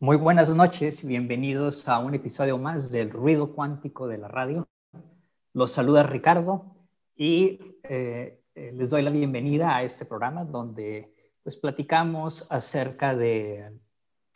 Muy 0.00 0.16
buenas 0.16 0.52
noches 0.54 1.04
y 1.04 1.06
bienvenidos 1.06 1.88
a 1.88 2.00
un 2.00 2.14
episodio 2.14 2.58
más 2.58 2.90
del 2.90 3.10
Ruido 3.10 3.52
Cuántico 3.52 4.08
de 4.08 4.18
la 4.18 4.26
Radio. 4.26 4.68
Los 5.52 5.70
saluda 5.70 6.02
Ricardo 6.02 6.74
y 7.14 7.60
eh, 7.84 8.42
eh, 8.56 8.72
les 8.74 8.90
doy 8.90 9.02
la 9.02 9.10
bienvenida 9.10 9.76
a 9.76 9.84
este 9.84 10.04
programa 10.04 10.44
donde 10.44 11.14
pues 11.44 11.56
platicamos 11.56 12.50
acerca 12.50 13.14
de, 13.14 13.70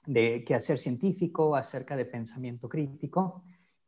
de 0.07 0.45
quehacer 0.45 0.79
científico, 0.79 1.57
acerca 1.57 1.97
de 1.97 2.05
pensamiento 2.05 2.69
crítico 2.69 3.43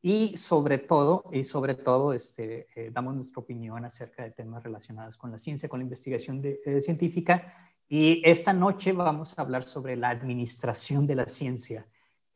y 0.06 0.36
sobre 0.36 0.76
todo, 0.76 1.24
y 1.32 1.44
sobre 1.44 1.74
todo 1.74 2.12
este, 2.12 2.66
eh, 2.76 2.90
damos 2.92 3.14
nuestra 3.14 3.40
opinión 3.40 3.86
acerca 3.86 4.22
de 4.22 4.32
temas 4.32 4.62
relacionados 4.62 5.16
con 5.16 5.30
la 5.30 5.38
ciencia, 5.38 5.66
con 5.66 5.80
la 5.80 5.84
investigación 5.84 6.42
eh, 6.44 6.82
científica. 6.82 7.72
Y 7.88 8.20
esta 8.22 8.52
noche 8.52 8.92
vamos 8.92 9.38
a 9.38 9.40
hablar 9.40 9.64
sobre 9.64 9.96
la 9.96 10.10
administración 10.10 11.06
de 11.06 11.14
la 11.14 11.26
ciencia. 11.26 11.88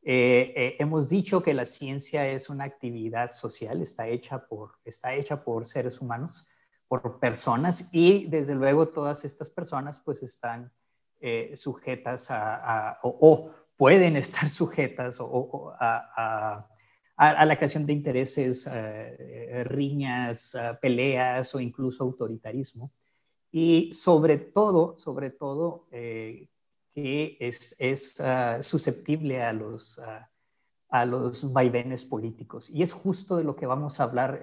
Eh, 0.02 0.77
hemos 0.78 1.10
dicho 1.10 1.42
que 1.42 1.52
la 1.52 1.66
ciencia 1.66 2.27
es 2.27 2.48
una 2.48 2.64
actividad 2.64 3.32
social, 3.32 3.82
está 3.82 4.08
hecha 4.08 4.46
por, 4.46 4.78
está 4.82 5.12
hecha 5.12 5.44
por 5.44 5.66
seres 5.66 6.00
humanos, 6.00 6.48
por 6.88 7.20
personas, 7.20 7.91
y 7.92 8.24
desde 8.28 8.55
luego 8.55 8.88
todas 8.88 9.27
estas 9.27 9.50
personas 9.50 10.00
pues 10.00 10.22
están 10.22 10.72
sujetas 11.52 12.30
a, 12.30 12.98
o, 13.02 13.50
pueden 13.77 14.16
estar 14.16 14.48
sujetas 14.48 15.19
a 15.20 15.27
a, 16.16 16.77
la 17.18 17.56
creación 17.56 17.84
de 17.84 17.92
intereses, 17.92 18.68
eh, 18.70 19.64
riñas, 19.64 20.54
eh, 20.54 20.78
peleas 20.80 21.54
o 21.54 21.60
incluso 21.60 22.04
autoritarismo. 22.04 22.92
Y 23.50 23.92
sobre 23.92 24.38
todo, 24.38 24.96
sobre 24.98 25.30
todo, 25.30 25.86
eh, 25.91 26.48
que 26.94 27.36
es, 27.41 27.74
es 27.78 28.22
susceptible 28.61 29.42
a 29.42 29.52
los, 29.52 30.00
a 30.89 31.05
los 31.06 31.52
vaivenes 31.52 32.05
políticos. 32.05 32.70
Y 32.70 32.83
es 32.83 32.92
justo 32.92 33.36
de 33.36 33.44
lo 33.44 33.56
que 33.56 33.66
vamos 33.66 34.00
a 34.00 34.05
hablar 34.05 34.41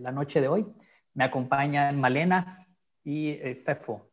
la 0.00 0.12
noche 0.12 0.40
de 0.40 0.48
hoy. 0.48 0.66
Me 1.12 1.24
acompañan 1.24 2.00
Malena 2.00 2.66
y 3.04 3.34
Fefo. 3.64 4.08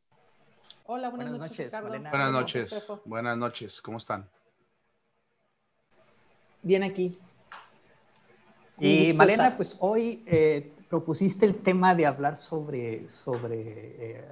Hola, 0.86 1.10
buenas, 1.10 1.40
noches. 1.40 1.74
Malena. 1.82 2.10
Buenas 2.10 2.32
noches. 2.32 2.88
Buenas 3.06 3.38
noches. 3.38 3.82
¿Cómo 3.82 3.98
están? 3.98 4.30
Bien 6.62 6.84
aquí. 6.84 7.18
Y 8.82 9.14
Malena, 9.14 9.56
pues 9.56 9.78
hoy 9.80 10.24
eh, 10.26 10.74
propusiste 10.90 11.46
el 11.46 11.62
tema 11.62 11.94
de 11.94 12.08
hablar 12.08 12.36
sobre, 12.36 13.08
sobre, 13.08 14.18
eh, 14.18 14.26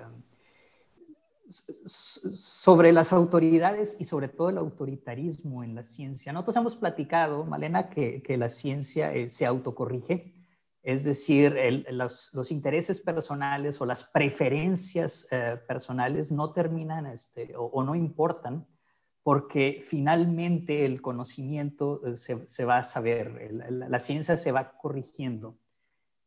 sobre 1.47 2.91
las 2.91 3.13
autoridades 3.13 3.95
y 3.99 4.05
sobre 4.05 4.27
todo 4.27 4.49
el 4.49 4.57
autoritarismo 4.57 5.63
en 5.63 5.75
la 5.75 5.83
ciencia. 5.83 6.33
Nosotros 6.33 6.55
hemos 6.55 6.75
platicado, 6.75 7.45
Malena, 7.45 7.91
que, 7.91 8.23
que 8.23 8.37
la 8.37 8.49
ciencia 8.49 9.13
eh, 9.13 9.29
se 9.29 9.45
autocorrige, 9.45 10.33
es 10.81 11.03
decir, 11.03 11.55
los, 11.91 12.33
los, 12.33 12.51
intereses 12.51 12.99
personales 13.01 13.79
o 13.81 13.85
las 13.85 14.03
preferencias 14.05 15.27
personales 15.67 16.31
no 16.31 16.53
terminan 16.53 17.05
este, 17.05 17.53
o 17.55 17.83
no 17.83 17.95
importan 17.95 18.65
porque 19.23 19.83
finalmente 19.85 20.85
el 20.85 21.01
conocimiento 21.01 22.01
eh, 22.05 22.17
se, 22.17 22.65
va 22.65 22.77
a 22.77 22.83
saber, 22.83 23.51
la, 23.51 23.99
ciencia 23.99 24.37
se 24.37 24.51
va 24.51 24.77
corrigiendo. 24.77 25.57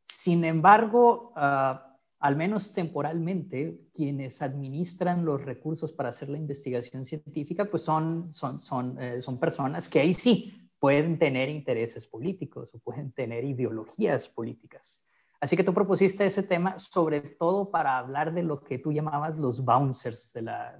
Sin 0.03 0.45
embargo, 0.45 1.33
ah, 1.37 1.99
al 2.19 2.37
menos 2.37 2.73
temporalmente, 2.73 3.89
quienes 3.93 4.43
administran 4.43 5.25
los 5.25 5.43
recursos 5.43 5.93
para 5.93 6.11
hacer 6.11 6.29
la 6.29 6.39
investigación 6.39 7.05
científica, 7.05 7.69
pues 7.69 7.83
son, 7.83 8.33
son, 8.33 8.59
son, 8.61 8.97
eh, 9.01 9.21
son 9.21 9.41
personas 9.41 9.89
que 9.89 10.01
ahí 10.01 10.15
sí 10.15 10.63
pueden 10.79 11.19
tener 11.19 11.49
intereses 11.49 12.07
políticos 12.07 12.75
o 12.75 12.79
pueden 12.79 13.13
tener 13.13 13.45
ideologías 13.45 14.29
políticas. 14.29 15.05
Así 15.41 15.57
que 15.57 15.65
tú 15.65 15.75
propusiste 15.75 16.25
ese 16.25 16.45
tema 16.45 16.79
sobre 16.79 17.21
todo 17.21 17.71
para 17.73 17.99
hablar 17.99 18.33
de 18.33 18.45
lo 18.45 18.63
que 18.63 18.79
tú 18.79 18.93
llamabas 18.93 19.37
los 19.37 19.65
bouncers 19.65 20.33
de 20.33 20.43
la, 20.43 20.79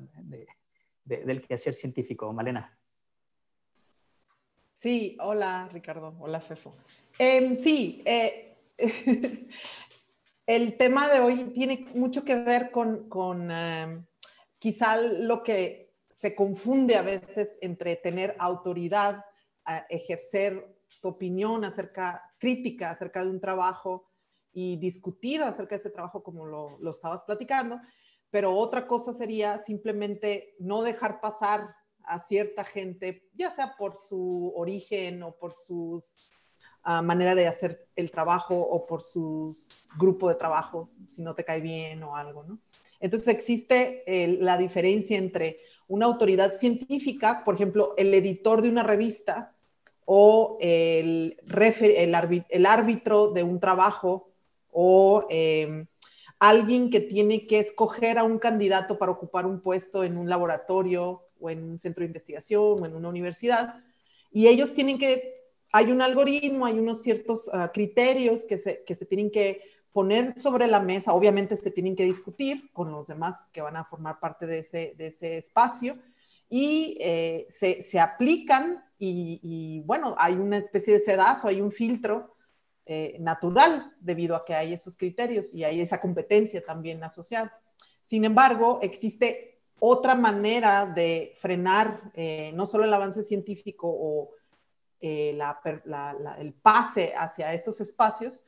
del 1.05 1.43
quehacer 1.43 1.75
científico, 1.75 2.33
Malena. 2.33 2.79
Sí, 4.75 5.17
hola 5.21 5.69
Ricardo, 5.73 6.17
hola 6.19 6.41
Fefo. 6.41 6.75
Em, 7.19 7.55
sí, 7.55 8.03
eh, 8.05 8.57
el 10.47 10.77
tema 10.77 11.09
de 11.09 11.21
hoy 11.21 11.45
tiene 11.55 11.87
mucho 11.95 12.25
que 12.25 12.35
ver 12.37 12.71
con, 12.71 13.51
em, 13.51 14.05
quizá 14.59 14.97
lo 14.97 15.43
que 15.43 15.95
se 16.11 16.35
confunde 16.35 16.97
a 16.97 17.03
veces 17.03 17.59
entre 17.61 17.97
tener 17.97 18.35
autoridad, 18.39 19.25
ejercer 19.89 20.77
tu 21.01 21.09
opinión 21.09 21.65
acerca, 21.65 22.35
crítica 22.39 22.91
acerca 22.91 23.23
de 23.25 23.31
un 23.31 23.41
trabajo 23.41 24.11
y 24.53 24.77
discutir 24.77 25.43
acerca 25.43 25.77
de 25.77 25.81
ese 25.81 25.91
trabajo 25.91 26.23
como 26.23 26.47
lo, 26.47 26.79
lo 26.81 26.91
estabas 26.91 27.25
platicando, 27.25 27.81
pero 28.33 28.57
otra 28.57 28.87
cosa 28.87 29.13
sería 29.13 29.59
simplemente 29.59 30.57
no 30.59 30.83
dejar 30.83 31.21
pasar 31.21 31.77
a 32.03 32.19
cierta 32.19 32.65
gente, 32.65 33.29
ya 33.35 33.51
sea 33.51 33.77
por 33.77 33.95
su 33.95 34.53
origen 34.57 35.23
o 35.23 35.33
por 35.37 35.53
su 35.53 36.03
ah, 36.83 37.03
manera 37.03 37.35
de 37.35 37.47
hacer 37.47 37.87
el 37.95 38.11
trabajo 38.11 38.59
o 38.59 38.87
por 38.87 39.03
su 39.03 39.55
grupo 39.99 40.31
de 40.31 40.37
trabajo, 40.37 40.89
si 41.09 41.23
no 41.23 41.35
te 41.35 41.45
cae 41.45 41.61
bien 41.61 42.03
o 42.03 42.17
algo, 42.17 42.43
¿no? 42.43 42.59
Entonces 43.01 43.29
existe 43.29 44.03
la 44.41 44.57
diferencia 44.57 45.19
entre 45.19 45.59
una 45.89 46.07
autoridad 46.07 46.53
científica, 46.53 47.43
por 47.45 47.57
ejemplo, 47.57 47.95
el 47.99 48.15
editor 48.15 48.63
de 48.63 48.71
una 48.71 48.83
revista 48.83 49.55
o 50.07 50.57
el, 50.61 51.37
el, 51.49 52.67
árbitro 52.67 53.31
de 53.33 53.43
un 53.43 53.61
trabajo 53.61 54.31
o 54.71 55.27
em, 55.29 55.87
alguien 56.43 56.91
que 56.91 56.99
tiene 56.99 57.47
que 57.47 57.61
escoger 57.61 58.19
a 58.19 58.25
un 58.25 58.41
candidato 58.41 58.99
para 58.99 59.13
ocupar 59.13 59.47
un 59.47 59.61
puesto 59.61 60.03
en 60.03 60.17
un 60.17 60.29
laboratorio 60.29 61.23
o 61.39 61.51
en 61.51 61.63
un 61.63 61.79
centro 61.79 62.03
de 62.03 62.09
investigación 62.09 62.83
o 62.83 62.85
en 62.85 62.97
una 62.97 63.09
universidad. 63.09 63.77
Y 64.33 64.49
ellos 64.49 64.75
tienen 64.75 64.99
que, 64.99 65.37
hay 65.71 65.93
un 65.93 66.03
algoritmo, 66.03 66.67
hay 66.67 66.81
unos 66.81 67.01
ciertos 67.01 67.49
ah, 67.53 67.71
criterios 67.73 68.45
que 68.45 68.59
se, 68.59 68.83
que 68.83 68.97
se 68.97 69.07
tienen 69.07 69.31
que 69.31 69.61
poner 69.93 70.37
sobre 70.37 70.67
la 70.67 70.81
mesa, 70.81 71.13
obviamente 71.13 71.57
se 71.57 71.71
tienen 71.71 71.95
que 71.95 72.07
discutir 72.07 72.73
con 72.73 72.91
los 72.91 73.07
demás 73.07 73.49
que 73.53 73.63
van 73.63 73.77
a 73.77 73.85
formar 73.85 74.19
parte 74.19 74.45
de 74.49 74.59
ese, 74.59 74.95
de 74.99 75.07
ese 75.07 75.37
espacio 75.37 75.97
y 76.51 76.99
eh, 77.01 77.47
se, 77.51 77.83
se, 77.83 78.01
aplican 78.01 78.83
y, 78.99 79.39
y, 79.45 79.81
bueno, 79.83 80.17
hay 80.19 80.35
una 80.35 80.59
especie 80.59 80.95
de 80.95 81.01
sedazo, 81.01 81.47
hay 81.47 81.61
un 81.61 81.71
filtro 81.71 82.32
eh, 82.85 83.17
natural 83.21 83.95
debido 84.01 84.35
a 84.35 84.45
que 84.45 84.55
hay 84.55 84.73
esos 84.73 84.97
criterios 84.97 85.55
y 85.55 85.63
hay 85.65 85.81
esa 85.81 86.01
competencia 86.01 86.61
también 86.65 87.03
asociada. 87.05 87.57
Sin 88.01 88.25
embargo, 88.25 88.81
existe 88.83 89.63
otra 89.79 90.15
manera 90.15 90.87
de 90.87 91.35
frenar 91.37 92.13
eh, 92.15 92.53
no 92.55 92.67
solo 92.67 92.85
el 92.85 92.95
avance 92.95 93.23
científico 93.23 93.89
o 93.89 94.31
eh, 95.01 95.39
el 96.39 96.55
pase 96.55 97.13
hacia 97.17 97.53
esos 97.53 97.81
espacios, 97.81 98.45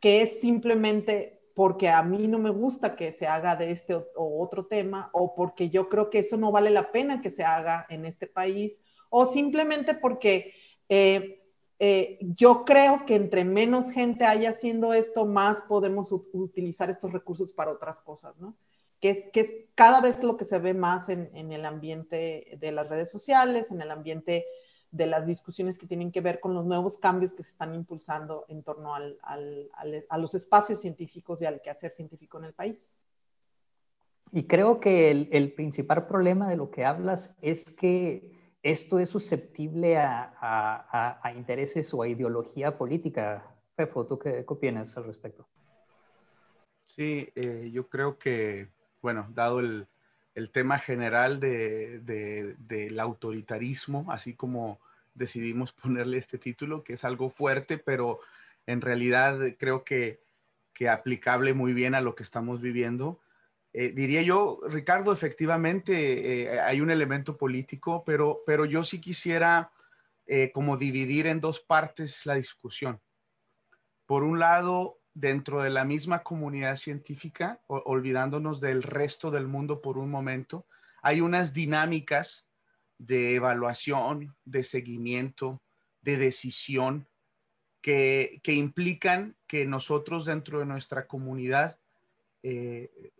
que 0.00 0.22
es 0.22 0.40
simplemente 0.40 1.50
porque 1.54 1.88
a 1.88 2.02
mí 2.02 2.28
no 2.28 2.38
me 2.38 2.50
gusta 2.50 2.96
que 2.96 3.12
se 3.12 3.26
haga 3.26 3.56
de 3.56 3.70
este 3.70 3.94
o, 3.94 4.42
otro 4.42 4.66
tema, 4.66 5.10
o 5.12 5.34
porque 5.34 5.70
yo 5.70 5.88
creo 5.88 6.10
que 6.10 6.18
eso 6.18 6.36
no 6.36 6.52
vale 6.52 6.70
la 6.70 6.92
pena 6.92 7.20
que 7.20 7.30
se 7.30 7.44
haga 7.44 7.86
en 7.88 8.04
este 8.04 8.26
país, 8.26 8.82
o 9.08 9.24
simplemente 9.24 9.94
porque 9.94 10.52
eh, 11.78 12.18
yo 12.20 12.64
creo 12.64 13.04
que 13.04 13.16
entre 13.16 13.44
menos 13.44 13.90
gente 13.90 14.24
haya 14.24 14.50
haciendo 14.50 14.94
esto, 14.94 15.26
más 15.26 15.62
podemos 15.62 16.10
utilizar 16.10 16.88
estos 16.88 17.12
recursos 17.12 17.52
para 17.52 17.70
otras 17.70 18.00
cosas, 18.00 18.40
¿no? 18.40 18.56
Que 19.00 19.10
es, 19.10 19.28
que 19.30 19.40
es 19.40 19.54
cada 19.74 20.00
vez 20.00 20.22
lo 20.22 20.38
que 20.38 20.46
se 20.46 20.58
ve 20.58 20.72
más 20.72 21.10
en, 21.10 21.52
el 21.52 21.66
ambiente 21.66 22.56
de 22.58 22.72
las 22.72 22.88
redes 22.88 23.10
sociales, 23.10 23.70
en 23.70 23.82
el 23.82 23.90
ambiente 23.90 24.46
de 24.90 25.06
las 25.06 25.26
discusiones 25.26 25.78
que 25.78 25.86
tienen 25.86 26.10
que 26.10 26.22
ver 26.22 26.40
con 26.40 26.54
los 26.54 26.64
nuevos 26.64 26.96
cambios 26.96 27.34
que 27.34 27.42
se 27.42 27.50
están 27.50 27.74
impulsando 27.74 28.46
en 28.48 28.62
torno 28.62 28.94
a 28.94 30.18
los 30.18 30.34
espacios 30.34 30.80
científicos 30.80 31.42
y 31.42 31.44
al 31.44 31.60
quehacer 31.60 31.92
científico 31.92 32.38
en 32.38 32.44
el 32.44 32.54
país. 32.54 32.92
Y 34.32 34.44
creo 34.44 34.80
que 34.80 35.10
el 35.10 35.52
principal 35.52 36.06
problema 36.06 36.48
de 36.48 36.56
lo 36.56 36.70
que 36.70 36.86
hablas 36.86 37.36
es 37.42 37.68
que 37.70 38.35
esto 38.70 38.98
es 38.98 39.10
susceptible 39.10 39.96
a, 39.96 41.32
intereses 41.36 41.94
o 41.94 42.02
a 42.02 42.08
ideología 42.08 42.76
política. 42.76 43.44
Fefo, 43.76 44.06
¿tú 44.06 44.18
qué, 44.18 44.44
opinas 44.48 44.96
al 44.96 45.04
respecto? 45.04 45.46
Sí, 46.84 47.28
eh, 47.36 47.70
yo 47.72 47.88
creo 47.88 48.18
que, 48.18 48.68
bueno, 49.02 49.28
dado 49.32 49.60
el, 49.60 49.86
tema 50.50 50.78
general 50.78 51.38
del 51.38 53.00
autoritarismo, 53.00 54.10
así 54.10 54.34
como 54.34 54.80
decidimos 55.14 55.72
ponerle 55.82 56.18
este 56.18 56.36
título, 56.36 56.82
que 56.82 56.94
es 56.94 57.04
algo 57.04 57.30
fuerte, 57.30 57.78
pero 57.78 58.18
en 58.66 58.80
realidad 58.80 59.38
creo 59.58 59.84
que, 59.84 60.20
que 60.72 60.88
aplicable 60.88 61.54
muy 61.54 61.72
bien 61.72 61.94
a 61.94 62.00
lo 62.00 62.16
que 62.16 62.24
estamos 62.24 62.60
viviendo, 62.60 63.20
Eh, 63.78 63.90
diría 63.90 64.22
yo, 64.22 64.58
Ricardo, 64.70 65.12
efectivamente 65.12 66.44
eh, 66.44 66.60
hay 66.60 66.80
un 66.80 66.90
elemento 66.90 67.36
político, 67.36 68.02
pero, 68.06 68.42
pero 68.46 68.64
yo 68.64 68.82
sí 68.82 69.02
quisiera 69.02 69.70
eh, 70.26 70.50
como 70.50 70.78
dividir 70.78 71.26
en 71.26 71.42
dos 71.42 71.60
partes 71.60 72.24
la 72.24 72.36
discusión. 72.36 73.02
Por 74.06 74.22
un 74.24 74.38
lado, 74.38 75.00
dentro 75.12 75.60
de 75.60 75.68
la 75.68 75.84
misma 75.84 76.22
comunidad 76.22 76.76
científica, 76.76 77.60
olvidándonos 77.66 78.62
del 78.62 78.82
resto 78.82 79.30
del 79.30 79.46
mundo 79.46 79.82
por 79.82 79.98
un 79.98 80.10
momento, 80.10 80.64
hay 81.02 81.20
unas 81.20 81.52
dinámicas 81.52 82.46
de 82.96 83.34
evaluación, 83.34 84.34
de 84.46 84.64
seguimiento, 84.64 85.60
de 86.00 86.16
decisión 86.16 87.08
que, 87.82 88.40
que 88.42 88.54
implican 88.54 89.36
que 89.46 89.66
nosotros 89.66 90.24
dentro 90.24 90.60
de 90.60 90.64
nuestra 90.64 91.06
comunidad 91.06 91.78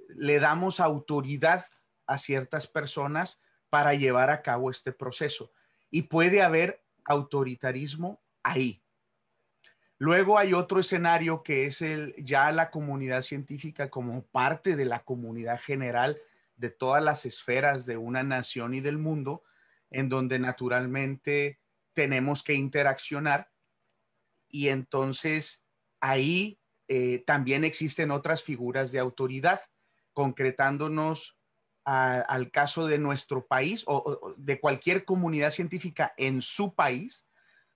le 0.09 0.41
damos 0.41 0.81
autoridad 0.81 1.65
a 2.07 2.19
ciertas 2.19 2.67
personas 2.67 3.41
para 3.69 3.95
llevar 3.95 4.31
a 4.31 4.43
cabo 4.43 4.71
este 4.71 4.93
proceso. 4.93 5.53
Y 5.91 6.03
puede 6.03 6.43
haber 6.43 6.85
autoritarismo 7.05 8.23
ahí. 8.43 8.83
Luego 9.99 10.39
hay 10.39 10.53
otro 10.53 10.81
escenario 10.81 11.43
que 11.43 11.67
es 11.67 11.81
el 11.81 12.15
ya 12.19 12.53
la 12.53 12.71
comunidad 12.71 13.23
científica 13.23 13.89
como 13.89 14.27
parte 14.27 14.77
de 14.77 14.85
la 14.85 15.03
comunidad 15.05 15.59
general 15.59 16.21
de 16.57 16.71
todas 16.71 17.03
las 17.03 17.25
esferas 17.25 17.87
de 17.87 17.97
una 17.97 18.23
nación 18.23 18.75
y 18.75 18.81
del 18.81 18.99
mundo, 18.99 19.43
en 19.91 20.09
donde 20.09 20.39
naturalmente 20.39 21.61
tenemos 21.95 22.43
que 22.43 22.55
interaccionar 22.55 23.51
y 24.49 24.69
entonces 24.69 25.67
ahí 26.01 26.59
eh, 26.89 27.23
también 27.27 27.65
existen 27.65 28.11
otras 28.11 28.43
figuras 28.43 28.93
de 28.93 28.99
autoridad, 28.99 29.61
concretándonos 30.17 31.39
al 31.85 32.51
caso 32.51 32.87
de 32.87 32.99
nuestro 32.99 33.47
país 33.47 33.85
o, 33.87 34.35
de 34.39 34.59
cualquier 34.59 35.05
comunidad 35.05 35.51
científica 35.51 36.15
en 36.17 36.41
su 36.41 36.75
país, 36.75 37.29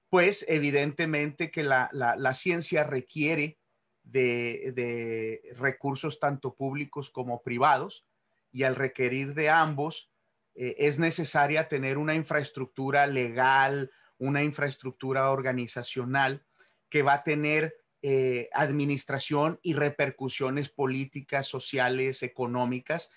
pues 0.08 0.46
evidentemente 0.48 1.50
que 1.50 1.62
la, 1.62 2.34
ciencia 2.34 2.82
requiere 2.82 3.58
de, 4.02 5.42
recursos 5.58 6.18
tanto 6.18 6.54
públicos 6.56 7.10
como 7.10 7.42
privados 7.42 8.08
y 8.50 8.62
al 8.62 8.74
requerir 8.74 9.34
de 9.34 9.50
ambos 9.50 10.10
eh, 10.54 10.76
es 10.78 10.98
necesaria 10.98 11.68
tener 11.68 11.98
una 11.98 12.14
infraestructura 12.14 13.06
legal, 13.06 13.92
una 14.16 14.42
infraestructura 14.42 15.30
organizacional 15.30 16.44
que 16.88 17.02
va 17.02 17.12
a 17.12 17.22
tener 17.22 17.79
eh, 18.02 18.48
administración 18.52 19.58
y 19.62 19.74
repercusiones 19.74 20.68
políticas, 20.70 21.46
sociales, 21.46 22.22
económicas, 22.22 23.10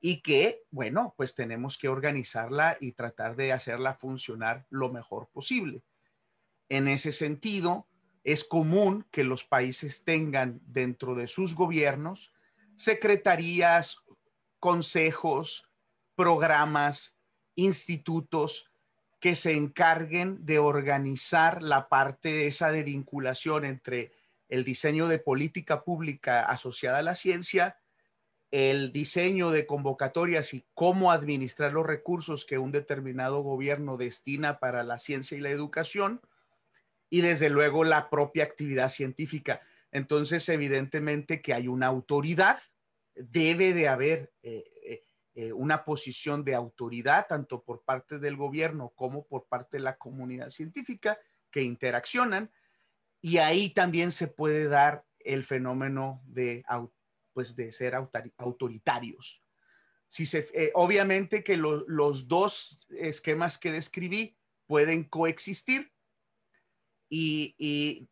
y 0.00 0.20
que, 0.20 0.62
bueno, 0.70 1.14
pues 1.16 1.34
tenemos 1.34 1.76
que 1.76 1.88
organizarla 1.88 2.76
y 2.80 2.92
tratar 2.92 3.34
de 3.34 3.52
hacerla 3.52 3.94
funcionar 3.94 4.66
lo 4.70 4.92
mejor 4.92 5.28
posible. 5.28 5.82
En 6.68 6.86
ese 6.86 7.12
sentido, 7.12 7.88
es 8.22 8.44
común 8.44 9.06
que 9.10 9.24
los 9.24 9.44
países 9.44 10.04
tengan 10.04 10.60
dentro 10.66 11.14
de 11.14 11.26
sus 11.26 11.54
gobiernos 11.54 12.32
secretarías, 12.76 14.04
consejos, 14.60 15.68
programas, 16.14 17.16
institutos 17.56 18.70
que 19.18 19.34
se 19.34 19.52
encarguen 19.56 20.44
de 20.46 20.60
organizar 20.60 21.60
la 21.62 21.88
parte 21.88 22.46
esa 22.46 22.70
de 22.70 22.84
vinculación 22.84 23.64
entre 23.64 24.12
el 24.48 24.64
diseño 24.64 25.08
de 25.08 25.18
política 25.18 25.84
pública 25.84 26.44
asociada 26.44 26.98
a 26.98 27.02
la 27.02 27.14
ciencia, 27.14 27.78
el 28.50 28.92
diseño 28.92 29.50
de 29.50 29.66
convocatorias 29.66 30.54
y 30.54 30.64
cómo 30.74 31.12
administrar 31.12 31.72
los 31.72 31.86
recursos 31.86 32.46
que 32.46 32.58
un 32.58 32.72
determinado 32.72 33.42
gobierno 33.42 33.96
destina 33.96 34.58
para 34.58 34.82
la 34.82 34.98
ciencia 34.98 35.36
y 35.36 35.40
la 35.40 35.50
educación, 35.50 36.20
y 37.10 37.20
desde 37.20 37.50
luego 37.50 37.84
la 37.84 38.10
propia 38.10 38.44
actividad 38.44 38.88
científica. 38.88 39.60
Entonces, 39.92 40.48
evidentemente 40.48 41.40
que 41.40 41.54
hay 41.54 41.68
una 41.68 41.86
autoridad, 41.86 42.58
debe 43.14 43.74
de 43.74 43.88
haber 43.88 44.32
eh, 44.42 44.64
eh, 44.84 45.04
eh, 45.34 45.52
una 45.52 45.84
posición 45.84 46.44
de 46.44 46.54
autoridad, 46.54 47.26
tanto 47.28 47.62
por 47.62 47.82
parte 47.82 48.18
del 48.18 48.36
gobierno 48.36 48.92
como 48.94 49.26
por 49.26 49.46
parte 49.46 49.78
de 49.78 49.82
la 49.82 49.96
comunidad 49.96 50.50
científica, 50.50 51.18
que 51.50 51.62
interaccionan 51.62 52.50
y 53.20 53.38
ahí 53.38 53.70
también 53.70 54.12
se 54.12 54.28
puede 54.28 54.68
dar 54.68 55.04
el 55.18 55.44
fenómeno 55.44 56.22
de, 56.24 56.64
pues 57.32 57.56
de 57.56 57.72
ser 57.72 57.94
autoritarios. 58.36 59.42
Si 60.08 60.24
se, 60.24 60.48
eh, 60.54 60.70
obviamente 60.74 61.44
que 61.44 61.56
los 61.56 62.28
dos 62.28 62.86
esquemas 62.90 63.58
que 63.58 63.72
describí 63.72 64.38
pueden 64.66 65.04
coexistir 65.04 65.92
y, 67.10 67.54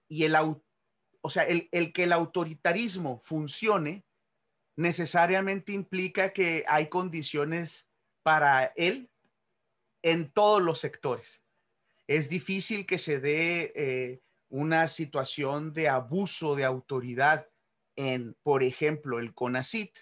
y, 0.09 0.25
el, 0.25 0.35
o 0.37 1.31
sea, 1.31 1.45
el, 1.45 1.69
el 1.73 1.93
que 1.93 2.05
el 2.05 2.13
autoritarismo 2.13 3.19
funcione 3.21 4.05
necesariamente 4.77 5.73
implica 5.73 6.33
que 6.33 6.65
hay 6.69 6.89
condiciones 6.89 7.91
para 8.23 8.73
él 8.77 9.11
en 10.03 10.31
todos 10.31 10.63
los 10.63 10.81
sectores. 10.81 11.43
Es 12.07 12.29
difícil 12.29 12.87
que 12.87 12.99
se 12.99 13.21
dé 13.21 13.73
eh, 13.75 14.23
una 14.49 14.89
situación 14.89 15.73
de 15.73 15.89
abuso 15.89 16.55
de 16.55 16.65
autoridad 16.65 17.49
en, 17.97 18.37
por 18.43 18.63
ejemplo, 18.63 19.19
el 19.19 19.35
CONACIT, 19.35 19.97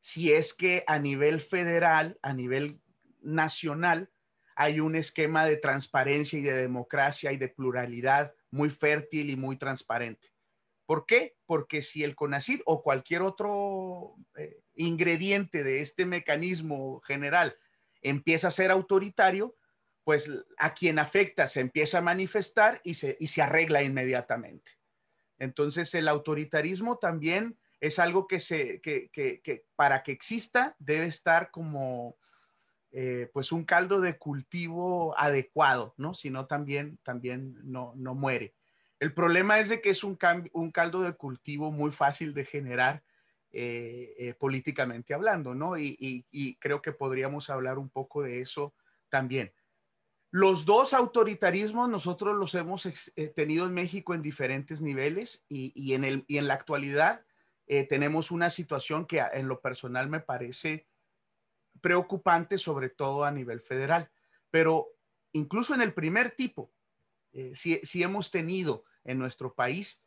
si 0.00 0.32
es 0.32 0.54
que 0.54 0.84
a 0.86 0.98
nivel 0.98 1.40
federal, 1.40 2.18
a 2.22 2.32
nivel 2.32 2.80
nacional, 3.20 4.10
hay 4.56 4.80
un 4.80 4.94
esquema 4.96 5.46
de 5.46 5.56
transparencia 5.56 6.38
y 6.38 6.42
de 6.42 6.54
democracia 6.54 7.32
y 7.32 7.36
de 7.36 7.48
pluralidad 7.48 8.34
muy 8.50 8.70
fértil 8.70 9.30
y 9.30 9.36
muy 9.36 9.56
transparente. 9.56 10.28
¿Por 10.86 11.06
qué? 11.06 11.36
Porque 11.46 11.82
si 11.82 12.02
el 12.02 12.14
CONACIT 12.14 12.62
o 12.66 12.82
cualquier 12.82 13.22
otro 13.22 14.14
eh, 14.36 14.60
ingrediente 14.74 15.62
de 15.62 15.80
este 15.80 16.04
mecanismo 16.04 17.00
general 17.00 17.56
empieza 18.02 18.48
a 18.48 18.52
ser 18.52 18.70
autoritario, 18.70 19.56
pues 20.04 20.30
a 20.58 20.74
quien 20.74 20.98
afecta 20.98 21.48
se 21.48 21.60
empieza 21.60 21.98
a 21.98 22.02
manifestar 22.02 22.80
y 22.84 22.94
se, 22.94 23.16
y 23.20 23.28
se 23.28 23.42
arregla 23.42 23.82
inmediatamente. 23.82 24.72
Entonces 25.38 25.94
el 25.94 26.08
autoritarismo 26.08 26.98
también 26.98 27.58
es 27.80 27.98
algo 27.98 28.26
que, 28.26 28.40
se, 28.40 28.80
que, 28.80 29.08
que, 29.10 29.40
que 29.40 29.64
para 29.76 30.02
que 30.02 30.12
exista 30.12 30.76
debe 30.78 31.06
estar 31.06 31.50
como 31.50 32.16
eh, 32.94 33.30
pues 33.32 33.52
un 33.52 33.64
caldo 33.64 34.00
de 34.00 34.18
cultivo 34.18 35.18
adecuado, 35.18 35.94
¿no? 35.96 36.12
Si 36.12 36.28
no 36.28 36.46
también, 36.46 36.98
también 37.02 37.56
no, 37.62 37.94
no 37.96 38.14
muere. 38.14 38.54
El 39.00 39.14
problema 39.14 39.58
es 39.58 39.70
de 39.70 39.80
que 39.80 39.90
es 39.90 40.04
un, 40.04 40.18
un 40.52 40.70
caldo 40.70 41.00
de 41.00 41.14
cultivo 41.14 41.72
muy 41.72 41.90
fácil 41.90 42.34
de 42.34 42.44
generar 42.44 43.02
eh, 43.50 44.14
eh, 44.18 44.34
políticamente 44.34 45.12
hablando, 45.12 45.54
¿no? 45.54 45.76
Y, 45.78 46.56
creo 46.60 46.82
que 46.82 46.92
podríamos 46.92 47.50
hablar 47.50 47.78
un 47.78 47.88
poco 47.88 48.22
de 48.22 48.40
eso 48.40 48.74
también. 49.08 49.52
Los 50.34 50.64
dos 50.64 50.94
autoritarismos 50.94 51.90
nosotros 51.90 52.34
los 52.34 52.54
hemos 52.54 52.86
eh, 52.86 53.28
tenido 53.28 53.66
en 53.66 53.74
México 53.74 54.14
en 54.14 54.22
diferentes 54.22 54.80
niveles 54.80 55.44
y, 55.46 55.92
en, 55.92 56.04
el, 56.04 56.24
y 56.26 56.38
en 56.38 56.48
la 56.48 56.54
actualidad 56.54 57.26
eh, 57.66 57.86
tenemos 57.86 58.30
una 58.30 58.48
situación 58.48 59.04
que 59.04 59.22
en 59.34 59.46
lo 59.46 59.60
personal 59.60 60.08
me 60.08 60.20
parece 60.20 60.88
preocupante, 61.82 62.56
sobre 62.56 62.88
todo 62.88 63.26
a 63.26 63.30
nivel 63.30 63.60
federal. 63.60 64.10
Pero 64.50 64.88
incluso 65.32 65.74
en 65.74 65.82
el 65.82 65.92
primer 65.92 66.30
tipo, 66.30 66.72
eh, 67.34 67.52
sí, 67.54 68.02
hemos 68.02 68.30
tenido 68.30 68.84
en 69.04 69.18
nuestro 69.18 69.54
país 69.54 70.02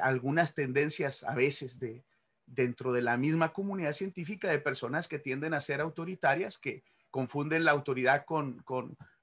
algunas 0.00 0.54
tendencias 0.54 1.22
a 1.22 1.34
veces 1.34 1.78
de, 1.78 2.04
dentro 2.44 2.92
de 2.92 3.02
la 3.02 3.16
misma 3.16 3.52
comunidad 3.52 3.92
científica 3.92 4.50
de 4.50 4.58
personas 4.58 5.06
que 5.06 5.20
tienden 5.20 5.54
a 5.54 5.60
ser 5.60 5.80
autoritarias, 5.80 6.58
que 6.58 6.82
confunden 7.12 7.64
la 7.64 7.70
autoridad 7.70 8.24
con 8.26 8.64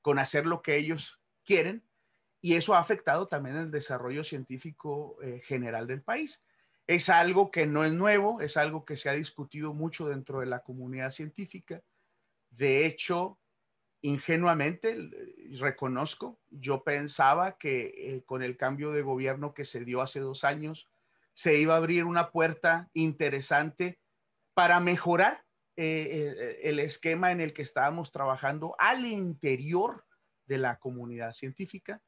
con 0.02 0.20
hacer 0.20 0.46
lo 0.46 0.62
que 0.62 0.78
ellos 0.78 1.22
quieren 1.44 1.84
y 2.42 2.56
eso 2.56 2.74
ha 2.74 2.80
afectado 2.80 3.28
también 3.28 3.56
el 3.56 3.72
desarrollo 3.72 4.24
científico 4.24 5.18
eh, 5.22 5.42
general 5.46 5.86
del 5.86 6.02
país. 6.02 6.44
Es 6.88 7.10
algo 7.10 7.52
que 7.52 7.68
no 7.68 7.86
es 7.86 7.94
nuevo, 7.94 8.42
es 8.42 8.58
algo 8.58 8.84
que 8.84 8.98
se 8.98 9.10
ha 9.10 9.14
discutido 9.14 9.74
mucho 9.74 10.08
dentro 10.08 10.40
de 10.40 10.48
la 10.48 10.64
comunidad 10.64 11.12
científica. 11.12 11.84
De 12.50 12.86
hecho, 12.86 13.40
ingenuamente, 14.02 14.98
reconozco, 15.60 16.40
yo 16.50 16.84
pensaba 16.84 17.58
que 17.58 17.94
eh, 17.96 18.24
con 18.26 18.42
el 18.42 18.58
cambio 18.58 18.92
de 18.92 19.04
gobierno 19.04 19.54
que 19.54 19.64
se 19.64 19.86
dio 19.86 20.02
hace 20.02 20.20
dos 20.20 20.44
años, 20.44 20.90
se 21.34 21.60
iba 21.60 21.76
a 21.76 21.78
abrir 21.78 22.06
una 22.06 22.32
puerta 22.32 22.90
interesante 22.94 24.00
para 24.54 24.80
mejorar 24.80 25.46
eh, 25.78 26.60
el 26.64 26.80
esquema 26.80 27.32
en 27.32 27.40
el 27.40 27.54
que 27.54 27.62
estábamos 27.62 28.12
trabajando 28.12 28.76
al 28.78 29.06
interior 29.06 30.06
de 30.46 30.58
la 30.58 30.78
comunidad 30.78 31.34
científica. 31.34 32.02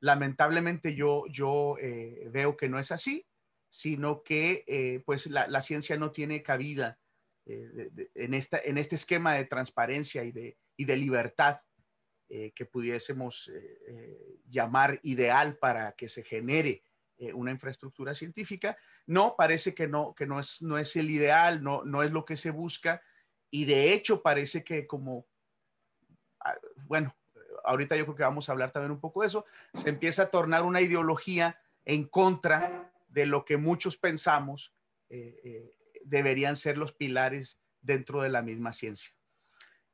Lamentablemente 0.00 0.94
yo, 0.94 1.24
yo 1.28 1.76
eh, 1.78 2.28
veo 2.30 2.56
que 2.56 2.68
no 2.68 2.78
es 2.78 2.90
así, 2.90 3.26
sino 3.70 4.22
que 4.22 4.64
eh, 4.66 5.02
pues 5.04 5.26
la, 5.26 5.62
ciencia 5.62 5.96
no 5.96 6.10
tiene 6.10 6.42
cabida 6.42 6.98
en, 7.44 8.34
esta, 8.34 8.58
en 8.58 8.78
este 8.78 8.96
esquema 8.96 9.34
de 9.34 9.44
transparencia 9.44 10.24
y 10.24 10.32
de, 10.32 10.58
y 10.76 10.84
de 10.84 10.96
libertad 10.96 11.60
que 12.28 12.64
pudiésemos 12.64 13.52
llamar 14.48 15.00
ideal 15.02 15.58
para 15.58 15.92
que 15.92 16.08
se 16.08 16.22
genere 16.24 16.82
una 17.34 17.52
infraestructura 17.52 18.14
científica. 18.14 18.76
No, 19.06 19.36
parece 19.36 19.74
que 19.74 19.86
no, 19.86 20.14
que 20.14 20.26
no 20.26 20.40
es, 20.40 20.62
no 20.62 20.78
es 20.78 20.96
el 20.96 21.10
ideal, 21.10 21.62
no, 21.62 21.84
no 21.84 22.02
es 22.02 22.10
lo 22.10 22.24
que 22.24 22.36
se 22.36 22.50
busca 22.50 23.02
y 23.52 23.66
de 23.66 23.92
hecho 23.92 24.22
parece 24.22 24.64
que 24.64 24.86
como, 24.86 25.26
ah, 26.40 26.56
bueno, 26.86 27.14
ahorita 27.64 27.94
yo 27.96 28.04
creo 28.04 28.16
que 28.16 28.22
vamos 28.22 28.48
a 28.48 28.52
hablar 28.52 28.72
también 28.72 28.92
un 28.92 29.00
poco 29.00 29.20
de 29.20 29.28
eso, 29.28 29.44
se 29.74 29.90
empieza 29.90 30.24
a 30.24 30.30
tornar 30.30 30.62
una 30.62 30.80
ideología 30.80 31.60
en 31.84 32.08
contra 32.08 32.90
de 33.08 33.26
lo 33.26 33.44
que 33.44 33.58
muchos 33.58 33.98
pensamos 33.98 34.74
eh, 35.10 35.38
eh, 35.44 35.70
deberían 36.04 36.56
ser 36.56 36.78
los 36.78 36.92
pilares 36.92 37.60
dentro 37.82 38.22
de 38.22 38.30
la 38.30 38.40
misma 38.40 38.72
ciencia. 38.72 39.12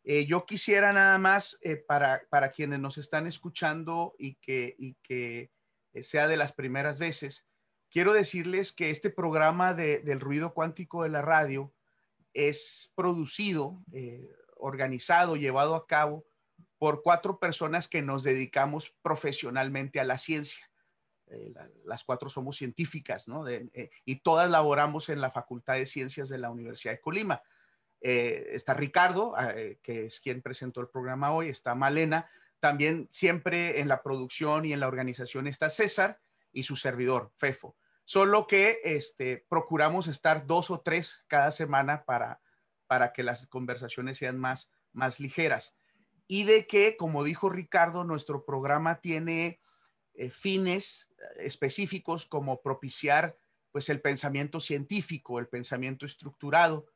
Eh, 0.04 0.24
yo 0.24 0.46
quisiera 0.46 0.92
nada 0.92 1.18
más 1.18 1.60
para, 1.88 2.22
para, 2.30 2.52
quienes 2.52 2.78
nos 2.78 2.96
están 2.96 3.26
escuchando 3.26 4.14
y 4.18 4.36
que, 4.36 4.76
y 4.78 4.94
que 5.02 5.50
sea 6.02 6.28
de 6.28 6.36
las 6.36 6.52
primeras 6.52 6.98
veces, 6.98 7.48
quiero 7.90 8.12
decirles 8.12 8.72
que 8.72 8.90
este 8.90 9.10
programa 9.10 9.74
del 9.74 10.20
ruido 10.20 10.54
cuántico 10.54 11.02
de 11.02 11.08
la 11.08 11.22
radio 11.22 11.72
es 12.34 12.92
producido, 12.94 13.82
eh, 13.92 14.30
organizado, 14.56 15.36
llevado 15.36 15.74
a 15.74 15.86
cabo 15.86 16.26
por 16.78 17.02
cuatro 17.02 17.38
personas 17.38 17.88
que 17.88 18.02
nos 18.02 18.22
dedicamos 18.22 18.94
profesionalmente 19.02 20.00
a 20.00 20.04
la 20.04 20.18
ciencia. 20.18 20.70
Eh, 21.26 21.52
las 21.84 22.04
cuatro 22.04 22.28
somos 22.28 22.56
científicas, 22.56 23.28
¿no? 23.28 23.46
Eh, 23.48 23.90
y 24.04 24.20
todas 24.20 24.48
laboramos 24.48 25.08
en 25.08 25.20
la 25.20 25.30
Facultad 25.30 25.74
de 25.74 25.86
Ciencias 25.86 26.28
de 26.28 26.38
la 26.38 26.50
Universidad 26.50 26.94
de 26.94 27.00
Colima. 27.00 27.42
está 28.00 28.74
Ricardo, 28.74 29.34
que 29.82 30.04
es 30.06 30.20
quien 30.20 30.40
presentó 30.40 30.80
el 30.80 30.88
programa 30.88 31.32
hoy, 31.32 31.48
está 31.48 31.74
Malena, 31.74 32.30
también 32.60 33.08
siempre 33.10 33.80
en 33.80 33.88
la 33.88 34.02
producción 34.02 34.64
y 34.64 34.72
en 34.72 34.80
la 34.80 34.88
organización 34.88 35.46
está 35.46 35.70
César 35.70 36.20
y 36.52 36.64
su 36.64 36.76
servidor, 36.76 37.32
Fefo 37.36 37.76
solo 38.08 38.46
que 38.46 38.80
este, 38.84 39.44
procuramos 39.50 40.06
estar 40.06 40.46
dos 40.46 40.70
o 40.70 40.80
tres 40.80 41.22
cada 41.26 41.52
semana 41.52 42.06
para, 42.06 42.40
para 42.86 43.12
que 43.12 43.22
las 43.22 43.46
conversaciones 43.46 44.16
sean 44.16 44.38
más, 44.38 44.72
más 44.94 45.20
ligeras. 45.20 45.76
Y 46.26 46.44
de 46.44 46.66
que, 46.66 46.96
como 46.96 47.22
dijo 47.22 47.50
Ricardo, 47.50 48.04
nuestro 48.04 48.46
programa 48.46 49.02
tiene 49.02 49.60
eh, 50.14 50.30
fines 50.30 51.10
específicos 51.36 52.24
como 52.24 52.62
propiciar 52.62 53.36
pues 53.72 53.90
el 53.90 54.00
pensamiento 54.00 54.58
científico, 54.58 55.38
el 55.38 55.48
pensamiento 55.48 56.06
estructurado, 56.06 56.86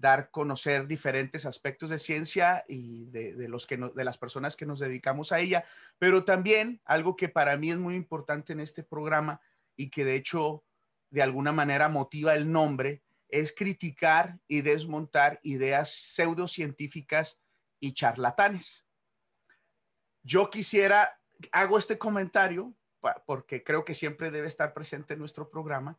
dar 0.00 0.30
conocer 0.30 0.86
diferentes 0.86 1.44
aspectos 1.46 1.90
de 1.90 1.98
ciencia 1.98 2.64
y 2.66 3.06
de, 3.06 3.48
los 3.48 3.66
que 3.66 3.76
de 3.76 4.04
las 4.04 4.18
personas 4.18 4.56
que 4.56 4.66
nos 4.66 4.78
dedicamos 4.78 5.32
a 5.32 5.40
ella, 5.40 5.64
pero 5.98 6.24
también 6.24 6.80
algo 6.84 7.16
que 7.16 7.28
para 7.28 7.56
mí 7.56 7.70
es 7.70 7.76
muy 7.76 7.94
importante 7.94 8.52
en 8.52 8.60
este 8.60 8.82
programa 8.82 9.40
y 9.76 9.90
que 9.90 10.04
de 10.04 10.16
hecho 10.16 10.64
de 11.10 11.22
alguna 11.22 11.52
manera 11.52 11.88
motiva 11.88 12.34
el 12.34 12.50
nombre, 12.50 13.02
es 13.28 13.52
criticar 13.52 14.38
y 14.48 14.62
desmontar 14.62 15.40
ideas 15.42 15.92
pseudocientíficas 15.92 17.40
y 17.78 17.92
charlatanes. 17.92 18.86
Yo 20.22 20.50
quisiera, 20.50 21.20
hago 21.52 21.78
este 21.78 21.98
comentario 21.98 22.74
porque 23.26 23.62
creo 23.64 23.84
que 23.84 23.94
siempre 23.94 24.30
debe 24.30 24.48
estar 24.48 24.74
presente 24.74 25.14
en 25.14 25.20
nuestro 25.20 25.48
programa 25.48 25.98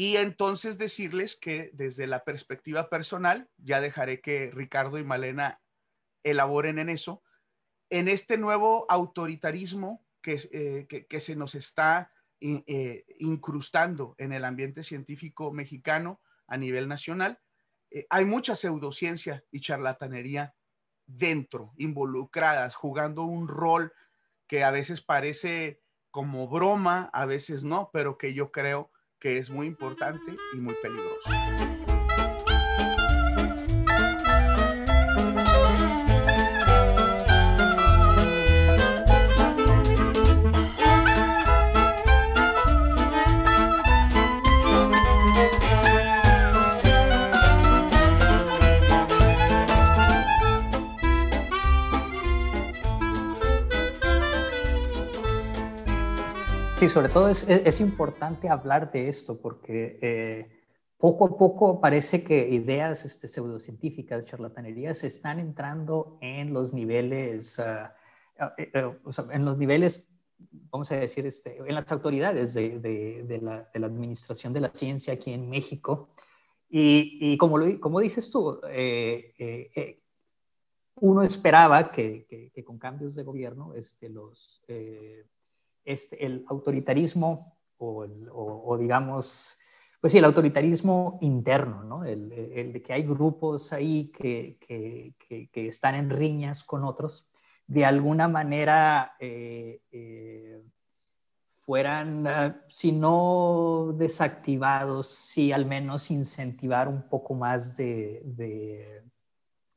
y 0.00 0.16
entonces 0.16 0.78
decirles 0.78 1.36
que 1.36 1.72
desde 1.74 2.06
la 2.06 2.24
perspectiva 2.24 2.88
personal, 2.88 3.50
ya 3.58 3.82
dejaré 3.82 4.22
que 4.22 4.50
Ricardo 4.50 4.96
y 4.96 5.04
Malena 5.04 5.60
elaboren 6.22 6.78
en 6.78 6.88
eso, 6.88 7.22
en 7.90 8.08
este 8.08 8.38
nuevo 8.38 8.86
autoritarismo 8.88 10.02
que, 10.22 10.40
eh, 10.52 11.06
que 11.06 11.20
se 11.20 11.36
nos 11.36 11.54
está 11.54 12.14
eh, 12.40 13.04
incrustando 13.18 14.14
en 14.16 14.32
el 14.32 14.46
ambiente 14.46 14.82
científico 14.82 15.52
mexicano 15.52 16.22
a 16.46 16.56
nivel 16.56 16.88
nacional. 16.88 17.38
Eh, 17.90 18.06
hay 18.08 18.24
mucha 18.24 18.56
pseudociencia 18.56 19.44
y 19.50 19.60
charlatanería 19.60 20.54
dentro, 21.04 21.74
involucradas, 21.76 22.74
jugando 22.74 23.24
un 23.24 23.48
rol 23.48 23.92
que 24.46 24.64
a 24.64 24.70
veces 24.70 25.02
parece 25.02 25.82
como 26.10 26.48
broma, 26.48 27.10
a 27.12 27.26
veces 27.26 27.64
no, 27.64 27.90
pero 27.92 28.16
que 28.16 28.32
yo 28.32 28.50
creo 28.50 28.90
que 29.20 29.36
es 29.36 29.50
muy 29.50 29.66
importante 29.66 30.36
y 30.54 30.56
muy 30.56 30.74
peligroso. 30.82 31.30
Sí, 56.80 56.88
sobre 56.88 57.10
todo 57.10 57.28
es, 57.28 57.46
es, 57.46 57.78
importante 57.78 58.48
hablar 58.48 58.90
de 58.90 59.10
esto 59.10 59.38
porque 59.38 59.98
eh, 60.00 60.48
poco 60.96 61.26
a 61.26 61.36
poco 61.36 61.78
parece 61.78 62.24
que 62.24 62.48
ideas 62.48 63.04
este, 63.04 63.28
pseudocientíficas, 63.28 64.24
charlatanerías, 64.24 65.04
están 65.04 65.40
entrando 65.40 66.16
en 66.22 66.54
los 66.54 66.72
niveles, 66.72 67.58
ah, 67.58 67.94
eh, 68.56 68.70
eh, 68.72 68.98
o 69.04 69.12
sea, 69.12 69.26
en 69.30 69.44
los 69.44 69.58
niveles, 69.58 70.10
vamos 70.70 70.90
a 70.90 70.96
decir, 70.96 71.26
este, 71.26 71.58
en 71.58 71.74
las 71.74 71.92
autoridades 71.92 72.54
de, 72.54 72.78
de, 72.78 73.24
de, 73.24 73.42
la, 73.42 73.68
de, 73.74 73.78
la, 73.78 73.86
administración 73.86 74.54
de 74.54 74.60
la 74.60 74.70
ciencia 74.72 75.12
aquí 75.12 75.34
en 75.34 75.50
México. 75.50 76.08
Y, 76.70 77.18
y 77.20 77.36
como, 77.36 77.58
lo, 77.58 77.78
como 77.78 78.00
dices 78.00 78.30
tú, 78.30 78.58
uno 80.94 81.22
esperaba 81.22 81.90
que, 81.90 82.24
que, 82.24 82.50
que, 82.50 82.64
con 82.64 82.78
cambios 82.78 83.14
de 83.14 83.22
gobierno 83.22 83.74
este, 83.74 84.08
los 84.08 84.62
este, 85.84 86.24
el 86.24 86.44
autoritarismo 86.48 87.56
o, 87.78 88.76
digamos, 88.78 89.58
pues 90.00 90.12
sí, 90.12 90.18
el 90.18 90.24
autoritarismo 90.24 91.18
interno, 91.22 91.82
¿no? 91.82 92.04
El, 92.04 92.28
de 92.28 92.82
que 92.82 92.92
hay 92.92 93.02
grupos 93.02 93.72
ahí 93.72 94.12
que, 94.12 94.58
que, 94.58 95.66
están 95.68 95.94
en 95.94 96.10
riñas 96.10 96.62
con 96.62 96.84
otros, 96.84 97.26
de 97.66 97.84
alguna 97.84 98.28
manera 98.28 99.14
eh, 99.18 99.80
eh, 99.92 100.62
fueran, 101.70 102.26
ah, 102.26 102.64
si 102.68 102.90
no 102.90 103.94
desactivados, 103.96 105.08
sí 105.08 105.52
al 105.52 105.66
menos 105.66 106.10
incentivar 106.10 106.88
un 106.88 107.08
poco 107.08 107.34
más 107.34 107.76
de, 107.76 108.22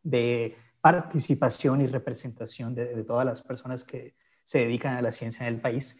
de, 0.01 0.57
participación 0.81 1.81
y 1.81 1.87
representación 1.87 2.73
de, 2.73 3.03
todas 3.03 3.25
las 3.25 3.41
personas 3.41 3.83
que, 3.83 4.15
se 4.43 4.59
dedican 4.59 4.97
a 4.97 5.01
la 5.01 5.11
ciencia 5.11 5.47
en 5.47 5.55
el 5.55 5.61
país, 5.61 5.99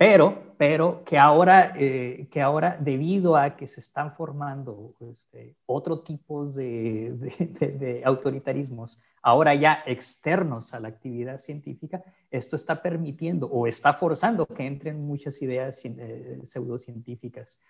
pero, 0.00 0.54
pero 0.56 1.04
que, 1.04 1.18
ahora, 1.18 1.74
eh, 1.76 2.26
que 2.30 2.40
ahora, 2.40 2.78
debido 2.80 3.36
a 3.36 3.54
que 3.54 3.66
se 3.66 3.80
están 3.80 4.14
formando 4.14 4.94
este, 5.00 5.56
otro 5.66 6.00
tipos 6.00 6.54
de, 6.54 7.12
de, 7.12 8.00
autoritarismos, 8.02 8.98
ahora 9.20 9.54
ya 9.54 9.82
externos 9.84 10.72
a 10.72 10.80
la 10.80 10.88
actividad 10.88 11.36
científica, 11.36 12.02
esto 12.30 12.56
está 12.56 12.80
permitiendo 12.80 13.46
o 13.48 13.66
está 13.66 13.92
forzando 13.92 14.46
que 14.46 14.66
entren 14.66 15.06
muchas 15.06 15.42
ideas 15.42 15.82
eh, 15.84 16.40
pseudocientíficas. 16.44 17.60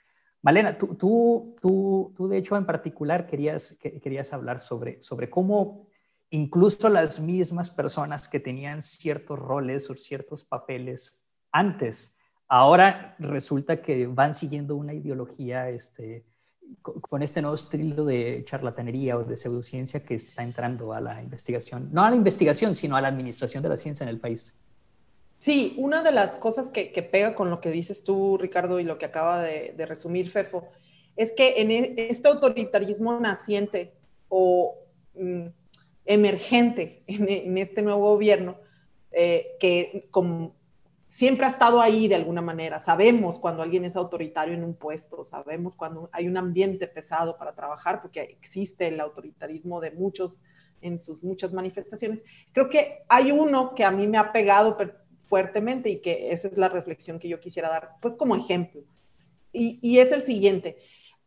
Malena, 0.40 0.78
tú, 0.78 0.94
tú, 0.94 1.56
tú, 1.60 2.12
tú, 2.14 2.28
de 2.28 2.38
hecho 2.38 2.56
en 2.56 2.64
particular 2.64 3.26
querías, 3.26 3.76
querías 4.00 4.32
hablar 4.32 4.60
sobre, 4.60 5.02
sobre 5.02 5.28
cómo 5.28 5.88
incluso 6.30 6.88
las 6.88 7.20
mismas 7.20 7.70
personas 7.70 8.28
que 8.28 8.40
tenían 8.40 8.82
ciertos 8.82 9.38
roles 9.38 9.90
o 9.90 9.96
ciertos 9.96 10.44
papeles 10.44 11.26
antes, 11.52 12.16
ahora 12.48 13.16
resulta 13.18 13.82
que 13.82 14.06
van 14.06 14.34
siguiendo 14.34 14.76
una 14.76 14.94
ideología 14.94 15.68
este, 15.68 16.24
con 16.82 17.22
este 17.22 17.42
nuevo 17.42 17.56
estilo 17.56 18.04
de 18.04 18.44
charlatanería 18.44 19.16
o 19.16 19.24
de 19.24 19.36
pseudociencia 19.36 20.04
que 20.04 20.14
está 20.14 20.42
entrando 20.42 20.92
a 20.92 21.00
la 21.00 21.22
investigación, 21.22 21.88
no 21.92 22.04
a 22.04 22.10
la 22.10 22.16
investigación, 22.16 22.74
sino 22.74 22.96
a 22.96 23.00
la 23.00 23.08
administración 23.08 23.62
de 23.62 23.68
la 23.68 23.76
ciencia 23.76 24.04
en 24.04 24.10
el 24.10 24.20
país. 24.20 24.54
Sí, 25.38 25.74
una 25.78 26.02
de 26.02 26.12
las 26.12 26.36
cosas 26.36 26.68
que, 26.68 26.84
pega 27.10 27.34
con 27.34 27.48
lo 27.48 27.60
que 27.60 27.70
dices 27.70 28.04
tú, 28.04 28.36
Ricardo, 28.36 28.78
y 28.78 28.84
lo 28.84 28.98
que 28.98 29.06
acaba 29.06 29.42
de, 29.42 29.74
resumir 29.86 30.28
Fefo, 30.28 30.68
es 31.16 31.32
que 31.32 31.62
en 31.62 31.70
e, 31.70 31.94
este 31.96 32.28
autoritarismo 32.28 33.18
naciente 33.18 33.94
o 34.28 34.74
mm, 35.14 35.46
emergente 36.10 37.04
en, 37.06 37.56
este 37.56 37.82
nuevo 37.82 38.00
gobierno, 38.00 38.58
eh, 39.12 39.56
que 39.60 40.10
siempre 41.06 41.46
ha 41.46 41.48
estado 41.48 41.80
ahí 41.80 42.08
de 42.08 42.16
alguna 42.16 42.42
manera. 42.42 42.80
Sabemos 42.80 43.38
cuando 43.38 43.62
alguien 43.62 43.84
es 43.84 43.94
autoritario 43.94 44.54
en 44.54 44.64
un 44.64 44.74
puesto, 44.74 45.24
sabemos 45.24 45.76
cuando 45.76 46.10
hay 46.12 46.26
un 46.26 46.36
ambiente 46.36 46.88
pesado 46.88 47.38
para 47.38 47.54
trabajar, 47.54 48.02
porque 48.02 48.22
existe 48.22 48.88
el 48.88 48.98
autoritarismo 48.98 49.80
de 49.80 49.92
muchos 49.92 50.42
en 50.80 50.98
sus 50.98 51.22
muchas 51.22 51.52
manifestaciones. 51.52 52.24
Creo 52.52 52.68
que 52.68 53.04
hay 53.08 53.30
uno 53.30 53.74
que 53.76 53.84
a 53.84 53.92
mí 53.92 54.08
me 54.08 54.18
ha 54.18 54.32
pegado 54.32 54.76
fuertemente 55.26 55.90
y 55.90 56.00
que 56.00 56.32
esa 56.32 56.48
es 56.48 56.56
la 56.56 56.68
reflexión 56.68 57.20
que 57.20 57.28
yo 57.28 57.38
quisiera 57.38 57.68
dar, 57.68 57.90
pues 58.02 58.16
como 58.16 58.34
ejemplo. 58.34 58.82
Y, 59.52 59.98
es 59.98 60.10
el 60.10 60.22
siguiente. 60.22 60.78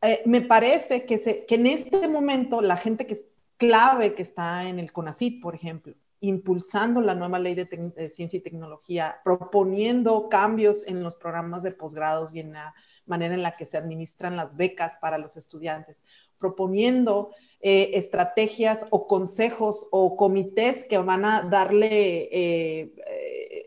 Eh, 0.02 0.22
me 0.26 0.42
parece 0.42 1.06
que, 1.06 1.46
que 1.46 1.56
en 1.56 1.68
este 1.68 2.08
momento 2.08 2.62
la 2.62 2.78
gente 2.78 3.06
que 3.06 3.18
clave 3.64 4.14
que 4.14 4.24
está 4.24 4.68
en 4.68 4.78
el 4.78 4.92
CONACIT, 4.92 5.42
por 5.42 5.56
ejemplo, 5.56 5.94
impulsando 6.20 7.00
la 7.00 7.16
nueva 7.16 7.40
ley 7.40 7.56
de, 7.56 8.10
ciencia 8.10 8.38
y 8.38 8.42
tecnología, 8.42 9.22
proponiendo 9.24 10.28
cambios 10.28 10.86
en 10.86 11.02
los 11.02 11.16
programas 11.16 11.64
de 11.64 11.72
posgrados 11.72 12.36
y 12.36 12.42
en 12.42 12.52
la 12.52 12.74
manera 13.06 13.36
en 13.36 13.42
la 13.42 13.56
que 13.56 13.66
se 13.66 13.78
administran 13.78 14.36
las 14.36 14.58
becas 14.58 14.98
para 14.98 15.18
los 15.18 15.38
estudiantes, 15.38 16.04
proponiendo 16.38 17.32
eh, 17.62 17.92
estrategias 17.94 18.86
o 18.90 19.08
consejos 19.08 19.88
o 19.92 20.18
comités 20.18 20.84
que 20.84 20.98
van 20.98 21.24
a 21.24 21.44
darle 21.44 22.30
eh, 22.34 22.94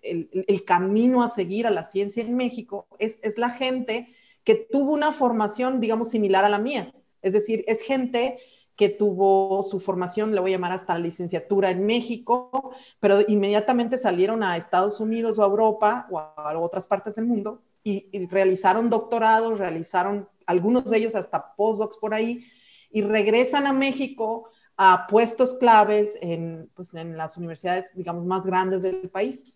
el, 0.03 0.65
camino 0.67 1.23
a 1.23 1.29
seguir 1.29 1.67
a 1.67 1.71
la 1.71 1.85
ciencia 1.85 2.23
en 2.23 2.37
México, 2.37 2.87
es, 2.99 3.19
es 3.23 3.39
la 3.39 3.49
gente 3.49 4.15
que 4.45 4.57
tuvo 4.57 4.93
una 4.93 5.13
formación, 5.13 5.81
digamos, 5.81 6.11
similar 6.11 6.45
a 6.45 6.51
la 6.51 6.59
mía. 6.59 6.95
Es 7.23 7.33
decir, 7.33 7.65
es 7.67 7.81
gente 7.81 8.39
que 8.77 8.91
tuvo 8.91 9.65
su 9.65 9.81
formación, 9.81 10.35
le 10.35 10.41
voy 10.41 10.53
a 10.53 10.57
llamar 10.57 10.73
hasta 10.73 10.93
la 10.93 11.01
licenciatura 11.01 11.71
en 11.71 11.87
México, 11.87 12.75
pero 13.01 13.21
inmediatamente 13.27 13.97
salieron 13.97 14.43
a 14.43 14.57
Estados 14.57 15.01
Unidos 15.01 15.39
o 15.39 15.43
a 15.43 15.47
Europa 15.47 16.07
o 16.11 16.19
a 16.19 16.59
otras 16.59 16.87
partes 16.87 17.15
del 17.15 17.25
mundo 17.25 17.63
y, 17.83 18.27
realizaron 18.27 18.91
doctorados, 18.91 19.59
realizaron 19.59 20.29
algunos 20.47 20.85
de 20.87 20.99
ellos 20.99 21.15
hasta 21.15 21.55
postdocs 21.55 21.97
por 21.97 22.13
ahí 22.13 22.45
y 22.91 23.03
regresan 23.03 23.67
a 23.67 23.73
México 23.73 24.51
a 24.77 25.07
puestos 25.09 25.55
claves 25.55 26.19
en, 26.21 26.71
pues, 26.75 26.93
en 26.93 27.17
las 27.17 27.37
universidades, 27.37 27.97
digamos, 27.97 28.27
más 28.27 28.45
grandes 28.45 28.83
del 28.83 29.09
país. 29.09 29.55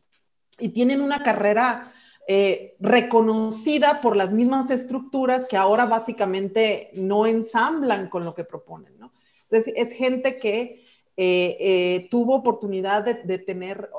Y 0.58 0.70
tienen 0.70 1.00
una 1.00 1.22
carrera 1.22 1.92
eh, 2.32 2.76
reconocida 2.78 4.00
por 4.00 4.16
las 4.16 4.32
mismas 4.32 4.70
estructuras 4.70 5.48
que 5.48 5.56
ahora 5.56 5.86
básicamente 5.86 6.92
no 6.92 7.26
ensamblan 7.26 8.08
con 8.08 8.24
lo 8.24 8.36
que 8.36 8.44
proponen, 8.44 8.96
¿no? 9.00 9.12
es 9.50 9.90
gente 9.90 10.38
que 10.38 10.84
eh, 11.16 11.56
eh, 11.58 12.08
tuvo 12.08 12.36
oportunidad 12.36 13.04
de, 13.04 13.38
tener 13.38 13.90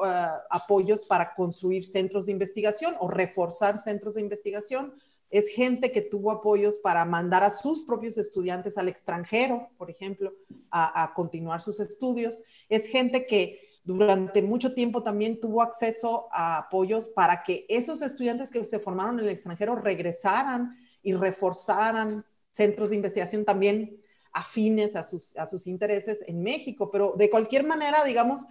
apoyos 0.49 1.03
para 1.03 1.35
construir 1.35 1.83
centros 1.83 2.25
de 2.25 2.31
investigación 2.31 2.95
o 3.01 3.09
reforzar 3.09 3.77
centros 3.77 4.15
de 4.15 4.21
investigación. 4.21 4.93
Es 5.29 5.49
gente 5.49 5.91
que 5.91 6.01
tuvo 6.01 6.31
apoyos 6.31 6.77
para 6.77 7.03
mandar 7.03 7.43
a 7.43 7.51
sus 7.51 7.83
propios 7.83 8.17
estudiantes 8.17 8.77
al 8.77 8.87
extranjero, 8.87 9.71
por 9.77 9.91
ejemplo, 9.91 10.33
a, 10.71 11.11
continuar 11.13 11.61
sus 11.61 11.81
estudios. 11.81 12.43
Es 12.69 12.87
gente 12.87 13.25
que 13.25 13.70
durante 13.83 14.41
mucho 14.41 14.73
tiempo 14.73 15.01
también 15.01 15.39
tuvo 15.39 15.61
acceso 15.61 16.27
a 16.31 16.57
apoyos 16.57 17.09
para 17.09 17.43
que 17.43 17.65
esos 17.67 18.01
estudiantes 18.01 18.51
que 18.51 18.63
se 18.63 18.79
formaron 18.79 19.19
en 19.19 19.25
el 19.25 19.31
extranjero 19.31 19.75
regresaran 19.75 20.77
y 21.01 21.13
reforzaran 21.13 22.25
centros 22.51 22.91
de 22.91 22.97
investigación 22.97 23.43
también 23.43 23.99
afines 24.33 24.95
a 24.95 25.03
sus, 25.03 25.35
a 25.37 25.45
sus 25.45 25.67
intereses 25.67 26.23
en 26.27 26.41
México, 26.41 26.89
pero 26.91 27.13
de 27.17 27.29
cualquier 27.29 27.65
manera, 27.65 28.03
digamos, 28.03 28.41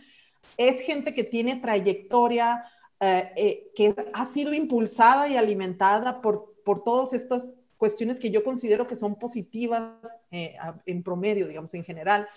es 0.57 0.81
gente 0.81 1.15
que 1.15 1.25
tiene 1.25 1.57
trayectoria, 1.57 2.65
eh, 3.01 3.33
eh, 3.37 3.71
que 3.75 3.95
ha 4.13 4.25
sido 4.27 4.53
impulsada 4.53 5.29
y 5.29 5.37
alimentada 5.37 6.21
por, 6.21 6.55
por 6.65 6.83
todas 6.83 7.13
estas 7.13 7.55
cuestiones 7.77 8.21
que 8.21 8.31
yo 8.31 8.45
considero 8.45 8.87
que 8.87 8.97
son 8.97 9.19
positivas 9.19 9.95
eh, 10.31 10.57
en 10.85 11.03
promedio, 11.03 11.47
digamos, 11.47 11.73
en 11.75 11.85
general. 11.85 12.29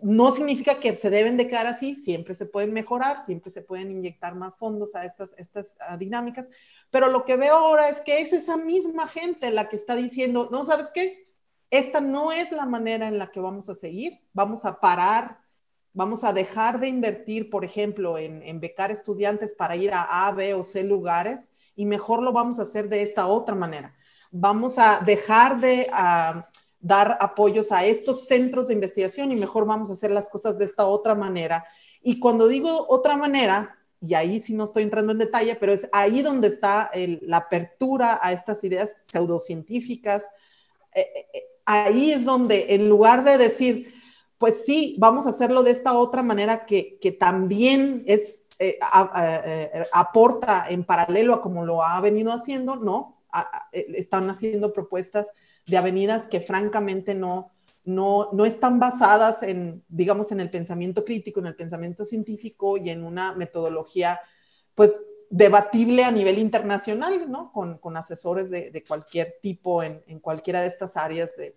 No 0.00 0.32
significa 0.32 0.76
que 0.76 0.94
se 0.94 1.10
deben 1.10 1.36
de 1.36 1.46
quedar 1.46 1.66
así, 1.66 1.96
siempre 1.96 2.34
se 2.34 2.46
pueden 2.46 2.72
mejorar, 2.72 3.18
siempre 3.18 3.50
se 3.50 3.62
pueden 3.62 3.90
inyectar 3.90 4.34
más 4.34 4.56
fondos 4.56 4.94
a 4.94 5.04
estas, 5.04 5.34
estas 5.38 5.76
dinámicas, 5.98 6.48
pero 6.90 7.08
lo 7.08 7.24
que 7.24 7.36
veo 7.36 7.54
ahora 7.54 7.88
es 7.88 8.00
que 8.00 8.20
es 8.20 8.32
esa 8.32 8.56
misma 8.56 9.08
gente 9.08 9.50
la 9.50 9.68
que 9.68 9.76
está 9.76 9.96
diciendo, 9.96 10.48
no, 10.50 10.64
¿sabes 10.64 10.90
qué? 10.94 11.28
esta 11.70 12.00
no 12.00 12.32
es 12.32 12.52
la 12.52 12.66
manera 12.66 13.08
en 13.08 13.18
la 13.18 13.30
que 13.30 13.40
vamos 13.40 13.68
a 13.68 13.74
seguir, 13.74 14.20
vamos 14.32 14.64
a 14.64 14.80
parar, 14.80 15.38
vamos 15.92 16.24
a 16.24 16.32
dejar 16.32 16.80
de 16.80 16.88
invertir, 16.88 17.50
por 17.50 17.64
ejemplo, 17.64 18.18
en, 18.18 18.60
becar 18.60 18.90
estudiantes 18.90 19.54
para 19.54 19.76
ir 19.76 19.92
a 19.92 20.26
A, 20.26 20.32
B 20.32 20.54
o 20.54 20.64
C 20.64 20.82
lugares 20.82 21.50
y 21.74 21.84
mejor 21.84 22.22
lo 22.22 22.32
vamos 22.32 22.58
a 22.58 22.62
hacer 22.62 22.88
de 22.88 23.02
esta 23.02 23.26
otra 23.26 23.54
manera. 23.54 23.94
Vamos 24.30 24.78
a 24.78 25.00
dejar 25.00 25.60
de 25.60 25.90
dar 26.80 27.18
apoyos 27.20 27.72
a 27.72 27.84
estos 27.84 28.26
centros 28.26 28.68
de 28.68 28.74
investigación 28.74 29.32
y 29.32 29.36
mejor 29.36 29.66
vamos 29.66 29.90
a 29.90 29.94
hacer 29.94 30.10
las 30.10 30.28
cosas 30.28 30.58
de 30.58 30.64
esta 30.64 30.86
otra 30.86 31.14
manera. 31.14 31.64
Y 32.02 32.20
cuando 32.20 32.46
digo 32.46 32.86
otra 32.88 33.16
manera, 33.16 33.76
y 34.00 34.14
ahí 34.14 34.38
sí 34.40 34.54
no 34.54 34.64
estoy 34.64 34.84
entrando 34.84 35.12
en 35.12 35.18
detalle, 35.18 35.56
pero 35.56 35.72
es 35.72 35.88
ahí 35.92 36.22
donde 36.22 36.48
está 36.48 36.90
la 36.94 37.38
apertura 37.38 38.18
a 38.22 38.32
estas 38.32 38.62
ideas 38.62 39.02
pseudocientíficas, 39.04 40.24
eh, 40.94 41.00
eh, 41.00 41.26
eh, 41.34 41.42
ahí 41.64 42.12
es 42.12 42.24
donde 42.24 42.74
en 42.74 42.88
lugar 42.88 43.24
de 43.24 43.38
decir, 43.38 43.92
pues 44.38 44.64
sí, 44.64 44.96
vamos 44.98 45.26
a 45.26 45.30
hacerlo 45.30 45.62
de 45.64 45.72
esta 45.72 45.94
otra 45.94 46.22
manera 46.22 46.64
que, 46.64 47.16
también 47.18 48.04
es, 48.06 48.44
aporta 49.92 50.66
en 50.68 50.84
paralelo 50.84 51.34
a 51.34 51.42
como 51.42 51.64
lo 51.64 51.82
ha 51.82 52.00
venido 52.00 52.32
haciendo, 52.32 52.76
¿no? 52.76 53.20
Están 53.72 54.30
haciendo 54.30 54.72
propuestas 54.72 55.32
de 55.68 55.76
avenidas 55.76 56.26
que 56.26 56.40
francamente 56.40 57.14
no, 57.14 57.52
no, 57.84 58.30
no 58.32 58.44
están 58.44 58.80
basadas 58.80 59.42
en, 59.42 59.84
digamos, 59.88 60.32
en 60.32 60.40
el 60.40 60.50
pensamiento 60.50 61.04
crítico, 61.04 61.40
en 61.40 61.46
el 61.46 61.56
pensamiento 61.56 62.04
científico 62.04 62.76
y 62.76 62.90
en 62.90 63.04
una 63.04 63.32
metodología, 63.32 64.18
pues, 64.74 65.02
debatible 65.30 66.04
a 66.04 66.10
nivel 66.10 66.38
internacional, 66.38 67.30
¿no? 67.30 67.52
Con, 67.52 67.78
con 67.78 67.96
asesores 67.98 68.48
de, 68.48 68.70
de, 68.70 68.82
cualquier 68.82 69.36
tipo 69.42 69.82
en, 69.82 70.02
en, 70.06 70.20
cualquiera 70.20 70.62
de 70.62 70.68
estas 70.68 70.96
áreas 70.96 71.36
de, 71.36 71.54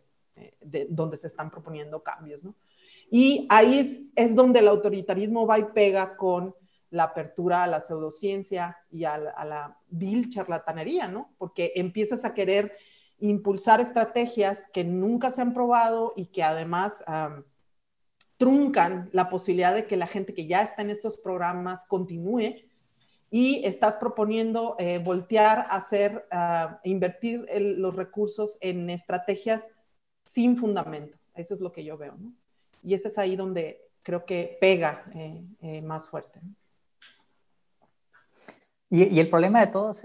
de, 0.60 0.88
donde 0.90 1.16
se 1.16 1.28
están 1.28 1.50
proponiendo 1.50 2.04
cambios, 2.04 2.44
¿no? 2.44 2.54
Y 3.10 3.48
ahí 3.50 3.80
es, 3.80 4.04
es, 4.16 4.36
donde 4.36 4.60
el 4.60 4.68
autoritarismo 4.68 5.48
va 5.48 5.60
y 5.60 5.66
pega 5.74 6.18
con 6.18 6.54
la 6.90 7.04
apertura 7.04 7.64
a 7.64 7.68
la 7.68 7.80
pseudociencia 7.80 8.78
y 8.90 9.06
a 9.06 9.14
a 9.14 9.46
la 9.46 9.78
vil 9.88 10.30
charlatanería, 10.30 11.08
¿no? 11.08 11.34
Porque 11.38 11.72
empiezas 11.76 12.26
a 12.26 12.34
querer 12.34 12.74
impulsar 13.22 13.80
estrategias 13.80 14.68
que 14.74 14.84
nunca 14.84 15.32
se 15.32 15.42
han 15.42 15.54
probado 15.54 16.14
y 16.16 16.26
que 16.26 16.44
además 16.44 17.04
truncan 18.38 19.10
la 19.14 19.30
posibilidad 19.30 19.74
de 19.74 19.86
que 19.86 19.96
la 19.96 20.08
gente 20.08 20.34
que 20.34 20.48
ya 20.48 20.62
está 20.62 20.82
en 20.82 20.90
estos 20.90 21.18
programas 21.18 21.86
continúe 21.86 22.56
y 23.30 23.66
estás 23.66 23.96
proponiendo 23.98 24.76
eh, 24.78 25.00
voltear 25.00 25.66
hacer, 25.70 26.28
uh, 26.34 26.76
invertir 26.84 27.48
los 27.56 27.96
recursos 27.96 28.58
en 28.60 28.90
estrategias 28.90 29.70
sin 30.26 30.58
fundamento. 30.58 31.18
Eso 31.34 31.54
es 31.54 31.62
lo 31.62 31.72
que 31.72 31.84
yo 31.84 31.98
veo, 31.98 32.16
¿no? 32.20 32.34
Y 32.84 32.94
ese 32.94 33.08
es 33.08 33.18
ahí 33.18 33.36
donde 33.36 33.80
creo 34.04 34.26
que 34.26 34.58
pega 34.60 35.06
eh, 35.14 35.44
eh, 35.62 35.82
más 35.82 36.08
fuerte. 36.08 36.42
Y, 38.94 39.20
el 39.22 39.30
problema 39.30 39.66
de 39.66 39.68
todos, 39.72 40.04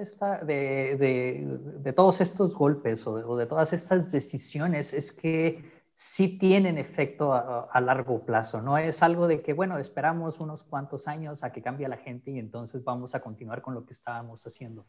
estos 2.21 2.55
golpes 2.55 3.05
o 3.05 3.17
de, 3.17 3.25
o 3.25 3.37
de, 3.37 3.47
todas 3.47 3.73
estas 3.73 4.13
decisiones 4.13 4.95
es 4.95 5.11
que 5.11 5.83
sí 5.93 6.39
tienen 6.39 6.79
efecto 6.79 7.35
a, 7.35 7.81
largo 7.81 8.25
plazo. 8.25 8.63
No 8.63 8.79
es 8.79 9.03
algo 9.03 9.27
de 9.27 9.43
que, 9.43 9.55
bueno, 9.55 9.77
esperamos 9.79 10.39
unos 10.39 10.63
cuantos 10.63 11.09
años 11.09 11.43
a 11.43 11.51
que 11.51 11.63
cambie 11.63 11.89
la 11.89 11.97
gente 11.97 12.31
y 12.31 12.39
entonces 12.39 12.85
vamos 12.85 13.17
a 13.17 13.21
continuar 13.21 13.61
con 13.61 13.75
lo 13.75 13.85
que 13.85 13.93
estábamos 13.93 14.47
haciendo. 14.47 14.87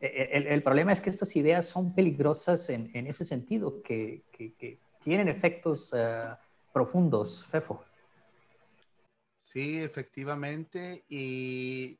E, 0.00 0.06
e, 0.06 0.54
el, 0.54 0.62
problema 0.62 0.92
es 0.92 1.00
que 1.00 1.10
estas 1.10 1.34
ideas 1.34 1.66
son 1.66 1.92
peligrosas 1.92 2.70
en, 2.70 2.88
ese 2.94 3.24
sentido, 3.24 3.82
que, 3.82 4.22
tienen 5.02 5.26
efectos 5.26 5.92
eh, 5.96 6.24
profundos, 6.72 7.48
Fefo. 7.48 7.82
Sí, 9.42 9.80
efectivamente, 9.80 11.04
y 11.08 11.98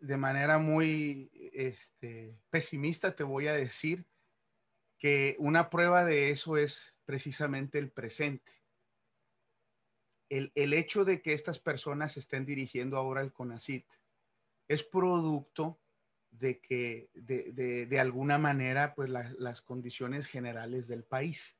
de 0.00 0.16
manera 0.16 0.58
muy 0.58 1.30
este, 1.52 2.38
pesimista 2.50 3.14
te 3.16 3.24
voy 3.24 3.48
a 3.48 3.52
decir 3.52 4.06
que 4.98 5.36
una 5.38 5.70
prueba 5.70 6.04
de 6.04 6.30
eso 6.30 6.56
es 6.56 6.94
precisamente 7.04 7.78
el 7.78 7.90
presente. 7.90 8.52
El, 10.28 10.50
hecho 10.74 11.06
de 11.06 11.22
que 11.22 11.32
estas 11.32 11.58
personas 11.58 12.18
estén 12.18 12.44
dirigiendo 12.44 12.98
ahora 12.98 13.22
el 13.22 13.32
CONACIT 13.32 13.86
es 14.66 14.82
producto 14.82 15.80
de 16.30 16.60
que 16.60 17.08
de, 17.14 17.98
alguna 17.98 18.36
manera 18.36 18.94
pues 18.94 19.08
las 19.08 19.62
condiciones 19.62 20.26
generales 20.26 20.86
del 20.86 21.02
país. 21.02 21.56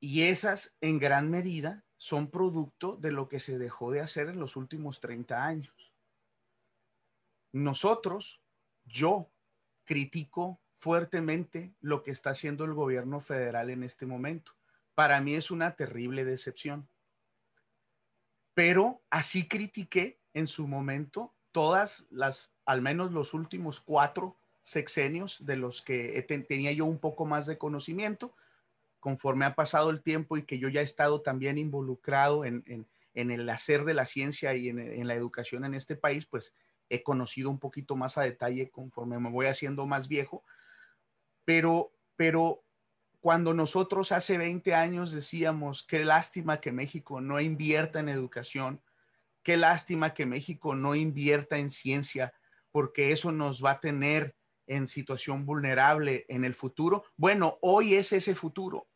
Y 0.00 0.24
esas 0.24 0.76
en 0.82 0.98
gran 0.98 1.30
medida 1.30 1.86
son 1.96 2.30
producto 2.30 2.96
de 2.96 3.10
lo 3.10 3.28
que 3.28 3.40
se 3.40 3.56
dejó 3.56 3.90
de 3.90 4.00
hacer 4.00 4.28
en 4.28 4.38
los 4.38 4.56
últimos 4.56 5.00
30 5.00 5.42
años. 5.42 5.85
Nosotros, 7.52 8.42
yo 8.84 9.30
critico 9.84 10.60
fuertemente 10.74 11.74
lo 11.80 12.02
que 12.02 12.10
está 12.10 12.30
haciendo 12.30 12.64
el 12.64 12.74
gobierno 12.74 13.20
federal 13.20 13.70
en 13.70 13.82
este 13.82 14.06
momento. 14.06 14.52
Para 14.94 15.20
mí 15.20 15.34
es 15.34 15.50
una 15.50 15.74
terrible 15.74 16.24
decepción. 16.24 16.88
Pero 18.54 19.02
así 19.10 19.48
critiqué 19.48 20.18
en 20.34 20.46
su 20.46 20.66
momento 20.66 21.34
todas 21.52 22.06
las, 22.10 22.50
al 22.64 22.82
menos 22.82 23.12
los 23.12 23.34
últimos 23.34 23.80
cuatro 23.80 24.38
sexenios 24.62 25.44
de 25.46 25.56
los 25.56 25.80
que 25.80 26.22
tenía 26.48 26.72
yo 26.72 26.84
un 26.84 26.98
poco 26.98 27.24
más 27.24 27.46
de 27.46 27.58
conocimiento, 27.58 28.34
conforme 28.98 29.44
ha 29.44 29.54
pasado 29.54 29.90
el 29.90 30.02
tiempo 30.02 30.36
y 30.36 30.42
que 30.42 30.58
yo 30.58 30.68
ya 30.68 30.80
he 30.80 30.84
estado 30.84 31.22
también 31.22 31.56
involucrado 31.56 32.44
en, 32.44 32.64
el 33.14 33.48
hacer 33.48 33.84
de 33.84 33.94
la 33.94 34.04
ciencia 34.04 34.54
y 34.56 34.68
en, 34.68 34.78
en, 34.78 35.06
la 35.06 35.14
educación 35.14 35.64
en 35.64 35.74
este 35.74 35.94
país, 35.94 36.26
pues 36.26 36.52
he 36.88 37.02
conocido 37.02 37.50
un 37.50 37.58
poquito 37.58 37.96
más 37.96 38.18
a 38.18 38.22
detalle 38.22 38.70
conforme 38.70 39.18
me 39.18 39.30
voy 39.30 39.46
haciendo 39.46 39.86
más 39.86 40.08
viejo, 40.08 40.44
pero, 41.44 41.92
pero 42.16 42.64
cuando 43.20 43.54
nosotros 43.54 44.12
hace 44.12 44.38
20 44.38 44.74
años 44.74 45.12
decíamos, 45.12 45.82
qué 45.82 46.04
lástima 46.04 46.60
que 46.60 46.72
México 46.72 47.20
no 47.20 47.40
invierta 47.40 48.00
en 48.00 48.08
educación, 48.08 48.82
qué 49.42 49.56
lástima 49.56 50.14
que 50.14 50.26
México 50.26 50.74
no 50.74 50.94
invierta 50.94 51.58
en 51.58 51.70
ciencia, 51.70 52.34
porque 52.70 53.12
eso 53.12 53.32
nos 53.32 53.64
va 53.64 53.72
a 53.72 53.80
tener 53.80 54.36
en 54.66 54.88
situación 54.88 55.46
vulnerable 55.46 56.26
en 56.28 56.44
el 56.44 56.54
futuro. 56.54 57.04
Bueno, 57.16 57.58
hoy 57.62 57.94
es 57.94 58.12
ese 58.12 58.34
futuro. 58.34 58.88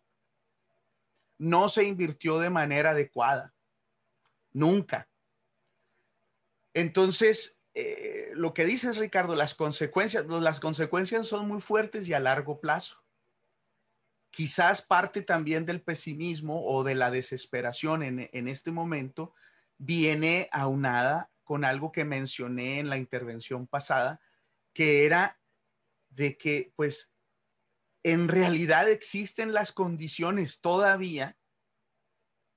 No 1.39 1.69
se 1.69 1.85
invirtió 1.85 2.39
de 2.39 2.51
manera 2.51 2.91
adecuada. 2.91 3.55
Nunca. 4.53 5.09
Entonces, 6.75 7.60
eh, 7.75 8.31
lo 8.35 8.53
que 8.53 8.65
dices, 8.65 8.97
Ricardo, 8.97 9.35
las 9.35 9.55
consecuencias, 9.55 10.25
pues, 10.27 10.43
las 10.43 10.61
consecuencias 10.61 11.27
son 11.27 11.47
muy 11.47 11.61
fuertes 11.61 12.09
y 12.09 12.15
a 12.15 12.21
largo 12.21 12.61
plazo. 12.61 13.03
Quizás 14.31 14.83
parte 14.83 15.23
también 15.23 15.67
del 15.67 15.83
pesimismo 15.83 16.65
o 16.65 16.85
de 16.85 16.95
la 16.95 17.11
desesperación 17.11 18.03
en, 18.03 18.29
en 18.33 18.49
este 18.49 18.71
momento 18.71 19.35
viene 19.79 20.49
aunada 20.53 21.31
con 21.43 21.65
algo 21.65 21.91
que 21.91 22.05
mencioné 22.05 22.79
en 22.79 22.89
la 22.89 22.97
intervención 22.97 23.67
pasada, 23.67 24.21
que 24.73 25.05
era 25.05 25.41
de 26.11 26.37
que 26.37 26.73
pues 26.77 27.13
en 28.03 28.29
realidad 28.29 28.89
existen 28.89 29.53
las 29.53 29.73
condiciones 29.73 30.61
todavía 30.61 31.37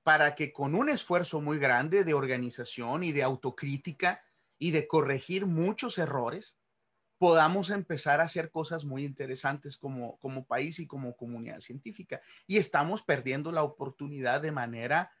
para 0.02 0.34
que 0.34 0.52
con 0.52 0.74
un 0.74 0.90
esfuerzo 0.90 1.40
muy 1.40 1.58
grande 1.58 2.04
de 2.04 2.14
organización 2.14 3.04
y 3.04 3.12
de 3.12 3.22
autocrítica 3.22 4.22
y 4.64 4.70
de 4.70 4.86
corregir 4.86 5.44
muchos 5.44 5.98
errores, 5.98 6.56
podamos 7.18 7.68
empezar 7.68 8.22
a 8.22 8.24
hacer 8.24 8.50
cosas 8.50 8.86
muy 8.86 9.04
interesantes 9.04 9.76
como, 9.76 10.18
como 10.20 10.46
país 10.46 10.78
y 10.78 10.86
como 10.86 11.18
comunidad 11.18 11.60
científica. 11.60 12.22
Y 12.46 12.56
estamos 12.56 13.02
perdiendo 13.02 13.52
la 13.52 13.62
oportunidad 13.62 14.40
de 14.40 14.52
manera 14.52 15.12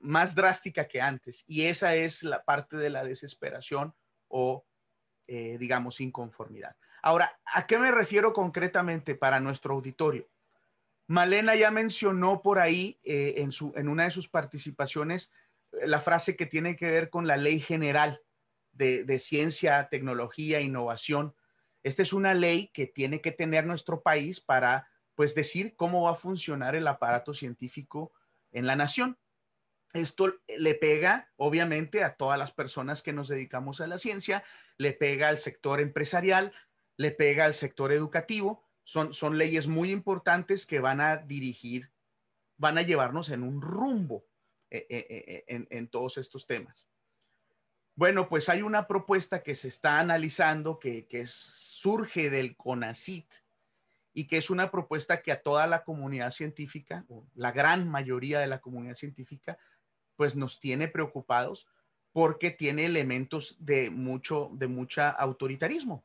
más 0.00 0.34
drástica 0.34 0.86
que 0.86 1.00
antes. 1.00 1.42
Y 1.46 1.62
esa 1.62 1.94
es 1.94 2.22
la 2.22 2.44
parte 2.44 2.76
de 2.76 2.90
la 2.90 3.02
desesperación 3.02 3.94
o, 4.28 4.66
eh, 5.26 5.56
digamos, 5.58 5.98
inconformidad. 6.02 6.76
Ahora, 7.02 7.40
¿a 7.46 7.66
qué 7.66 7.78
me 7.78 7.92
refiero 7.92 8.34
concretamente 8.34 9.14
para 9.14 9.40
nuestro 9.40 9.72
auditorio? 9.72 10.28
Malena 11.06 11.54
ya 11.54 11.70
mencionó 11.70 12.42
por 12.42 12.58
ahí 12.58 13.00
eh, 13.04 13.36
en, 13.38 13.52
su, 13.52 13.72
en 13.74 13.88
una 13.88 14.04
de 14.04 14.10
sus 14.10 14.28
participaciones 14.28 15.32
la 15.72 16.00
frase 16.00 16.36
que 16.36 16.46
tiene 16.46 16.76
que 16.76 16.90
ver 16.90 17.10
con 17.10 17.26
la 17.26 17.36
ley 17.36 17.60
general 17.60 18.20
de, 18.72 19.18
ciencia, 19.18 19.88
tecnología, 19.90 20.60
innovación. 20.60 21.34
Esta 21.82 22.02
es 22.02 22.12
una 22.12 22.34
ley 22.34 22.68
que 22.68 22.86
tiene 22.86 23.20
que 23.20 23.32
tener 23.32 23.66
nuestro 23.66 24.02
país 24.02 24.40
para, 24.40 24.88
pues, 25.14 25.34
decir 25.34 25.74
cómo 25.76 26.02
va 26.02 26.12
a 26.12 26.16
funcionar 26.16 26.74
el 26.74 26.86
aparato 26.88 27.34
científico 27.34 28.12
en 28.50 28.66
la 28.66 28.76
nación. 28.76 29.18
Esto 29.92 30.34
le 30.48 30.74
pega, 30.74 31.30
obviamente, 31.36 32.02
a 32.02 32.14
todas 32.14 32.38
las 32.38 32.52
personas 32.52 33.02
que 33.02 33.12
nos 33.12 33.28
dedicamos 33.28 33.80
a 33.80 33.86
la 33.86 33.98
ciencia, 33.98 34.42
le 34.78 34.92
pega 34.92 35.28
al 35.28 35.38
sector 35.38 35.80
empresarial, 35.80 36.52
le 36.96 37.10
pega 37.10 37.44
al 37.44 37.54
sector 37.54 37.92
educativo. 37.92 38.64
Son, 38.84 39.12
son 39.12 39.36
leyes 39.36 39.68
muy 39.68 39.90
importantes 39.90 40.66
que 40.66 40.80
van 40.80 41.00
a 41.00 41.18
dirigir, 41.18 41.92
van 42.56 42.78
a 42.78 42.82
llevarnos 42.82 43.28
en 43.28 43.42
un 43.42 43.60
rumbo 43.60 44.24
eh, 44.74 44.86
eh, 44.88 45.44
eh, 45.46 45.66
en, 45.68 45.88
todos 45.88 46.16
estos 46.16 46.46
temas. 46.46 46.88
Bueno, 47.94 48.26
pues 48.30 48.48
hay 48.48 48.62
una 48.62 48.86
propuesta 48.86 49.42
que 49.42 49.54
se 49.54 49.68
está 49.68 49.98
analizando 49.98 50.78
que, 50.78 51.06
que 51.06 51.26
surge 51.26 52.30
del 52.30 52.56
CONACIT 52.56 53.26
y 54.14 54.26
que 54.26 54.38
es 54.38 54.48
una 54.48 54.70
propuesta 54.70 55.20
que 55.20 55.30
a 55.30 55.42
toda 55.42 55.66
la 55.66 55.84
comunidad 55.84 56.30
científica, 56.30 57.04
o 57.10 57.26
la 57.34 57.52
gran 57.52 57.86
mayoría 57.86 58.40
de 58.40 58.46
la 58.46 58.62
comunidad 58.62 58.96
científica, 58.96 59.58
pues 60.16 60.36
nos 60.36 60.58
tiene 60.58 60.88
preocupados 60.88 61.68
porque 62.10 62.50
tiene 62.50 62.86
elementos 62.86 63.56
de 63.58 63.90
mucho, 63.90 64.48
de 64.54 64.68
mucha 64.68 65.10
autoritarismo. 65.10 66.02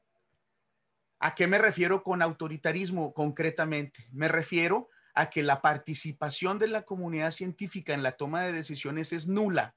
¿A 1.19 1.35
qué 1.35 1.47
me 1.47 1.57
refiero 1.57 2.03
con 2.03 2.21
autoritarismo 2.21 3.13
concretamente? 3.13 4.09
Me 4.11 4.27
refiero 4.27 4.89
a 5.17 5.31
que 5.31 5.41
la 5.41 5.63
participación 5.63 6.59
de 6.59 6.67
la 6.67 6.83
comunidad 6.83 7.31
científica 7.31 7.95
en 7.95 8.03
la 8.03 8.11
toma 8.17 8.43
de 8.43 8.53
decisiones 8.53 9.11
es 9.13 9.27
nula. 9.27 9.75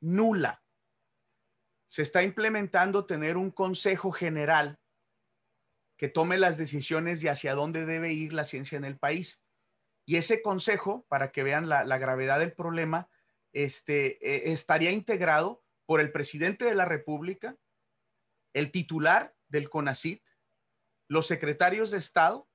Nula. 0.00 0.64
Se 1.86 2.00
está 2.00 2.22
implementando 2.22 3.04
tener 3.04 3.36
un 3.36 3.50
consejo 3.50 4.12
general 4.12 4.80
que 5.98 6.08
tome 6.08 6.38
las 6.38 6.56
decisiones 6.56 7.20
de 7.20 7.28
hacia 7.28 7.54
dónde 7.54 7.84
debe 7.84 8.10
ir 8.14 8.32
la 8.32 8.44
ciencia 8.44 8.78
en 8.78 8.86
el 8.86 8.98
país. 8.98 9.44
Y 10.06 10.16
ese 10.16 10.40
consejo, 10.40 11.04
para 11.10 11.30
que 11.30 11.42
vean 11.42 11.68
la, 11.68 11.98
gravedad 11.98 12.38
del 12.38 12.54
problema, 12.54 13.10
este, 13.52 14.16
eh, 14.26 14.52
estaría 14.52 14.92
integrado 14.92 15.62
por 15.84 16.00
el 16.00 16.10
presidente 16.10 16.64
de 16.64 16.74
la 16.74 16.86
República, 16.86 17.58
el 18.54 18.70
titular 18.70 19.36
del 19.48 19.68
CONACIT, 19.68 20.24
los 21.06 21.26
secretarios 21.26 21.90
de 21.90 21.98
Estado 21.98 22.48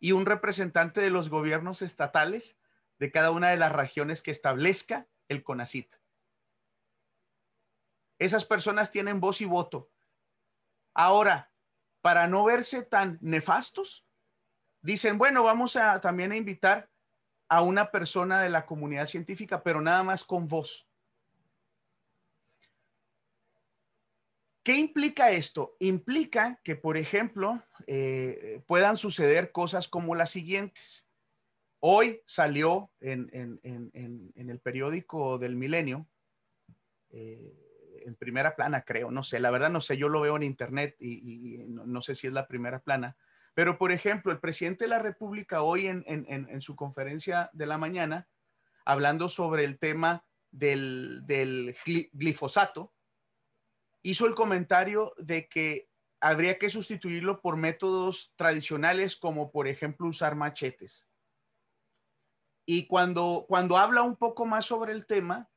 y 0.00 0.12
un 0.12 0.26
representante 0.26 1.00
de 1.00 1.10
los 1.10 1.28
gobiernos 1.28 1.82
estatales 1.82 2.58
de 2.98 3.10
cada 3.10 3.30
una 3.30 3.50
de 3.50 3.56
las 3.56 3.72
regiones 3.72 4.22
que 4.22 4.30
establezca 4.30 5.08
el 5.28 5.42
CONACIT. 5.42 5.94
Esas 8.18 8.44
personas 8.44 8.90
tienen 8.90 9.20
voz 9.20 9.40
y 9.40 9.44
voto. 9.44 9.90
Ahora, 10.94 11.52
para 12.00 12.26
no 12.26 12.44
verse 12.44 12.82
tan 12.82 13.18
nefastos, 13.20 14.06
dicen, 14.80 15.18
bueno, 15.18 15.44
vamos 15.44 15.76
a 15.76 16.00
también 16.00 16.32
a 16.32 16.36
invitar 16.36 16.90
a 17.48 17.62
una 17.62 17.90
persona 17.90 18.42
de 18.42 18.50
la 18.50 18.66
comunidad 18.66 19.06
científica, 19.06 19.62
pero 19.62 19.80
nada 19.80 20.02
más 20.02 20.24
con 20.24 20.48
voz. 20.48 20.87
¿Qué 24.68 24.76
implica 24.76 25.30
esto? 25.30 25.76
Implica 25.78 26.60
que, 26.62 26.76
por 26.76 26.98
ejemplo, 26.98 27.64
eh, 27.86 28.60
puedan 28.66 28.98
suceder 28.98 29.50
cosas 29.50 29.88
como 29.88 30.14
las 30.14 30.28
siguientes. 30.28 31.08
Hoy 31.80 32.20
salió 32.26 32.90
en, 33.00 33.30
el 34.34 34.60
periódico 34.60 35.38
del 35.38 35.56
Milenio, 35.56 36.06
eh, 37.08 38.02
en 38.04 38.14
primera 38.16 38.56
plana, 38.56 38.82
creo, 38.82 39.10
no 39.10 39.22
sé, 39.22 39.40
la 39.40 39.50
verdad 39.50 39.70
no 39.70 39.80
sé, 39.80 39.96
yo 39.96 40.10
lo 40.10 40.20
veo 40.20 40.36
en 40.36 40.42
internet 40.42 40.96
y, 41.00 41.64
no, 41.66 42.02
sé 42.02 42.14
si 42.14 42.26
es 42.26 42.34
la 42.34 42.46
primera 42.46 42.80
plana, 42.80 43.16
pero 43.54 43.78
por 43.78 43.90
ejemplo, 43.90 44.32
el 44.32 44.38
presidente 44.38 44.84
de 44.84 44.88
la 44.88 44.98
República 44.98 45.62
hoy 45.62 45.86
en, 45.86 46.60
su 46.60 46.76
conferencia 46.76 47.48
de 47.54 47.64
la 47.64 47.78
mañana, 47.78 48.28
hablando 48.84 49.30
sobre 49.30 49.64
el 49.64 49.78
tema 49.78 50.26
del, 50.50 51.22
del 51.24 51.74
glifosato, 52.12 52.92
hizo 54.02 54.26
el 54.26 54.34
comentario 54.34 55.12
de 55.18 55.48
que 55.48 55.88
habría 56.20 56.58
que 56.58 56.70
sustituirlo 56.70 57.40
por 57.40 57.56
métodos 57.56 58.32
tradicionales 58.36 59.16
como 59.16 59.50
por 59.50 59.68
ejemplo 59.68 60.08
usar 60.08 60.34
machetes. 60.34 61.08
Y 62.66 62.86
cuando, 62.86 63.46
cuando 63.48 63.78
habla 63.78 64.02
un 64.02 64.16
poco 64.16 64.44
más 64.44 64.66
sobre 64.66 64.92
el 64.92 65.06
tema, 65.06 65.48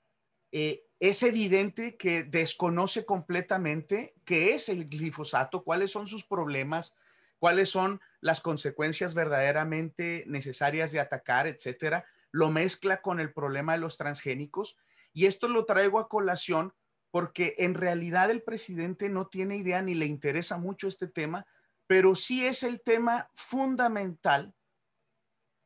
eh, 0.51 0.85
es 0.99 1.23
evidente 1.23 1.97
que 1.97 2.23
desconoce 2.23 3.05
completamente 3.05 4.13
qué 4.23 4.53
es 4.53 4.69
el 4.69 4.87
glifosato, 4.87 5.63
cuáles 5.63 5.91
son 5.91 6.07
sus 6.07 6.23
problemas, 6.23 6.93
cuáles 7.39 7.69
son 7.69 7.99
las 8.21 8.39
consecuencias 8.39 9.13
verdaderamente 9.13 10.23
necesarias 10.27 10.91
de 10.91 10.99
atacar, 10.99 11.47
etcétera. 11.47 12.05
Lo 12.31 12.49
mezcla 12.51 13.01
con 13.01 13.19
el 13.19 13.33
problema 13.33 13.73
de 13.73 13.79
los 13.79 13.97
transgénicos 13.97 14.77
y 15.11 15.25
esto 15.25 15.47
lo 15.47 15.65
traigo 15.65 15.99
a 15.99 16.07
colación 16.07 16.73
porque 17.11 17.55
en 17.57 17.73
realidad 17.73 18.31
el 18.31 18.41
presidente 18.41 19.09
no 19.09 19.27
tiene 19.27 19.57
idea 19.57 19.81
ni 19.81 19.93
le 19.93 20.05
interesa 20.05 20.57
mucho 20.57 20.87
este 20.87 21.07
tema, 21.07 21.45
pero 21.85 22.15
sí 22.15 22.45
es 22.45 22.63
el 22.63 22.81
tema 22.81 23.29
fundamental 23.33 24.55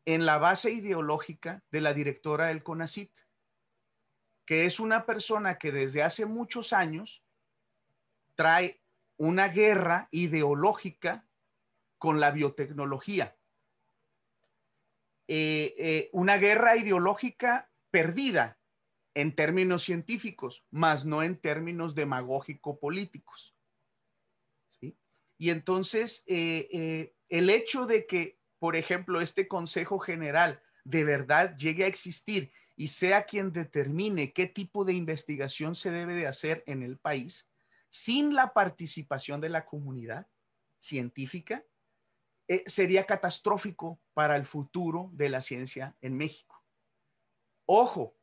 en 0.05 0.25
la 0.25 0.37
base 0.37 0.71
ideológica 0.71 1.63
de 1.71 1.81
la 1.81 1.93
directora 1.93 2.47
del 2.47 2.63
CONACIT, 2.63 3.11
que 4.45 4.65
es 4.65 4.79
una 4.79 5.05
persona 5.05 5.57
que 5.57 5.71
desde 5.71 6.03
hace 6.03 6.25
muchos 6.25 6.73
años 6.73 7.23
trae 8.35 8.81
una 9.17 9.47
guerra 9.47 10.07
ideológica 10.11 11.27
con 11.97 12.19
la 12.19 12.31
biotecnología. 12.31 13.37
Eh, 15.27 15.73
eh, 15.77 16.09
una 16.11 16.37
guerra 16.37 16.75
ideológica 16.75 17.71
perdida 17.89 18.59
en 19.15 19.35
términos 19.35 19.83
científicos, 19.83 20.63
más 20.69 21.05
no 21.05 21.23
en 21.23 21.37
términos 21.37 21.95
demagógico-políticos. 21.95 23.55
Y 25.37 25.49
entonces, 25.49 26.23
eh, 26.27 27.13
el 27.27 27.49
hecho 27.49 27.85
de 27.87 28.05
que, 28.05 28.39
por 28.59 28.75
ejemplo, 28.75 29.19
este 29.19 29.47
Consejo 29.47 29.99
General 29.99 30.61
de 30.85 31.03
verdad 31.03 31.55
llegue 31.57 31.83
a 31.83 31.87
existir 31.87 32.51
y 32.75 32.89
sea 32.89 33.25
quien 33.25 33.51
determine 33.51 34.33
qué 34.33 34.47
tipo 34.47 34.85
de 34.85 34.93
investigación 34.93 35.75
se 35.75 35.91
debe 35.91 36.13
de 36.13 36.27
hacer 36.27 36.63
en 36.67 36.83
el 36.83 36.97
país, 36.97 37.49
sin 37.89 38.35
la 38.35 38.53
participación 38.53 39.41
de 39.41 39.49
la 39.49 39.65
comunidad 39.65 40.27
científica, 40.77 41.65
eh, 42.47 42.63
sería 42.67 43.05
catastrófico 43.05 43.99
para 44.13 44.35
el 44.35 44.45
futuro 44.45 45.09
de 45.13 45.29
la 45.29 45.41
ciencia 45.41 45.95
en 46.01 46.15
México. 46.15 46.63
Ojo, 47.65 48.15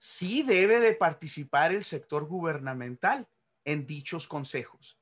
sí 0.00 0.42
debe 0.42 0.80
de 0.80 0.94
participar 0.94 1.72
el 1.72 1.84
sector 1.84 2.24
gubernamental 2.26 3.28
en 3.64 3.86
dichos 3.86 4.26
consejos. 4.26 4.98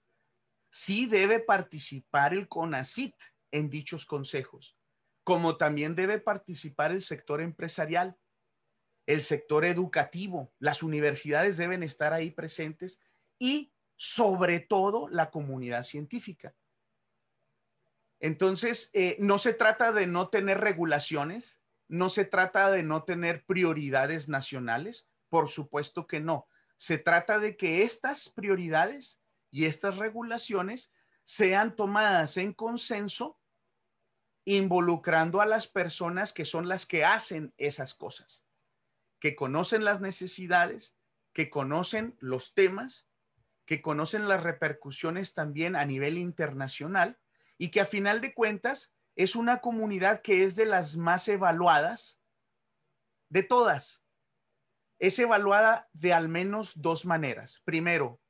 Sí 0.71 1.07
debe 1.07 1.39
participar 1.39 2.35
el 2.35 2.49
CONACIT 2.49 3.15
en 3.53 3.71
dichos 3.71 4.05
consejos, 4.05 4.77
como 5.25 5.57
también 5.57 5.95
debe 5.95 6.19
participar 6.19 6.91
el 6.91 7.01
sector 7.01 7.41
empresarial, 7.41 8.19
el 9.07 9.23
sector 9.23 9.65
educativo, 9.65 10.53
las 10.59 10.83
universidades 10.83 11.57
deben 11.57 11.83
estar 11.83 12.13
ahí 12.13 12.31
presentes 12.31 13.01
y 13.39 13.73
sobre 13.97 14.61
todo 14.61 15.09
la 15.09 15.31
comunidad 15.31 15.85
científica. 15.85 16.55
Entonces, 18.21 18.91
eh, 18.95 19.17
no 19.21 19.39
se 19.39 19.55
trata 19.55 19.93
de 19.93 20.09
no 20.09 20.29
tener 20.29 20.59
regulaciones, 20.59 21.63
no 21.89 22.11
se 22.11 22.25
trata 22.25 22.71
de 22.71 22.83
no 22.83 23.05
tener 23.05 23.45
prioridades 23.45 24.29
nacionales, 24.29 25.09
por 25.29 25.49
supuesto 25.49 26.07
que 26.07 26.21
no. 26.21 26.47
Se 26.77 26.99
trata 26.99 27.39
de 27.39 27.57
que 27.57 27.83
estas 27.83 28.29
prioridades 28.29 29.21
y 29.51 29.65
estas 29.65 29.97
regulaciones 29.97 30.93
sean 31.25 31.75
tomadas 31.75 32.37
en 32.37 32.53
consenso, 32.53 33.41
involucrando 34.45 35.41
a 35.41 35.47
las 35.47 35.67
personas 35.67 36.33
que 36.33 36.45
son 36.45 36.69
las 36.69 36.87
que 36.87 37.05
hacen 37.05 37.53
esas 37.59 37.95
cosas, 37.95 38.47
que 39.19 39.35
conocen 39.35 39.85
las 39.85 40.01
necesidades, 40.01 40.97
que 41.33 41.51
conocen 41.51 42.17
los 42.21 42.55
temas, 42.55 43.09
que 43.67 43.83
conocen 43.83 44.29
las 44.29 44.43
repercusiones 44.43 45.35
también 45.35 45.77
a 45.77 45.85
nivel 45.85 46.17
internacional 46.17 47.19
y 47.59 47.71
que 47.71 47.83
a 47.83 47.87
final 47.87 48.23
de 48.23 48.33
cuentas 48.33 48.95
es 49.19 49.35
una 49.35 49.59
comunidad 49.59 50.23
que 50.23 50.45
es 50.45 50.55
de 50.55 50.65
las 50.65 50.97
más 50.97 51.27
evaluadas 51.27 52.21
de 53.29 53.43
todas. 53.43 54.05
Es 55.01 55.19
evaluada 55.19 55.89
de 55.93 56.15
al 56.15 56.29
menos 56.29 56.81
dos 56.81 57.05
maneras. 57.05 57.61
Primero, 57.65 58.21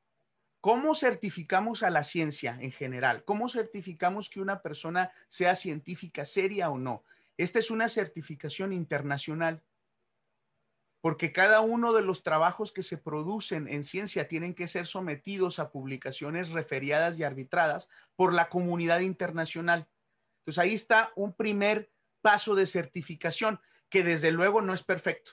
¿cómo 0.62 0.94
certificamos 0.94 1.82
a 1.82 1.90
la 1.90 2.04
ciencia 2.04 2.56
en 2.58 2.72
general? 2.72 3.22
¿Cómo 3.26 3.50
certificamos 3.50 4.30
que 4.30 4.40
una 4.40 4.62
persona 4.62 5.12
sea 5.28 5.54
científica 5.56 6.24
seria 6.24 6.70
o 6.70 6.78
no? 6.78 7.04
Esta 7.36 7.58
es 7.58 7.70
una 7.70 7.90
certificación 7.90 8.72
internacional 8.72 9.62
porque 11.02 11.32
cada 11.32 11.60
uno 11.60 11.92
de 11.92 12.02
los 12.02 12.22
trabajos 12.22 12.72
que 12.72 12.82
se 12.82 12.96
producen 12.96 13.68
en 13.68 13.84
ciencia 13.84 14.26
tienen 14.26 14.54
que 14.54 14.68
ser 14.68 14.86
sometidos 14.86 15.58
a 15.58 15.70
publicaciones 15.70 16.48
referiadas 16.48 17.18
y 17.18 17.24
arbitradas 17.24 17.90
por 18.16 18.32
la 18.32 18.48
comunidad 18.48 19.00
internacional. 19.00 19.86
Entonces 20.48 20.64
ahí 20.64 20.74
está 20.74 21.12
un 21.14 21.34
primer 21.34 21.92
paso 22.22 22.54
de 22.54 22.66
certificación 22.66 23.60
que 23.90 24.02
desde 24.02 24.32
luego 24.32 24.62
no 24.62 24.72
es 24.72 24.82
perfecto. 24.82 25.32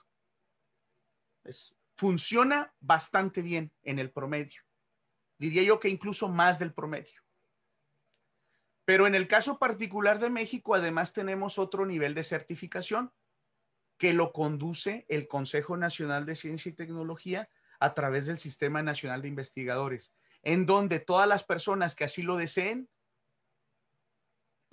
funciona 1.96 2.74
bastante 2.82 3.42
bien 3.42 3.72
en 3.84 4.00
el 4.00 4.12
promedio. 4.12 4.62
Diría 5.38 5.64
yo 5.64 5.80
que 5.80 5.88
incluso 5.88 6.28
más 6.28 6.60
del 6.60 6.74
promedio. 6.74 7.22
Pero 8.84 9.08
en 9.08 9.16
el 9.16 9.30
caso 9.30 9.58
particular 9.58 10.20
de 10.20 10.30
México, 10.30 10.76
además 10.76 11.14
tenemos 11.14 11.60
otro 11.60 11.86
nivel 11.86 12.14
de 12.14 12.24
certificación 12.24 13.14
que 13.98 14.12
lo 14.12 14.34
conduce 14.34 15.06
el 15.08 15.30
Consejo 15.30 15.78
Nacional 15.78 16.26
de 16.26 16.36
Ciencia 16.36 16.72
y 16.72 16.76
Tecnología 16.76 17.50
a 17.80 17.94
través 17.94 18.26
del 18.26 18.38
Sistema 18.38 18.84
Nacional 18.84 19.22
de 19.22 19.30
Investigadores, 19.30 20.14
en 20.42 20.66
donde 20.66 21.00
todas 21.00 21.30
las 21.30 21.46
personas 21.46 21.96
que 21.96 22.04
así 22.04 22.22
lo 22.22 22.36
deseen 22.36 22.90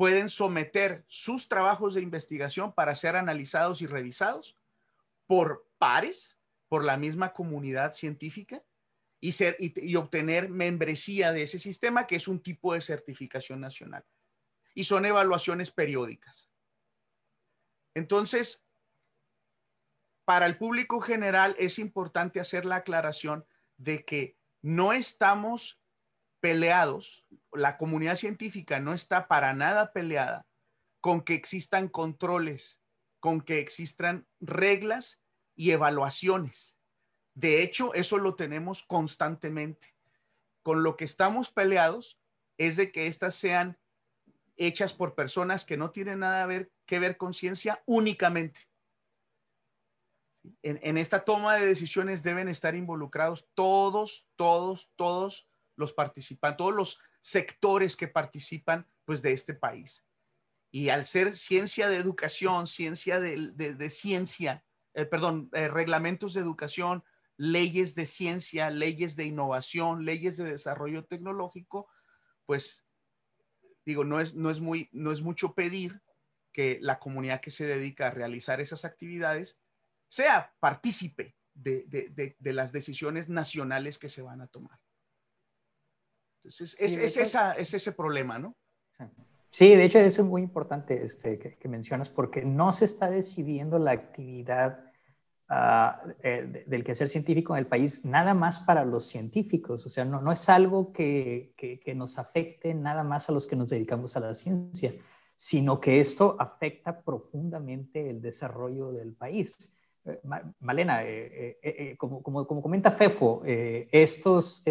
pueden 0.02 0.30
someter 0.30 1.04
sus 1.06 1.46
trabajos 1.46 1.94
de 1.94 2.00
investigación 2.00 2.72
para 2.72 2.96
ser 2.96 3.14
analizados 3.14 3.82
y 3.82 3.86
revisados 3.86 4.58
por 5.28 5.70
pares, 5.78 6.40
por 6.66 6.82
la 6.82 6.96
misma 6.96 7.32
comunidad 7.32 7.92
científica 7.92 8.64
y, 9.20 9.32
y, 9.60 9.94
obtener 9.94 10.48
membresía 10.48 11.30
de 11.30 11.42
ese 11.42 11.60
sistema, 11.60 12.08
que 12.08 12.16
es 12.16 12.26
un 12.26 12.42
tipo 12.42 12.74
de 12.74 12.80
certificación 12.80 13.60
nacional. 13.60 14.04
Y 14.74 14.82
son 14.82 15.06
evaluaciones 15.06 15.70
periódicas. 15.70 16.50
Entonces, 17.94 18.66
para 20.24 20.46
el 20.46 20.58
público 20.58 21.00
general 21.00 21.54
es 21.60 21.78
importante 21.78 22.40
hacer 22.40 22.64
la 22.64 22.74
aclaración 22.74 23.46
de 23.76 24.04
que 24.04 24.36
no 24.62 24.92
estamos 24.92 25.80
peleados, 26.42 27.26
la 27.52 27.78
comunidad 27.78 28.16
científica 28.16 28.80
no 28.80 28.92
está 28.92 29.28
para 29.28 29.54
nada 29.54 29.92
peleada 29.92 30.46
con 31.00 31.22
que 31.22 31.34
existan 31.34 31.88
controles, 31.88 32.82
con 33.20 33.40
que 33.40 33.60
existan 33.60 34.26
reglas 34.40 35.22
y 35.54 35.70
evaluaciones. 35.70 36.76
De 37.34 37.62
hecho, 37.62 37.94
eso 37.94 38.18
lo 38.18 38.34
tenemos 38.34 38.82
constantemente. 38.82 39.94
Con 40.62 40.82
lo 40.82 40.96
que 40.96 41.04
estamos 41.04 41.50
peleados 41.50 42.20
es 42.58 42.76
de 42.76 42.92
que 42.92 43.06
éstas 43.06 43.34
sean 43.34 43.78
hechas 44.56 44.92
por 44.92 45.14
personas 45.14 45.64
que 45.64 45.78
no 45.78 45.90
tienen 45.92 46.18
nada 46.18 46.46
que 46.84 46.98
ver 46.98 47.16
con 47.16 47.32
ciencia 47.32 47.82
únicamente 47.86 48.68
en, 50.62 50.98
esta 50.98 51.24
toma 51.24 51.56
de 51.56 51.66
decisiones 51.66 52.22
deben 52.22 52.48
estar 52.48 52.74
involucrados 52.74 53.48
todos, 53.54 54.28
todos, 54.36 54.92
todos 54.96 55.48
los 55.76 55.92
participantes, 55.92 56.58
todos 56.58 56.74
los 56.74 57.00
sectores 57.20 57.96
que 57.96 58.08
participan 58.08 58.86
pues 59.04 59.22
de 59.22 59.32
este 59.32 59.54
país. 59.54 60.04
Y 60.70 60.88
al 60.88 61.04
ser 61.04 61.36
ciencia 61.36 61.88
de 61.88 61.96
educación, 61.96 62.66
ciencia 62.66 63.20
de, 63.20 63.90
ciencia, 63.90 64.64
eh, 64.94 65.04
perdón, 65.04 65.50
eh, 65.52 65.68
reglamentos 65.68 66.34
de 66.34 66.40
educación, 66.40 67.04
leyes 67.36 67.94
de 67.94 68.06
ciencia, 68.06 68.70
leyes 68.70 69.16
de 69.16 69.26
innovación, 69.26 70.04
leyes 70.04 70.36
de 70.36 70.44
desarrollo 70.44 71.04
tecnológico, 71.04 71.88
pues 72.46 72.86
digo, 73.84 74.04
no 74.04 74.20
es, 74.20 74.34
no 74.34 74.50
es, 74.50 74.60
muy, 74.60 74.88
no 74.92 75.12
es 75.12 75.22
mucho 75.22 75.54
pedir 75.54 76.00
que 76.52 76.78
la 76.80 76.98
comunidad 76.98 77.40
que 77.40 77.50
se 77.50 77.66
dedica 77.66 78.06
a 78.06 78.10
realizar 78.10 78.60
esas 78.60 78.84
actividades 78.84 79.58
sea 80.08 80.54
partícipe 80.60 81.36
de, 81.54 82.36
las 82.40 82.72
decisiones 82.72 83.28
nacionales 83.28 83.98
que 83.98 84.08
se 84.08 84.22
van 84.22 84.40
a 84.40 84.46
tomar. 84.46 84.78
Entonces, 86.44 86.76
es, 86.80 87.16
esa, 87.16 87.52
es 87.52 87.72
ese 87.72 87.92
problema, 87.92 88.38
¿no? 88.38 88.56
Sí, 89.50 89.68
de 89.76 89.84
hecho, 89.84 89.98
eso 89.98 90.22
es 90.22 90.28
muy 90.28 90.42
importante 90.42 91.04
este, 91.04 91.38
que, 91.38 91.68
mencionas, 91.68 92.08
porque 92.08 92.42
no 92.42 92.72
se 92.72 92.86
está 92.86 93.10
decidiendo 93.10 93.78
la 93.78 93.92
actividad 93.92 94.82
uh, 95.50 96.10
eh, 96.22 96.64
del 96.66 96.82
quehacer 96.82 97.10
científico 97.10 97.54
en 97.54 97.58
el 97.58 97.66
país 97.66 98.02
nada 98.04 98.32
más 98.32 98.60
para 98.60 98.84
los 98.86 99.04
científicos, 99.04 99.84
o 99.84 99.90
sea, 99.90 100.06
no, 100.06 100.22
no 100.22 100.32
es 100.32 100.48
algo 100.48 100.92
que, 100.92 101.52
que, 101.56 101.94
nos 101.94 102.18
afecte 102.18 102.74
nada 102.74 103.04
más 103.04 103.28
a 103.28 103.32
los 103.32 103.46
que 103.46 103.54
nos 103.54 103.68
dedicamos 103.68 104.16
a 104.16 104.20
la 104.20 104.34
ciencia, 104.34 104.94
sino 105.36 105.80
que 105.80 106.00
esto 106.00 106.34
afecta 106.38 107.02
profundamente 107.02 108.08
el 108.08 108.22
desarrollo 108.22 108.90
del 108.92 109.12
país. 109.12 109.74
Eh, 110.04 110.20
Malena, 110.60 111.04
eh, 111.04 111.58
eh, 111.62 111.96
como, 111.96 112.22
como, 112.22 112.46
como, 112.46 112.62
comenta 112.62 112.90
FEFO, 112.90 113.42
estos, 113.44 114.62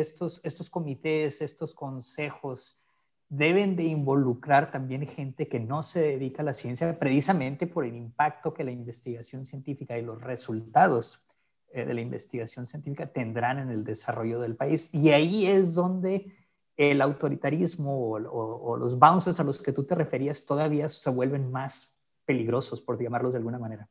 comités, 0.69 1.41
estos 1.41 1.73
consejos 1.73 2.77
deben 3.29 3.77
de 3.77 3.83
involucrar 3.83 4.71
también 4.71 5.07
gente 5.07 5.47
que 5.47 5.59
no 5.59 5.83
se 5.83 6.01
dedica 6.01 6.41
a 6.41 6.45
la 6.45 6.53
ciencia 6.53 6.99
precisamente 6.99 7.65
por 7.65 7.85
el 7.85 7.95
impacto 7.95 8.53
que 8.53 8.65
la 8.65 8.71
investigación 8.71 9.45
científica 9.45 9.97
y 9.97 10.01
los 10.01 10.21
resultados 10.21 11.25
de 11.73 11.93
la 11.93 12.01
investigación 12.01 12.67
científica 12.67 13.07
tendrán 13.07 13.57
en 13.59 13.69
el 13.69 13.85
desarrollo 13.85 14.41
del 14.41 14.57
país. 14.57 14.93
Y 14.93 15.11
ahí 15.11 15.47
es 15.47 15.73
donde 15.73 16.35
el 16.75 17.01
autoritarismo 17.01 18.09
o, 18.09 18.17
o 18.17 18.75
los 18.75 18.99
bounces 18.99 19.39
a 19.39 19.45
los 19.45 19.61
que 19.61 19.71
tú 19.71 19.85
te 19.85 19.95
referías 19.95 20.43
todavía 20.45 20.89
se 20.89 21.09
vuelven 21.09 21.49
más 21.49 21.95
peligrosos, 22.25 22.81
por 22.81 23.01
llamarlos 23.01 23.31
de 23.31 23.37
alguna 23.37 23.59
manera. 23.59 23.89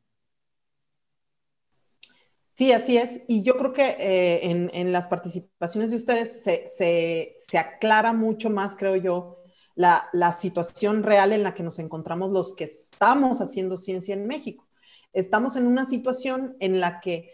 Sí, 2.53 2.71
así 2.71 2.97
es. 2.97 3.21
Y 3.27 3.43
yo 3.43 3.57
creo 3.57 3.73
que 3.73 3.95
eh, 3.99 4.69
en, 4.73 4.91
las 4.91 5.07
participaciones 5.07 5.91
de 5.91 5.97
ustedes 5.97 6.43
se, 6.43 7.57
aclara 7.57 8.13
mucho 8.13 8.49
más, 8.49 8.75
creo 8.75 8.95
yo, 8.95 9.37
la, 9.75 10.09
la, 10.13 10.31
situación 10.31 11.03
real 11.03 11.31
en 11.31 11.43
la 11.43 11.53
que 11.53 11.63
nos 11.63 11.79
encontramos 11.79 12.31
los 12.31 12.55
que 12.55 12.65
estamos 12.65 13.41
haciendo 13.41 13.77
ciencia 13.77 14.13
en 14.13 14.27
México. 14.27 14.67
Estamos 15.13 15.55
en 15.55 15.65
una 15.65 15.85
situación 15.85 16.55
en 16.59 16.79
la 16.79 16.99
que 16.99 17.31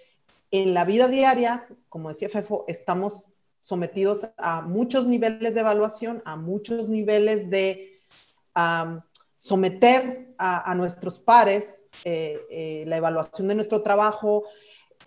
en 0.52 0.74
la 0.74 0.86
vida 0.86 1.08
diaria, 1.08 1.68
como 1.90 2.10
decía 2.10 2.30
Fefo, 2.30 2.64
estamos 2.68 3.30
sometidos 3.60 4.30
a 4.38 4.62
muchos 4.62 5.08
niveles 5.08 5.54
de 5.54 5.60
evaluación, 5.60 6.22
a 6.26 6.36
muchos 6.36 6.90
niveles 6.90 7.50
de 7.50 8.00
someter 9.38 10.34
a, 10.38 10.74
nuestros 10.76 11.20
pares 11.20 11.84
eh, 12.04 12.40
eh, 12.50 12.84
la 12.88 12.98
evaluación 12.98 13.48
de 13.48 13.56
nuestro 13.56 13.82
trabajo, 13.82 14.46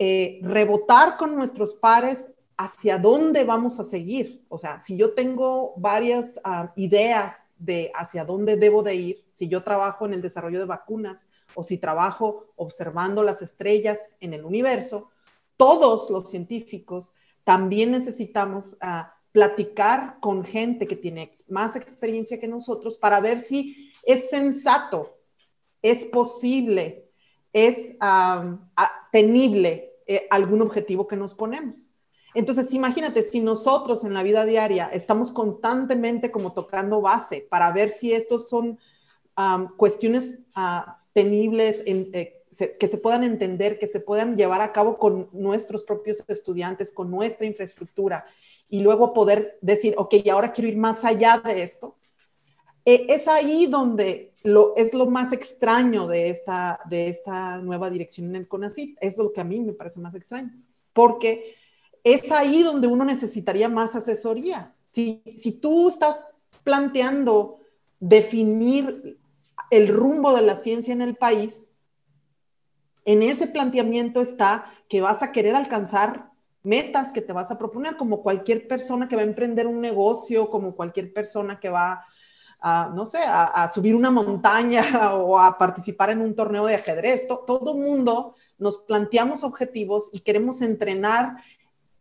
eh, 0.03 0.39
rebotar 0.41 1.15
con 1.15 1.35
nuestros 1.35 1.75
pares 1.75 2.31
hacia 2.57 2.97
dónde 2.97 3.43
vamos 3.43 3.79
a 3.79 3.83
seguir. 3.83 4.43
O 4.49 4.57
sea, 4.57 4.81
si 4.81 4.97
yo 4.97 5.13
tengo 5.13 5.75
varias 5.77 6.39
ideas 6.75 7.51
de 7.59 7.91
hacia 7.93 8.25
dónde 8.25 8.55
debo 8.55 8.81
de 8.81 8.95
ir, 8.95 9.25
si 9.29 9.47
yo 9.47 9.61
trabajo 9.61 10.07
en 10.07 10.13
el 10.13 10.23
desarrollo 10.23 10.57
de 10.57 10.65
vacunas 10.65 11.27
o 11.53 11.63
si 11.63 11.77
trabajo 11.77 12.47
observando 12.55 13.21
las 13.21 13.43
estrellas 13.43 14.15
en 14.21 14.33
el 14.33 14.43
universo, 14.43 15.11
todos 15.55 16.09
los 16.09 16.31
científicos 16.31 17.13
también 17.43 17.91
necesitamos 17.91 18.77
ah, 18.81 19.13
platicar 19.31 20.17
con 20.19 20.43
gente 20.43 20.87
que 20.87 20.95
tiene 20.95 21.31
más 21.47 21.75
experiencia 21.75 22.39
que 22.39 22.47
nosotros 22.47 22.97
para 22.97 23.19
ver 23.19 23.39
si 23.39 23.93
es 24.01 24.31
sensato, 24.31 25.19
es 25.83 26.05
posible, 26.05 27.07
es 27.53 27.95
tenible 29.11 29.90
eh, 30.07 30.27
algún 30.29 30.61
objetivo 30.61 31.07
que 31.07 31.15
nos 31.15 31.33
ponemos. 31.33 31.91
Entonces, 32.33 32.73
imagínate, 32.73 33.23
si 33.23 33.41
nosotros 33.41 34.03
en 34.03 34.13
la 34.13 34.23
vida 34.23 34.45
diaria 34.45 34.87
estamos 34.87 35.31
constantemente 35.31 36.31
como 36.31 36.53
tocando 36.53 37.01
base 37.01 37.45
para 37.49 37.71
ver 37.71 37.89
si 37.89 38.13
estos 38.13 38.47
son 38.47 38.79
cuestiones 39.75 40.45
uh, 40.55 40.91
tenibles, 41.13 41.81
eh, 41.85 42.43
que 42.79 42.87
se 42.87 42.97
puedan 42.97 43.23
entender, 43.23 43.79
que 43.79 43.87
se 43.87 43.99
puedan 43.99 44.35
llevar 44.35 44.61
a 44.61 44.71
cabo 44.71 44.97
con 44.97 45.29
nuestros 45.31 45.83
propios 45.83 46.23
estudiantes, 46.27 46.91
con 46.91 47.09
nuestra 47.09 47.45
infraestructura, 47.45 48.25
y 48.69 48.81
luego 48.81 49.13
poder 49.13 49.57
decir, 49.61 49.95
ok, 49.97 50.15
ahora 50.31 50.51
quiero 50.51 50.69
ir 50.69 50.77
más 50.77 51.03
allá 51.05 51.41
de 51.43 51.63
esto. 51.63 51.95
Eh, 52.85 53.05
es 53.09 53.27
ahí 53.27 53.67
donde 53.67 54.33
es 54.75 54.93
lo 54.93 55.05
más 55.05 55.33
extraño 55.33 56.07
de 56.07 56.29
esta, 56.29 56.79
de 56.89 57.07
esta 57.07 57.59
nueva 57.59 57.89
dirección 57.89 58.29
en 58.29 58.35
el 58.37 58.47
CONACYT. 58.47 58.97
Es 59.01 59.17
lo 59.17 59.31
que 59.31 59.41
a 59.41 59.43
mí 59.43 59.59
me 59.59 59.73
parece 59.73 59.99
más 59.99 60.15
extraño, 60.15 60.51
porque 60.93 61.55
es 62.03 62.31
ahí 62.31 62.63
donde 62.63 62.87
uno 62.87 63.05
necesitaría 63.05 63.69
más 63.69 63.95
asesoría. 63.95 64.73
Si, 64.89 65.21
si 65.37 65.51
tú 65.51 65.89
estás 65.89 66.23
planteando 66.63 67.59
definir 67.99 69.19
el 69.69 69.87
rumbo 69.87 70.33
de 70.33 70.41
la 70.41 70.55
ciencia 70.55 70.91
en 70.91 71.01
el 71.01 71.15
país, 71.15 71.71
en 73.05 73.23
ese 73.23 73.47
planteamiento 73.47 74.21
está 74.21 74.73
que 74.89 75.01
vas 75.01 75.21
a 75.21 75.31
querer 75.31 75.55
alcanzar 75.55 76.31
metas 76.63 77.11
que 77.11 77.21
te 77.21 77.33
vas 77.33 77.51
a 77.51 77.57
proponer, 77.57 77.95
como 77.95 78.21
cualquier 78.21 78.67
persona 78.67 79.07
que 79.07 79.15
va 79.15 79.21
a 79.21 79.25
emprender 79.25 79.67
un 79.67 79.81
negocio, 79.81 80.49
como 80.49 80.75
cualquier 80.75 81.13
persona 81.13 81.59
que 81.59 81.69
va 81.69 82.05
a, 82.61 82.91
no 82.93 83.05
sé, 83.05 83.19
a, 83.25 83.69
subir 83.73 83.95
una 83.95 84.11
montaña 84.11 84.83
o 85.15 85.37
a 85.37 85.57
participar 85.57 86.11
en 86.11 86.21
un 86.21 86.35
torneo 86.35 86.65
de 86.65 86.75
ajedrez. 86.75 87.27
todo 87.27 87.75
mundo 87.75 88.35
nos 88.57 88.77
planteamos 88.77 89.43
objetivos 89.43 90.09
y 90.13 90.19
queremos 90.19 90.61
entrenar 90.61 91.37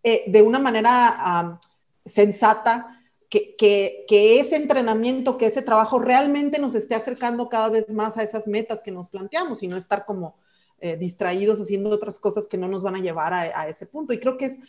eh, 0.03 0.25
de 0.27 0.42
una 0.42 0.59
manera 0.59 1.59
sensata 2.05 3.01
que, 3.31 3.55
que, 3.57 4.40
ese 4.40 4.57
entrenamiento, 4.57 5.38
que 5.38 5.46
ese 5.46 5.62
trabajo 5.62 5.99
realmente 5.99 6.59
nos 6.59 6.75
esté 6.75 6.94
acercando 6.94 7.49
cada 7.49 7.68
vez 7.68 7.92
más 7.94 8.16
a 8.16 8.23
esas 8.23 8.49
metas 8.49 8.83
que 8.83 8.90
nos 8.90 9.09
planteamos 9.09 9.62
y 9.62 9.68
no 9.68 9.77
estar 9.77 10.05
como 10.05 10.35
eh, 10.81 10.96
distraídos 10.96 11.61
haciendo 11.61 11.90
otras 11.90 12.18
cosas 12.18 12.49
que 12.49 12.59
no 12.59 12.66
nos 12.66 12.83
van 12.83 12.96
a 12.96 13.01
llevar 13.01 13.33
a, 13.33 13.68
ese 13.68 13.87
punto. 13.87 14.12
Y 14.12 14.18
creo 14.18 14.37
que 14.37 14.46
es 14.46 14.61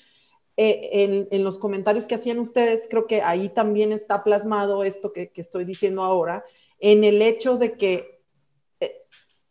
eh, 0.63 1.28
en, 1.32 1.43
los 1.43 1.58
comentarios 1.58 2.06
que 2.06 2.13
hacían 2.13 2.38
ustedes, 2.38 2.86
creo 2.88 3.08
que 3.08 3.24
ahí 3.24 3.50
también 3.50 3.91
está 3.91 4.24
plasmado 4.24 4.84
esto 4.84 5.12
que, 5.12 5.32
estoy 5.34 5.65
diciendo 5.65 6.04
ahora, 6.04 6.45
en 6.80 7.04
el 7.04 7.24
hecho 7.24 7.58
de 7.58 7.78
que 7.78 8.21
eh, 8.80 9.02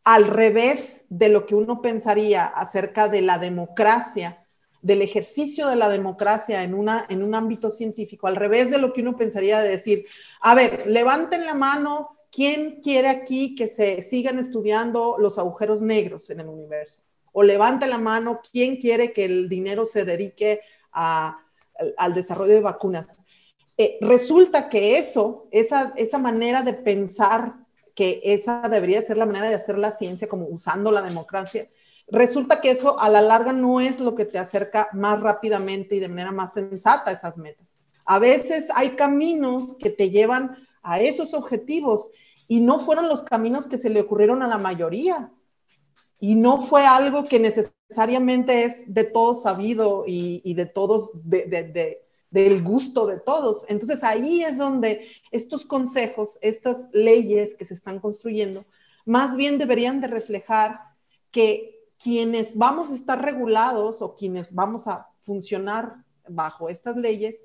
al 0.05 0.29
revés 0.29 1.07
de 1.09 1.29
lo 1.29 1.47
que 1.47 1.57
uno 1.57 1.83
pensaría 1.83 2.47
acerca 2.47 3.09
de 3.09 3.23
la 3.23 3.41
democracia, 3.41 4.47
del 4.83 5.03
ejercicio 5.03 5.67
de 5.67 5.75
la 5.75 5.89
democracia 5.89 6.63
en, 6.63 6.75
una, 6.75 7.07
en 7.09 7.25
un 7.25 7.35
ámbito 7.35 7.71
científico, 7.71 8.29
al 8.29 8.37
revés 8.37 8.71
de 8.71 8.79
lo 8.79 8.93
que 8.93 9.01
uno 9.01 9.17
pensaría 9.17 9.59
de 9.59 9.69
decir, 9.69 10.07
a 10.41 10.55
ver, 10.55 10.85
levanten 10.87 11.45
la 11.45 11.55
mano, 11.55 12.19
¿quién 12.31 12.81
quiere 12.83 13.09
aquí 13.09 13.57
que 13.57 13.67
se 13.67 14.01
sigan 14.03 14.39
estudiando 14.39 15.17
los 15.19 15.41
agujeros 15.41 15.83
negros 15.83 16.31
en 16.31 16.39
el 16.39 16.47
universo? 16.47 17.01
O 17.33 17.43
levanten 17.43 17.91
la 17.91 17.99
mano, 17.99 18.41
¿quién 18.53 18.77
quiere 18.77 19.13
que 19.13 19.25
el 19.25 19.49
dinero 19.49 19.87
se 19.87 20.05
dedique 20.05 20.61
al 20.93 22.15
desarrollo 22.15 22.55
de 22.55 22.61
vacunas? 22.61 23.19
Eh, 23.77 23.99
resulta 24.01 24.69
que 24.69 24.99
eso, 24.99 25.49
esa, 25.51 25.93
esa 25.97 26.19
manera 26.19 26.63
de 26.63 26.75
pensar 26.75 27.55
que 27.95 28.21
esa 28.25 28.69
debería 28.69 29.03
ser 29.03 29.17
la 29.17 29.27
manera 29.27 29.49
de 29.49 29.55
hacer 29.55 29.79
la 29.79 29.91
ciencia, 29.91 30.29
como 30.29 30.47
usando 30.47 30.93
la 30.93 31.03
democracia, 31.03 31.69
resulta 32.09 32.61
que 32.61 32.71
eso 32.71 32.99
a 33.01 33.09
la 33.09 33.23
larga 33.23 33.53
no 33.53 33.81
es 33.81 34.01
lo 34.01 34.15
que 34.15 34.25
te 34.25 34.39
acerca 34.39 34.89
más 34.93 35.21
rápidamente 35.21 35.97
y 35.97 36.01
de 36.01 36.09
manera 36.09 36.33
más 36.33 36.53
sensata 36.53 37.11
a 37.11 37.15
esas 37.15 37.39
metas. 37.39 37.79
A 38.05 38.19
veces 38.19 38.69
hay 38.75 38.91
caminos 38.97 39.77
que 39.79 39.91
te 39.91 40.11
llevan 40.11 40.57
a 40.83 41.01
esos 41.01 41.35
objetivos 41.35 42.11
y 42.49 42.61
no 42.61 42.81
fueron 42.81 43.09
los 43.09 43.23
caminos 43.23 43.69
que 43.69 43.79
se 43.79 43.91
le 43.91 44.01
ocurrieron 44.01 44.43
a 44.43 44.49
la 44.49 44.59
mayoría. 44.59 45.31
Y 46.21 46.35
no 46.35 46.61
fue 46.61 46.87
algo 46.87 47.25
que 47.25 47.39
necesariamente 47.39 48.65
es 48.65 48.93
de 48.93 49.05
todos 49.05 49.43
sabido 49.43 50.05
y, 50.07 50.55
de 50.55 50.67
todos, 50.67 51.13
del 51.25 52.63
gusto 52.63 53.07
de 53.07 53.19
todos. 53.19 53.65
Entonces 53.69 54.05
ahí 54.05 54.43
es 54.43 54.59
donde 54.59 55.09
estos 55.31 55.65
consejos, 55.65 56.39
estas 56.43 56.89
leyes 56.93 57.55
que 57.55 57.65
se 57.65 57.75
están 57.75 57.99
construyendo, 57.99 58.65
más 59.07 59.37
bien 59.37 59.59
deberían 59.59 60.01
de 60.01 60.09
reflejar 60.09 60.79
que 61.31 61.81
quienes 61.99 62.57
vamos 62.57 62.91
a 62.91 62.95
estar 62.95 63.23
regulados 63.23 64.03
o 64.03 64.15
quienes 64.15 64.55
vamos 64.55 64.87
a 64.87 65.09
funcionar 65.23 66.05
bajo 66.29 66.69
estas 66.69 66.97
leyes, 66.97 67.43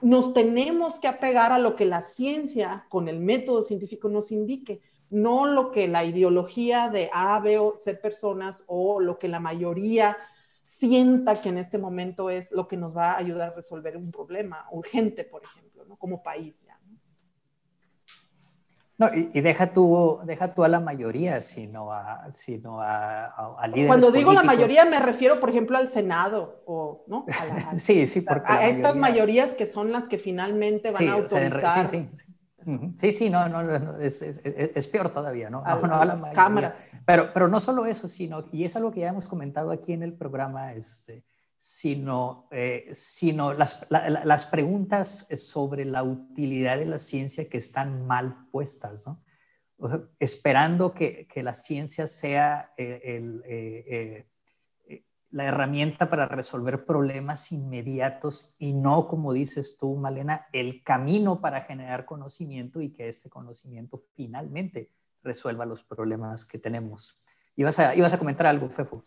nos 0.00 0.32
tenemos 0.32 0.98
que 0.98 1.08
apegar 1.08 1.52
a 1.52 1.58
lo 1.58 1.76
que 1.76 1.84
la 1.84 2.02
ciencia 2.02 2.86
con 2.88 3.08
el 3.08 3.20
método 3.20 3.62
científico 3.62 4.08
nos 4.08 4.32
indique, 4.32 4.80
no 5.10 5.46
lo 5.46 5.72
que 5.72 5.88
la 5.88 6.04
ideología 6.04 6.88
de 6.88 7.10
A, 7.12 7.38
B 7.40 7.58
o 7.58 7.76
C 7.78 7.94
personas 7.94 8.64
o 8.66 9.00
lo 9.00 9.18
que 9.18 9.28
la 9.28 9.40
mayoría 9.40 10.16
sienta 10.64 11.42
que 11.42 11.48
en 11.48 11.58
este 11.58 11.78
momento 11.78 12.30
es 12.30 12.52
lo 12.52 12.68
que 12.68 12.76
nos 12.76 12.96
va 12.96 13.12
a 13.12 13.18
ayudar 13.18 13.50
a 13.50 13.54
resolver 13.54 13.96
un 13.96 14.12
problema 14.12 14.66
urgente, 14.70 15.24
por 15.24 15.42
ejemplo, 15.42 15.84
¿no? 15.84 15.96
como 15.96 16.22
país 16.22 16.64
ya. 16.66 16.78
No, 18.96 19.08
y, 19.14 19.40
deja, 19.40 19.72
tú, 19.72 20.20
deja 20.24 20.54
tú 20.54 20.62
a 20.62 20.68
la 20.68 20.78
mayoría, 20.78 21.40
sino 21.40 21.90
a, 21.90 22.30
sino 22.32 22.82
a, 22.82 23.54
a, 23.58 23.66
líderes 23.66 23.88
Cuando 23.88 24.12
digo 24.12 24.30
la 24.34 24.42
mayoría 24.42 24.84
me 24.84 25.00
refiero, 25.00 25.40
por 25.40 25.48
ejemplo, 25.48 25.78
al 25.78 25.88
Senado, 25.88 26.62
o, 26.66 27.02
¿no? 27.06 27.24
sí, 27.76 28.06
sí, 28.06 28.20
porque 28.20 28.52
a, 28.52 28.68
estas 28.68 28.96
mayorías 28.96 29.54
que 29.54 29.66
son 29.66 29.90
las 29.90 30.06
que 30.06 30.18
finalmente 30.18 30.90
van 30.90 31.08
a 31.08 31.12
autorizar. 31.14 31.88
sí, 31.88 32.10
sí, 32.14 32.29
sí, 32.98 33.12
sí, 33.12 33.30
no, 33.30 33.48
no, 33.48 33.98
es, 33.98 34.22
es, 34.22 34.40
es, 34.44 34.88
peor 34.88 35.12
todavía, 35.12 35.50
¿no? 35.50 35.62
A, 35.64 35.74
no, 35.86 35.94
a 35.94 36.04
las 36.04 36.28
cámaras. 36.34 36.90
Pero, 37.04 37.32
pero 37.32 37.48
no 37.48 37.60
solo 37.60 37.86
eso, 37.86 38.08
sino, 38.08 38.44
y 38.52 38.64
es 38.64 38.76
algo 38.76 38.90
que 38.90 39.00
ya 39.00 39.08
hemos 39.08 39.26
comentado 39.26 39.70
aquí 39.70 39.92
en 39.92 40.02
el 40.02 40.12
programa, 40.14 40.72
este, 40.74 41.24
sino, 41.56 42.48
eh, 42.50 42.88
sino 42.92 43.52
las, 43.52 43.86
las, 43.90 44.46
preguntas 44.46 45.28
sobre 45.34 45.84
la 45.84 46.02
utilidad 46.02 46.78
de 46.78 46.86
la 46.86 46.98
ciencia 46.98 47.50
que 47.50 47.58
están 47.58 48.06
mal 48.06 48.46
puestas, 48.50 49.06
¿no? 49.06 49.22
esperando 50.18 50.94
que, 50.94 51.26
que, 51.26 51.42
la 51.42 51.54
ciencia 51.54 52.06
sea 52.06 52.72
eh, 52.76 53.00
el, 53.04 53.42
eh, 53.46 54.26
la 55.30 55.44
herramienta 55.44 56.08
para 56.08 56.26
resolver 56.26 56.84
problemas 56.84 57.52
inmediatos 57.52 58.56
y 58.58 58.72
no, 58.72 59.06
como 59.06 59.32
dices 59.32 59.76
tú, 59.78 59.94
Malena, 59.96 60.48
el 60.52 60.82
camino 60.82 61.40
para 61.40 61.62
generar 61.62 62.04
conocimiento 62.04 62.80
y 62.80 62.90
que 62.90 63.08
este 63.08 63.30
conocimiento 63.30 64.02
finalmente 64.14 64.90
resuelva 65.22 65.66
los 65.66 65.84
problemas 65.84 66.44
que 66.44 66.58
tenemos. 66.58 67.20
Ibas 67.54 67.78
a, 67.78 67.94
ibas 67.94 68.12
a 68.12 68.18
comentar 68.18 68.46
algo, 68.46 68.68
Fefo. 68.70 69.04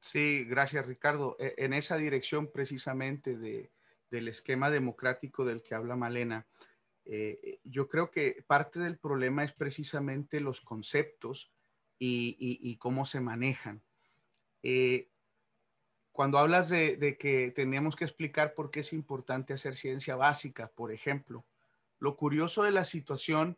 Sí, 0.00 0.44
gracias 0.44 0.86
Ricardo. 0.86 1.36
E, 1.38 1.54
en 1.58 1.72
esa 1.72 1.96
dirección 1.96 2.50
precisamente 2.50 3.36
de, 3.36 3.70
del 4.10 4.28
esquema 4.28 4.70
democrático 4.70 5.44
del 5.44 5.62
que 5.62 5.74
habla 5.74 5.96
Malena, 5.96 6.46
eh, 7.04 7.58
yo 7.64 7.88
creo 7.88 8.10
que 8.10 8.44
parte 8.46 8.80
del 8.80 8.98
problema 8.98 9.42
es 9.42 9.52
precisamente 9.52 10.40
los 10.40 10.60
conceptos 10.60 11.52
y, 11.98 12.76
cómo 12.76 13.04
se 13.04 13.20
manejan. 13.20 13.82
Eh, 14.62 15.08
cuando 16.18 16.38
hablas 16.38 16.68
de, 16.68 17.16
que 17.16 17.52
teníamos 17.52 17.94
que 17.94 18.02
explicar 18.02 18.54
por 18.54 18.72
qué 18.72 18.80
es 18.80 18.92
importante 18.92 19.54
hacer 19.54 19.76
ciencia 19.76 20.16
básica, 20.16 20.66
por 20.66 20.90
ejemplo, 20.90 21.46
lo 22.00 22.16
curioso 22.16 22.64
de 22.64 22.72
la 22.72 22.82
situación 22.82 23.56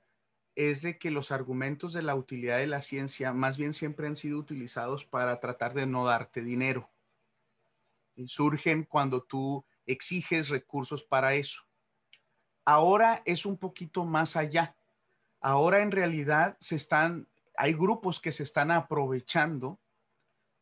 es 0.55 0.83
de 0.83 0.99
que 0.99 1.11
los 1.11 1.33
argumentos 1.33 1.95
de 1.95 2.03
la 2.03 2.15
utilidad 2.15 2.59
de 2.59 2.67
la 2.67 2.83
ciencia 2.83 3.33
más 3.33 3.57
bien 3.57 3.73
siempre 3.73 4.09
han 4.09 4.17
sido 4.19 4.39
utilizados 4.39 5.07
para 5.07 5.41
tratar 5.41 5.73
de 5.73 5.87
no 5.87 6.05
darte 6.05 6.43
dinero. 6.43 6.91
Y 8.15 8.29
surgen 8.29 8.85
cuando 8.85 9.23
tú 9.23 9.65
exiges 9.87 10.51
recursos 10.51 11.03
para 11.03 11.33
eso. 11.33 11.63
Ahora 12.67 13.23
es 13.25 13.47
un 13.47 13.57
poquito 13.57 14.05
más 14.05 14.37
allá. 14.37 14.77
Ahora 15.41 15.81
en 15.81 15.93
realidad 15.93 16.59
se 16.61 16.77
están, 16.77 17.27
hay 17.57 17.73
grupos 17.73 18.21
que 18.21 18.33
se 18.33 18.43
están 18.43 18.71
aprovechando 18.71 19.81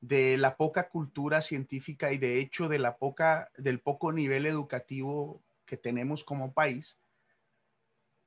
de 0.00 0.36
la 0.36 0.56
poca 0.56 0.88
cultura 0.88 1.42
científica 1.42 2.12
y 2.12 2.18
de 2.18 2.38
hecho 2.38 2.68
de 2.68 2.78
la 2.78 2.98
poca, 2.98 3.50
del 3.56 3.80
poco 3.80 4.12
nivel 4.12 4.46
educativo 4.46 5.42
que 5.64 5.76
tenemos 5.76 6.24
como 6.24 6.52
país 6.52 7.00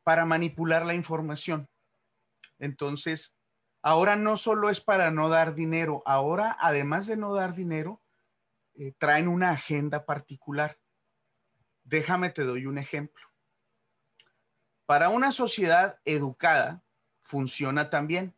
para 0.04 0.26
manipular 0.26 0.86
la 0.86 0.96
información. 0.96 1.70
Entonces, 2.60 3.38
ahora 3.82 4.16
no 4.16 4.38
solo 4.38 4.70
es 4.70 4.82
para 4.82 5.12
no 5.12 5.30
dar 5.30 5.56
dinero, 5.56 6.04
ahora 6.06 6.58
además 6.60 7.08
de 7.08 7.18
no 7.18 7.34
dar 7.34 7.54
dinero, 7.54 8.02
eh, 8.74 8.94
traen 8.98 9.28
una 9.28 9.52
agenda 9.52 10.06
particular. 10.06 10.80
Déjame, 11.84 12.30
te 12.30 12.44
doy 12.44 12.66
un 12.66 12.78
ejemplo. 12.78 13.26
Para 14.86 15.10
una 15.10 15.32
sociedad 15.32 16.00
educada 16.06 16.84
funciona 17.20 17.90
también, 17.90 18.36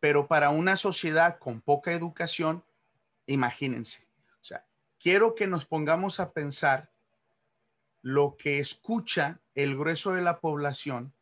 pero 0.00 0.26
para 0.28 0.50
una 0.50 0.76
sociedad 0.76 1.38
con 1.38 1.60
poca 1.60 1.92
educación, 1.92 2.64
imagínense. 3.26 4.06
O 4.40 4.44
sea, 4.44 4.66
quiero 4.98 5.34
que 5.34 5.46
nos 5.46 5.64
pongamos 5.64 6.20
a 6.20 6.32
pensar 6.32 6.90
lo 8.02 8.36
que 8.36 8.58
escucha 8.58 9.40
el 9.54 9.76
grueso 9.76 10.12
de 10.12 10.22
la 10.22 10.38
población 10.38 11.12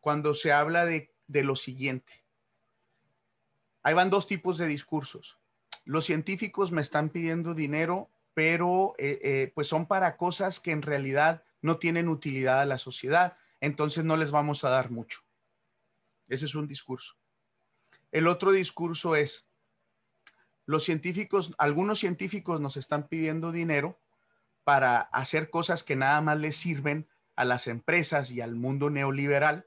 cuando 0.00 0.34
se 0.34 0.52
habla 0.52 0.86
de, 0.86 1.12
lo 1.28 1.56
siguiente. 1.56 2.24
Ahí 3.82 3.94
van 3.94 4.10
dos 4.10 4.26
tipos 4.26 4.58
de 4.58 4.66
discursos. 4.66 5.38
Los 5.84 6.04
científicos 6.04 6.72
me 6.72 6.82
están 6.82 7.10
pidiendo 7.10 7.54
dinero, 7.54 8.10
pero 8.34 8.94
eh, 8.98 9.20
eh, 9.22 9.52
pues 9.54 9.68
son 9.68 9.86
para 9.86 10.16
cosas 10.16 10.58
que 10.58 10.72
en 10.72 10.82
realidad 10.82 11.44
no 11.60 11.78
tienen 11.78 12.08
utilidad 12.08 12.60
a 12.60 12.66
la 12.66 12.78
sociedad, 12.78 13.36
entonces 13.60 14.04
no 14.04 14.16
les 14.16 14.30
vamos 14.30 14.64
a 14.64 14.68
dar 14.68 14.90
mucho. 14.90 15.20
Ese 16.28 16.46
es 16.46 16.54
un 16.54 16.66
discurso. 16.66 17.16
El 18.16 18.28
otro 18.28 18.50
discurso 18.50 19.14
es, 19.14 19.46
los 20.64 20.84
científicos, 20.84 21.54
algunos 21.58 21.98
científicos 21.98 22.62
nos 22.62 22.78
están 22.78 23.08
pidiendo 23.08 23.52
dinero, 23.52 24.00
para 24.64 25.00
hacer 25.00 25.50
cosas 25.50 25.84
que 25.84 25.96
nada 25.96 26.22
más 26.22 26.38
les 26.38 26.56
sirven 26.56 27.10
a 27.34 27.44
las 27.44 27.66
empresas 27.66 28.30
y 28.30 28.40
al 28.40 28.54
mundo 28.54 28.88
neoliberal. 28.88 29.66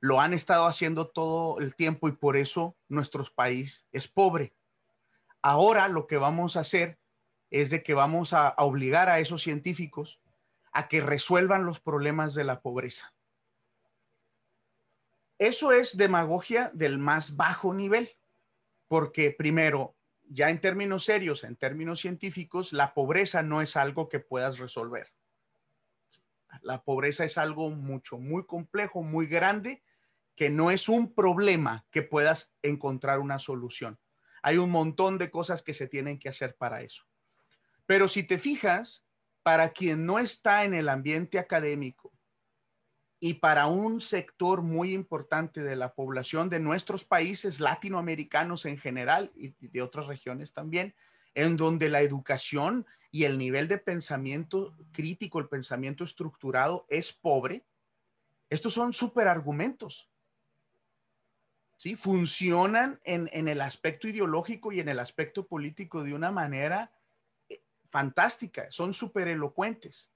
Lo 0.00 0.22
han 0.22 0.32
estado 0.32 0.64
haciendo 0.64 1.08
todo 1.08 1.60
el 1.60 1.74
tiempo 1.74 2.08
y 2.08 2.12
por 2.12 2.38
eso 2.38 2.78
nuestro 2.88 3.22
país 3.34 3.86
es 3.92 4.08
pobre. 4.08 4.54
Ahora 5.42 5.88
lo 5.88 6.06
que 6.06 6.16
vamos 6.16 6.56
a 6.56 6.60
hacer 6.60 6.98
es 7.50 7.68
de 7.68 7.82
que 7.82 7.92
vamos 7.92 8.32
a, 8.32 8.54
obligar 8.56 9.10
a 9.10 9.18
esos 9.18 9.42
científicos 9.42 10.22
a 10.72 10.88
que 10.88 11.02
resuelvan 11.02 11.66
los 11.66 11.80
problemas 11.80 12.32
de 12.32 12.44
la 12.44 12.62
pobreza. 12.62 13.12
Eso 15.40 15.72
es 15.72 15.96
demagogia 15.96 16.70
del 16.74 16.98
más 16.98 17.34
bajo 17.34 17.72
nivel, 17.72 18.10
porque 18.88 19.30
primero 19.30 19.96
ya 20.28 20.50
en 20.50 20.60
términos 20.60 21.04
serios, 21.04 21.44
en 21.44 21.56
términos 21.56 22.00
científicos, 22.00 22.74
la 22.74 22.92
pobreza 22.92 23.42
no 23.42 23.62
es 23.62 23.74
algo 23.74 24.10
que 24.10 24.20
puedas 24.20 24.58
resolver. 24.58 25.14
La 26.60 26.84
pobreza 26.84 27.24
es 27.24 27.38
algo 27.38 27.70
mucho, 27.70 28.18
muy 28.18 28.44
complejo, 28.44 29.02
muy 29.02 29.26
grande, 29.26 29.82
que 30.36 30.50
no 30.50 30.70
es 30.70 30.90
un 30.90 31.14
problema 31.14 31.86
que 31.90 32.02
puedas 32.02 32.54
encontrar 32.60 33.18
una 33.18 33.38
solución. 33.38 33.98
Hay 34.42 34.58
un 34.58 34.70
montón 34.70 35.16
de 35.16 35.30
cosas 35.30 35.62
que 35.62 35.72
se 35.72 35.88
tienen 35.88 36.18
que 36.18 36.28
hacer 36.28 36.54
para 36.54 36.82
eso. 36.82 37.06
Pero 37.86 38.08
si 38.08 38.24
te 38.24 38.36
fijas, 38.36 39.06
para 39.42 39.70
quien 39.70 40.04
no 40.04 40.18
está 40.18 40.64
en 40.64 40.74
el 40.74 40.90
ambiente 40.90 41.38
académico, 41.38 42.12
y 43.22 43.34
para 43.34 43.66
un 43.66 44.00
sector 44.00 44.62
muy 44.62 44.94
importante 44.94 45.62
de 45.62 45.76
la 45.76 45.94
población 45.94 46.48
de 46.48 46.58
nuestros 46.58 47.04
países 47.04 47.60
latinoamericanos 47.60 48.64
en 48.64 48.78
general 48.78 49.30
y 49.36 49.54
de 49.60 49.82
otras 49.82 50.06
regiones 50.06 50.54
también, 50.54 50.94
en 51.34 51.58
donde 51.58 51.90
la 51.90 52.00
educación 52.00 52.86
y 53.10 53.24
el 53.24 53.36
nivel 53.36 53.68
de 53.68 53.76
pensamiento 53.76 54.74
crítico, 54.90 55.38
el 55.38 55.48
pensamiento 55.48 56.02
estructurado 56.02 56.86
es 56.88 57.12
pobre, 57.12 57.66
estos 58.48 58.72
son 58.72 58.92
argumentos. 59.28 60.08
¿Sí? 61.76 61.96
Funcionan 61.96 63.00
en, 63.04 63.30
en 63.32 63.48
el 63.48 63.60
aspecto 63.60 64.08
ideológico 64.08 64.72
y 64.72 64.80
en 64.80 64.88
el 64.88 64.98
aspecto 64.98 65.46
político 65.46 66.02
de 66.02 66.12
una 66.12 66.30
manera 66.30 66.92
eh, 67.48 67.62
fantástica, 67.86 68.70
son 68.70 68.92
súper 68.92 69.28
elocuentes. 69.28 70.10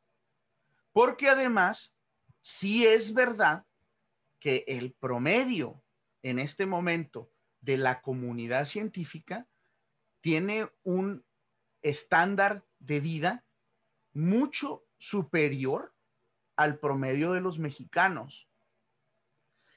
Porque 0.93 1.29
además 1.29 1.97
sí 2.45 2.87
es 2.87 3.15
verdad 3.15 3.65
que 4.39 4.65
el 4.69 4.93
promedio 4.93 5.83
en 6.23 6.39
este 6.39 6.67
momento 6.67 7.31
de 7.63 7.79
la 7.79 8.03
comunidad 8.03 8.67
científica 8.67 9.49
tiene 10.21 10.69
un 10.83 11.25
estándar 11.81 12.63
de 12.79 13.01
vida 13.01 13.47
mucho 14.13 14.85
superior 14.99 15.95
al 16.57 16.79
promedio 16.79 17.33
de 17.33 17.41
los 17.41 17.59
mexicanos. 17.59 18.51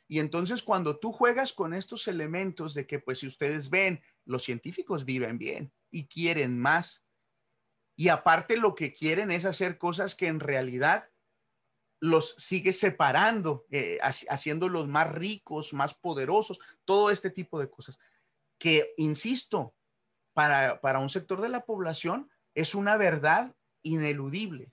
Y 0.09 0.19
entonces 0.19 0.61
cuando 0.61 0.99
tú 0.99 1.13
juegas 1.13 1.53
con 1.53 1.73
estos 1.73 2.05
elementos 2.09 2.73
de 2.73 2.85
que, 2.85 2.99
pues 2.99 3.19
si 3.19 3.27
ustedes 3.27 3.69
ven, 3.69 4.01
los 4.25 4.43
científicos 4.43 5.05
viven 5.05 5.37
bien 5.37 5.71
y 5.89 6.07
quieren 6.07 6.59
más. 6.59 7.05
Y 7.95 8.09
aparte 8.09 8.57
lo 8.57 8.75
que 8.75 8.93
quieren 8.93 9.31
es 9.31 9.45
hacer 9.45 9.77
cosas 9.77 10.15
que 10.15 10.27
en 10.27 10.41
realidad 10.41 11.09
los 11.99 12.35
sigue 12.37 12.73
separando, 12.73 13.65
eh, 13.71 13.99
haciéndolos 14.01 14.87
más 14.87 15.11
ricos, 15.11 15.73
más 15.73 15.93
poderosos, 15.93 16.59
todo 16.85 17.09
este 17.09 17.29
tipo 17.29 17.59
de 17.59 17.69
cosas. 17.69 17.99
Que, 18.57 18.93
insisto, 18.97 19.73
para, 20.33 20.79
para 20.81 20.99
un 20.99 21.09
sector 21.09 21.41
de 21.41 21.49
la 21.49 21.65
población 21.65 22.29
es 22.53 22.75
una 22.75 22.97
verdad 22.97 23.55
ineludible. 23.81 24.71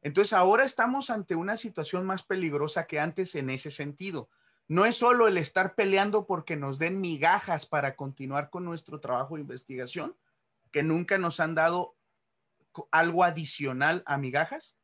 Entonces 0.00 0.32
ahora 0.32 0.64
estamos 0.64 1.10
ante 1.10 1.34
una 1.34 1.56
situación 1.56 2.06
más 2.06 2.22
peligrosa 2.22 2.86
que 2.86 3.00
antes 3.00 3.34
en 3.34 3.50
ese 3.50 3.70
sentido. 3.70 4.28
No 4.68 4.84
es 4.84 4.96
solo 4.96 5.28
el 5.28 5.38
estar 5.38 5.74
peleando 5.74 6.26
porque 6.26 6.56
nos 6.56 6.78
den 6.78 7.00
migajas 7.00 7.66
para 7.66 7.96
continuar 7.96 8.50
con 8.50 8.64
nuestro 8.64 9.00
trabajo 9.00 9.34
de 9.34 9.40
investigación, 9.40 10.16
que 10.70 10.82
nunca 10.82 11.16
nos 11.18 11.40
han 11.40 11.54
dado 11.54 11.96
algo 12.90 13.24
adicional 13.24 14.02
a 14.06 14.18
migajas, 14.18 14.76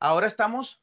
Ahora 0.00 0.26
estamos 0.26 0.82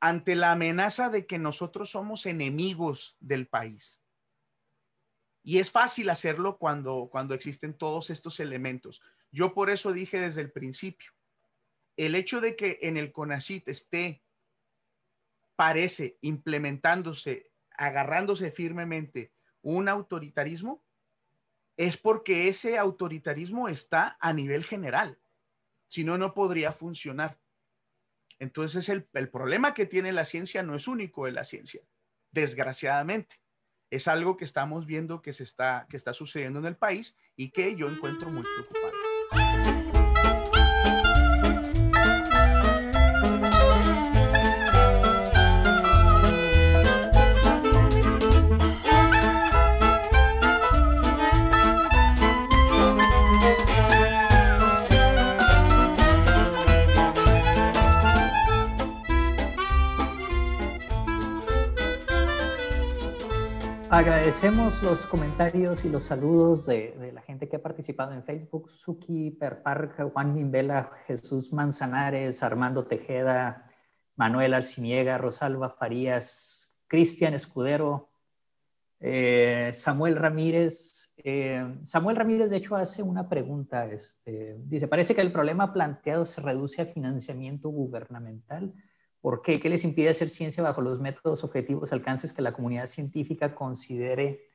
ante 0.00 0.36
la 0.36 0.52
amenaza 0.52 1.10
de 1.10 1.26
que 1.26 1.38
nosotros 1.38 1.90
somos 1.90 2.26
enemigos 2.26 3.16
del 3.20 3.48
país. 3.48 4.00
Y 5.42 5.58
es 5.58 5.72
fácil 5.72 6.08
hacerlo 6.10 6.58
cuando, 6.58 7.08
cuando 7.10 7.34
existen 7.34 7.74
todos 7.74 8.10
estos 8.10 8.38
elementos. 8.38 9.02
Yo 9.32 9.52
por 9.52 9.68
eso 9.68 9.92
dije 9.92 10.20
desde 10.20 10.40
el 10.40 10.52
principio, 10.52 11.12
el 11.96 12.14
hecho 12.14 12.40
de 12.40 12.54
que 12.54 12.78
en 12.82 12.96
el 12.96 13.12
CONACIT 13.12 13.68
esté, 13.68 14.22
parece, 15.56 16.18
implementándose, 16.20 17.50
agarrándose 17.76 18.52
firmemente 18.52 19.32
un 19.60 19.88
autoritarismo, 19.88 20.84
es 21.76 21.96
porque 21.96 22.48
ese 22.48 22.78
autoritarismo 22.78 23.68
está 23.68 24.16
a 24.20 24.32
nivel 24.32 24.64
general. 24.64 25.18
Si 25.88 26.04
no, 26.04 26.16
no 26.16 26.32
podría 26.32 26.70
funcionar. 26.70 27.41
Entonces 28.42 28.88
el, 28.88 29.08
el 29.12 29.30
problema 29.30 29.72
que 29.72 29.86
tiene 29.86 30.10
la 30.10 30.24
ciencia 30.24 30.64
no 30.64 30.74
es 30.74 30.88
único 30.88 31.26
de 31.26 31.30
la 31.30 31.44
ciencia, 31.44 31.80
desgraciadamente. 32.32 33.36
Es 33.88 34.08
algo 34.08 34.36
que 34.36 34.44
estamos 34.44 34.84
viendo 34.84 35.22
que, 35.22 35.32
se 35.32 35.44
está, 35.44 35.86
que 35.88 35.96
está 35.96 36.12
sucediendo 36.12 36.58
en 36.58 36.64
el 36.64 36.76
país 36.76 37.16
y 37.36 37.52
que 37.52 37.76
yo 37.76 37.88
encuentro 37.88 38.30
muy 38.30 38.42
preocupante. 38.42 38.81
Agradecemos 63.92 64.82
los 64.82 65.04
comentarios 65.04 65.84
y 65.84 65.90
los 65.90 66.04
saludos 66.04 66.64
de, 66.64 67.12
la 67.12 67.20
gente 67.20 67.46
que 67.46 67.56
ha 67.56 67.62
participado 67.62 68.14
en 68.14 68.24
Facebook. 68.24 68.70
Suki 68.70 69.32
Perparca, 69.32 70.08
Juan 70.08 70.34
Mimbela, 70.34 70.90
Jesús 71.06 71.52
Manzanares, 71.52 72.42
Armando 72.42 72.86
Tejeda, 72.86 73.68
Manuel 74.16 74.54
Arciniega, 74.54 75.18
Rosalba 75.18 75.68
Farías, 75.68 76.74
Cristian 76.86 77.34
Escudero, 77.34 78.08
eh, 78.98 79.72
Samuel 79.74 80.16
Ramírez. 80.16 81.12
Eh, 81.18 81.62
Samuel 81.84 82.16
Ramírez, 82.16 82.48
de 82.48 82.56
hecho, 82.56 82.76
hace 82.76 83.02
una 83.02 83.28
pregunta. 83.28 83.84
Este, 83.84 84.56
dice, 84.64 84.88
parece 84.88 85.14
que 85.14 85.20
el 85.20 85.32
problema 85.32 85.70
planteado 85.70 86.24
se 86.24 86.40
reduce 86.40 86.80
a 86.80 86.86
financiamiento 86.86 87.68
gubernamental 87.68 88.72
¿Por 89.22 89.40
qué? 89.40 89.60
¿Qué 89.60 89.70
les 89.70 89.84
impide 89.84 90.08
hacer 90.08 90.28
ciencia 90.28 90.64
bajo 90.64 90.80
los 90.82 91.00
métodos, 91.00 91.44
objetivos, 91.44 91.92
alcances 91.92 92.32
que 92.32 92.42
la 92.42 92.52
comunidad 92.52 92.88
científica 92.88 93.54
considere 93.54 94.48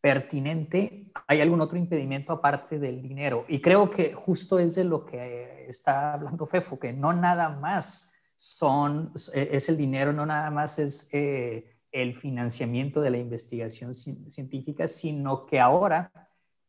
pertinente? 0.00 1.12
¿Hay 1.26 1.42
algún 1.42 1.60
otro 1.60 1.76
impedimento 1.78 2.32
aparte 2.32 2.78
del 2.78 3.02
dinero? 3.02 3.44
Y 3.48 3.60
creo 3.60 3.90
que 3.90 4.14
justo 4.14 4.58
es 4.58 4.74
de 4.76 4.84
lo 4.84 5.04
que 5.04 5.66
está 5.68 6.14
hablando 6.14 6.46
Fefo, 6.46 6.78
que 6.78 6.90
no 6.94 7.12
nada 7.12 7.50
más 7.50 8.14
son, 8.34 9.12
es 9.34 9.68
el 9.68 9.76
dinero, 9.76 10.14
no 10.14 10.24
nada 10.24 10.50
más 10.50 10.78
es 10.78 11.10
eh, 11.12 11.76
el 11.92 12.16
financiamiento 12.16 13.02
de 13.02 13.10
la 13.10 13.18
investigación 13.18 13.92
científica, 13.92 14.88
sino 14.88 15.44
que 15.44 15.60
ahora 15.60 16.10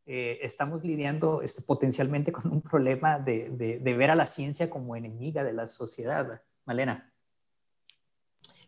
eh, 0.06 0.40
estamos 0.42 0.84
lidiando 0.84 1.42
este, 1.42 1.62
potencialmente 1.62 2.34
con 2.34 2.52
un 2.52 2.62
problema 2.62 3.18
de 3.18 3.80
ver 3.98 4.12
a 4.12 4.16
la 4.16 4.26
ciencia 4.26 4.70
como 4.70 4.98
enemiga 4.98 5.46
de 5.46 5.54
la 5.54 5.68
sociedad. 5.68 6.42
Malena. 6.66 7.09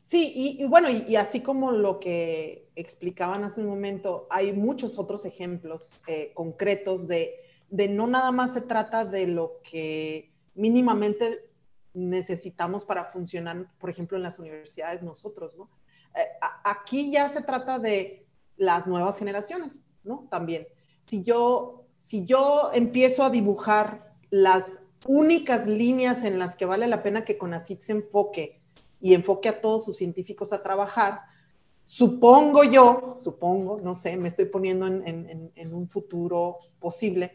Sí, 0.04 0.58
y, 0.60 0.66
bueno, 0.66 0.90
y, 0.90 1.16
así 1.16 1.42
como 1.42 1.72
lo 1.72 2.00
que 2.00 2.70
explicaban 2.76 3.44
hace 3.44 3.62
un 3.62 3.68
momento, 3.68 4.28
hay 4.30 4.52
muchos 4.52 4.98
otros 4.98 5.26
ejemplos 5.26 5.94
eh, 6.08 6.32
concretos 6.34 7.08
de, 7.08 7.36
de, 7.70 7.88
no 7.88 8.08
nada 8.08 8.32
más 8.32 8.54
se 8.54 8.62
trata 8.62 9.06
de 9.06 9.28
lo 9.28 9.62
que 9.64 10.34
mínimamente 10.56 11.52
necesitamos 11.94 12.84
para 12.84 13.06
funcionar, 13.06 13.72
por 13.78 13.90
ejemplo, 13.90 14.18
en 14.18 14.24
las 14.24 14.40
universidades 14.40 15.04
nosotros, 15.04 15.56
¿no? 15.58 15.70
Eh, 16.16 16.28
aquí 16.64 17.12
ya 17.12 17.30
se 17.30 17.42
trata 17.42 17.80
de 17.80 18.26
las 18.58 18.88
nuevas 18.88 19.18
generaciones, 19.18 19.84
¿no? 20.04 20.28
También. 20.30 20.68
Si 21.02 21.24
yo, 21.24 21.86
si 21.98 22.26
yo 22.26 22.72
empiezo 22.74 23.24
a 23.24 23.30
dibujar 23.30 24.16
las 24.30 24.82
únicas 25.06 25.68
líneas 25.68 26.24
en 26.24 26.40
las 26.40 26.56
que 26.56 26.66
vale 26.66 26.88
la 26.88 27.04
pena 27.04 27.26
que 27.26 27.38
CONACYT 27.38 27.82
se 27.82 27.92
enfoque 27.92 28.61
y 29.02 29.14
enfoque 29.14 29.50
a 29.50 29.60
todos 29.60 29.86
sus 29.86 29.98
científicos 29.98 30.54
a 30.54 30.62
trabajar, 30.64 31.22
supongo 31.84 32.64
yo, 32.64 33.16
supongo, 33.18 33.80
no 33.82 33.96
sé, 33.96 34.16
me 34.18 34.28
estoy 34.28 34.46
poniendo 34.46 34.88
en, 34.88 35.74
un 35.74 35.90
futuro 35.90 36.58
posible, 36.80 37.34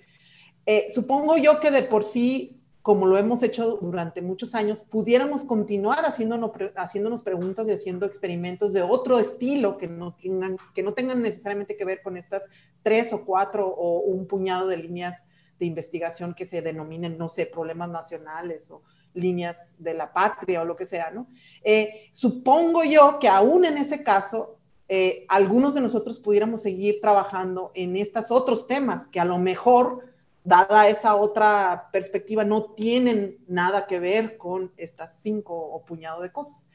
eh, 0.65 0.87
supongo 0.95 1.37
yo 1.37 1.61
que 1.61 1.71
de 1.71 1.83
por 1.83 2.05
sí, 2.05 2.63
como 2.83 3.07
lo 3.07 3.19
hemos 3.19 3.43
hecho 3.43 3.79
durante 3.83 4.23
muchos 4.23 4.55
años, 4.55 4.83
pudiéramos 4.83 5.43
continuar 5.43 6.05
haciéndonos, 6.05 6.53
haciéndonos 6.77 7.25
preguntas 7.25 7.67
y 7.69 7.73
haciendo 7.73 8.07
experimentos 8.07 8.73
de 8.73 8.83
otro 8.83 9.19
estilo 9.19 9.77
que 9.77 9.89
no, 9.89 10.15
tengan, 10.15 10.57
que 10.73 10.85
no 10.85 10.95
tengan 10.95 11.21
necesariamente 11.21 11.77
que 11.77 11.85
ver 11.85 12.01
con 12.01 12.17
estas 12.17 12.45
tres 12.83 13.13
o 13.13 13.25
cuatro 13.25 13.67
o 13.67 14.01
un 14.01 14.27
puñado 14.29 14.69
de 14.69 14.77
líneas 14.77 15.31
de 15.59 15.67
investigación 15.67 16.35
que 16.35 16.47
se 16.47 16.63
denominen, 16.63 17.19
no 17.19 17.29
sé, 17.29 17.47
problemas 17.47 17.91
nacionales 17.91 18.71
o 18.71 18.83
líneas 19.17 19.77
de 19.79 19.95
la 19.95 20.13
patria 20.13 20.63
o 20.63 20.65
lo 20.65 20.77
que 20.77 20.87
sea, 20.87 21.11
¿no? 21.11 21.27
Eh, 21.65 22.11
supongo 22.13 22.85
yo 22.85 23.19
que 23.19 23.29
aún 23.29 23.65
en 23.65 23.79
ese 23.79 24.05
caso, 24.05 24.59
eh, 24.89 25.25
algunos 25.29 25.75
de 25.75 25.81
nosotros 25.81 26.19
pudiéramos 26.19 26.63
seguir 26.63 27.01
trabajando 27.01 27.73
en 27.75 27.97
estos 27.97 28.31
otros 28.31 28.69
temas 28.69 29.09
que 29.09 29.19
a 29.19 29.25
lo 29.25 29.39
mejor, 29.39 30.05
dada 30.45 30.89
esa 30.89 31.17
otra 31.17 31.89
perspectiva, 31.93 32.45
no 32.45 32.75
tienen 32.75 33.39
nada 33.49 33.87
que 33.87 33.99
ver 33.99 34.37
con 34.37 34.71
estas 34.77 35.19
cinco 35.19 35.55
o 35.57 35.85
puñado 35.85 36.23
de 36.23 36.31
cosas. 36.31 36.69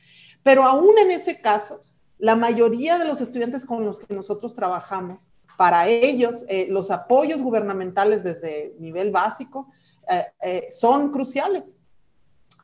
Pero 0.44 0.64
aún 0.64 0.98
en 0.98 1.12
ese 1.12 1.39
caso, 1.39 1.84
la 2.18 2.36
mayoría 2.36 2.98
de 2.98 3.06
los 3.06 3.22
estudiantes 3.22 3.66
con 3.66 3.86
los 3.86 4.00
que 4.00 4.14
nosotros 4.14 4.56
trabajamos, 4.56 5.32
para 5.58 5.88
ellos, 5.88 6.44
eh, 6.50 6.68
los 6.70 6.89
apoyos 6.89 7.42
gubernamentales 7.42 8.24
desde 8.24 8.74
nivel 8.80 9.12
básico 9.12 9.70
son 10.72 11.12
cruciales 11.12 11.78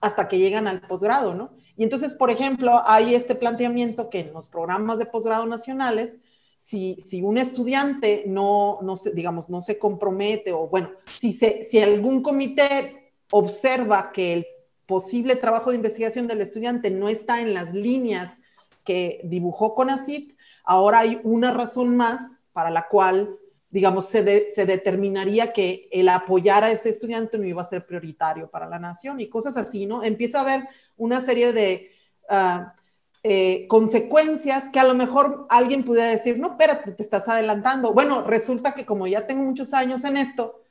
hasta 0.01 0.27
que 0.27 0.39
llegan 0.39 0.67
al 0.67 0.81
posgrado, 0.81 1.33
¿no? 1.33 1.51
Y 1.75 1.83
entonces, 1.83 2.13
por 2.13 2.29
ejemplo, 2.29 2.81
hay 2.85 3.13
este 3.13 3.35
planteamiento 3.35 4.09
que 4.09 4.19
en 4.19 4.33
los 4.33 4.47
programas 4.47 4.97
de 4.97 5.05
posgrado 5.05 5.45
nacionales, 5.45 6.21
si, 6.57 6.97
si 6.99 7.21
un 7.21 7.37
estudiante 7.37 8.23
no, 8.25 8.79
no 8.81 8.97
se, 8.97 9.11
digamos, 9.11 9.49
no 9.49 9.61
se 9.61 9.77
compromete 9.77 10.53
o, 10.53 10.67
bueno, 10.67 10.91
si, 11.19 11.33
se, 11.33 11.63
si 11.63 11.79
algún 11.79 12.23
comité 12.23 13.13
observa 13.31 14.11
que 14.11 14.33
el 14.33 14.45
posible 14.87 15.35
trabajo 15.35 15.69
de 15.69 15.75
investigación 15.75 16.27
del 16.27 16.41
estudiante 16.41 16.89
no 16.89 17.09
está 17.09 17.41
en 17.41 17.53
las 17.53 17.73
líneas 17.73 18.39
que 18.83 19.21
dibujó 19.23 19.75
CONACIT, 19.75 20.35
ahora 20.63 20.99
hay 20.99 21.19
una 21.23 21.53
razón 21.53 21.95
más 21.95 22.45
para 22.53 22.71
la 22.71 22.87
cual 22.87 23.37
digamos, 23.70 24.05
se, 24.05 24.24
determinaría 24.24 25.51
que 25.51 25.89
el 25.91 26.09
apoyar 26.09 26.63
a 26.63 26.72
ese 26.72 26.89
estudiante 26.89 27.38
no 27.38 27.45
iba 27.45 27.61
a 27.61 27.65
ser 27.65 27.86
prioritario 27.86 28.49
para 28.49 28.68
la 28.68 28.80
nación 28.80 29.20
y 29.20 29.30
cosas 29.30 29.57
así, 29.57 29.86
¿no? 29.86 30.03
Empieza 30.03 30.39
a 30.39 30.41
haber 30.41 30.68
una 30.95 31.20
serie 31.20 31.51
de 31.51 31.91
ah, 32.30 32.74
eh, 33.24 33.68
consecuencias 33.68 34.70
que 34.70 34.80
a 34.80 34.86
lo 34.86 34.95
mejor 34.95 35.47
alguien 35.49 35.84
pudiera 35.84 36.07
decir, 36.07 36.39
no, 36.39 36.51
espérate, 36.51 36.91
te 36.91 37.03
estás 37.03 37.28
adelantando. 37.28 37.93
Bueno, 37.93 38.24
resulta 38.24 38.74
que 38.74 38.86
como 38.86 39.05
ya 39.05 39.28
tengo 39.28 39.43
muchos 39.43 39.74
años 39.74 40.05
en 40.05 40.15
esto, 40.18 40.61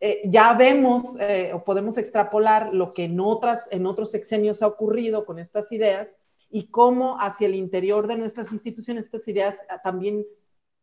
eh, 0.00 0.22
ya 0.24 0.54
vemos 0.54 1.20
eh, 1.20 1.50
o 1.52 1.62
podemos 1.62 1.98
extrapolar 1.98 2.72
lo 2.72 2.94
que 2.94 3.04
en, 3.04 3.20
otras, 3.20 3.68
en 3.70 3.84
otros 3.84 4.10
sexenios 4.10 4.62
ha 4.62 4.66
ocurrido 4.66 5.26
con 5.26 5.38
estas 5.38 5.70
ideas 5.72 6.16
y 6.50 6.68
cómo 6.68 7.20
hacia 7.20 7.48
el 7.48 7.54
interior 7.54 8.06
de 8.06 8.16
nuestras 8.16 8.50
instituciones 8.50 9.04
estas 9.04 9.28
ideas 9.28 9.58
ah, 9.68 9.82
también 9.82 10.24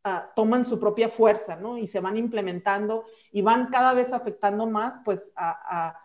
Ah, 0.10 0.32
toman 0.34 0.64
su 0.64 0.80
propia 0.80 1.10
fuerza, 1.10 1.58
¿no? 1.58 1.78
Y 1.78 1.86
se 1.86 2.00
van 2.00 2.16
implementando 2.16 3.04
y 3.34 3.42
van 3.42 3.68
cada 3.68 3.94
vez 3.94 4.14
afectando 4.14 4.66
más, 4.66 5.02
pues, 5.04 5.34
a, 5.36 6.00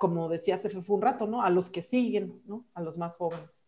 como 0.00 0.28
decía 0.28 0.56
hace 0.56 0.76
un 0.76 1.02
rato, 1.02 1.28
¿no? 1.28 1.42
A 1.42 1.50
los 1.50 1.70
que 1.70 1.80
siguen, 1.80 2.42
¿no? 2.44 2.64
A 2.74 2.82
los 2.82 2.98
más 2.98 3.14
jóvenes. 3.14 3.64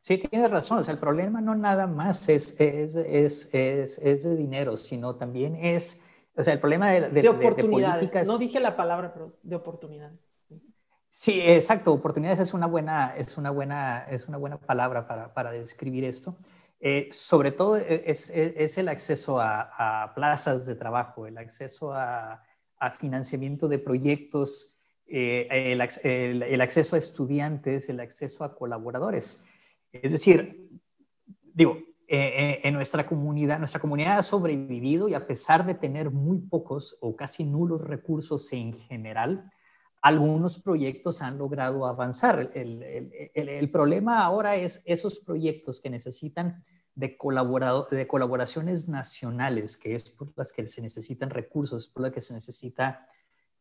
Sí, 0.00 0.18
tienes 0.18 0.50
razón. 0.50 0.78
O 0.78 0.82
sea, 0.82 0.94
el 0.94 0.98
problema 0.98 1.40
no 1.40 1.54
nada 1.54 1.86
más 1.86 2.28
es, 2.28 2.58
es, 2.60 2.96
es, 2.96 3.54
es 3.54 4.22
de 4.24 4.36
dinero, 4.36 4.76
sino 4.76 5.14
también 5.14 5.54
es, 5.54 6.02
o 6.34 6.42
sea, 6.42 6.54
el 6.54 6.60
problema 6.60 6.90
de, 6.90 7.08
de, 7.10 7.28
oportunidades. 7.28 8.26
no 8.26 8.36
dije 8.36 8.58
la 8.58 8.74
palabra, 8.74 9.12
pero 9.14 9.38
de 9.44 9.54
oportunidades. 9.54 10.18
Sí, 11.08 11.40
exacto. 11.40 11.92
Oportunidades 11.92 12.40
es 12.40 12.52
una 12.52 12.66
buena, 12.66 13.14
es 13.16 13.36
una 13.36 13.50
buena, 13.50 14.06
es 14.10 14.26
una 14.26 14.38
buena 14.38 14.58
palabra 14.58 15.06
para, 15.06 15.32
para 15.32 15.52
describir 15.52 16.02
esto. 16.02 16.36
Eh, 16.86 17.08
sobre 17.12 17.50
todo 17.50 17.78
eh, 17.78 18.02
es, 18.04 18.28
el 18.76 18.88
acceso 18.88 19.40
a, 19.40 20.12
plazas 20.14 20.66
de 20.66 20.74
trabajo, 20.74 21.26
el 21.26 21.38
acceso 21.38 21.94
a, 21.94 22.42
financiamiento 23.00 23.68
de 23.68 23.78
proyectos, 23.78 24.76
eh, 25.06 25.72
el, 25.72 26.60
acceso 26.60 26.94
a 26.94 26.98
estudiantes, 26.98 27.88
el 27.88 28.00
acceso 28.00 28.44
a 28.44 28.54
colaboradores. 28.54 29.46
Es 29.92 30.12
decir, 30.12 30.68
digo, 31.54 31.78
en 32.06 32.74
nuestra 32.74 33.06
comunidad, 33.06 33.58
nuestra 33.58 33.80
comunidad 33.80 34.18
ha 34.18 34.22
sobrevivido 34.22 35.08
y 35.08 35.14
a 35.14 35.26
pesar 35.26 35.64
de 35.64 35.72
tener 35.72 36.10
muy 36.10 36.36
pocos 36.36 36.98
o 37.00 37.16
casi 37.16 37.44
nulos 37.44 37.80
recursos 37.80 38.52
en 38.52 38.74
general, 38.74 39.50
algunos 40.04 40.58
proyectos 40.58 41.22
han 41.22 41.38
logrado 41.38 41.86
avanzar. 41.86 42.50
El, 42.52 43.10
el, 43.34 43.70
problema 43.70 44.22
ahora 44.22 44.54
es 44.54 44.82
esos 44.84 45.18
proyectos 45.18 45.80
que 45.80 45.88
necesitan 45.88 46.62
de, 46.94 47.16
de 47.90 48.06
colaboraciones 48.06 48.86
nacionales, 48.86 49.78
que 49.78 49.94
es 49.94 50.10
por 50.10 50.30
las 50.36 50.52
que 50.52 50.68
se 50.68 50.82
necesitan 50.82 51.30
recursos, 51.30 51.88
por 51.88 52.02
las 52.02 52.12
que 52.12 52.20
se 52.20 52.34
necesita 52.34 53.08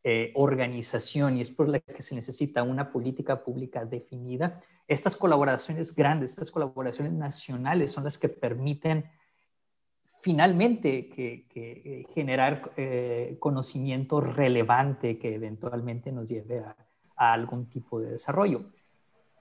eh, 0.03 0.33
organización 0.35 1.37
y 1.37 1.41
es 1.41 1.49
por 1.49 1.69
la 1.69 1.79
que 1.79 2.01
se 2.01 2.13
necesita 2.13 2.61
una 2.61 2.91
política 2.91 3.41
pública 3.41 3.85
definida. 3.85 4.59
Estas 4.85 5.15
colaboraciones 5.15 5.95
grandes, 5.95 6.31
estas 6.31 6.51
colaboraciones 6.51 7.13
nacionales 7.13 7.89
son 7.93 8.03
las 8.03 8.17
que 8.17 8.27
permiten 8.27 9.05
finalmente 10.23 11.07
que, 11.09 11.45
eh, 11.53 12.05
generar 12.15 12.71
eh, 12.77 13.37
conocimiento 13.39 14.21
relevante 14.21 15.19
que 15.19 15.35
eventualmente 15.35 16.11
nos 16.11 16.27
lleve 16.27 16.63
a 17.15 17.33
algún 17.33 17.69
tipo 17.69 17.99
de 17.99 18.11
desarrollo 18.11 18.65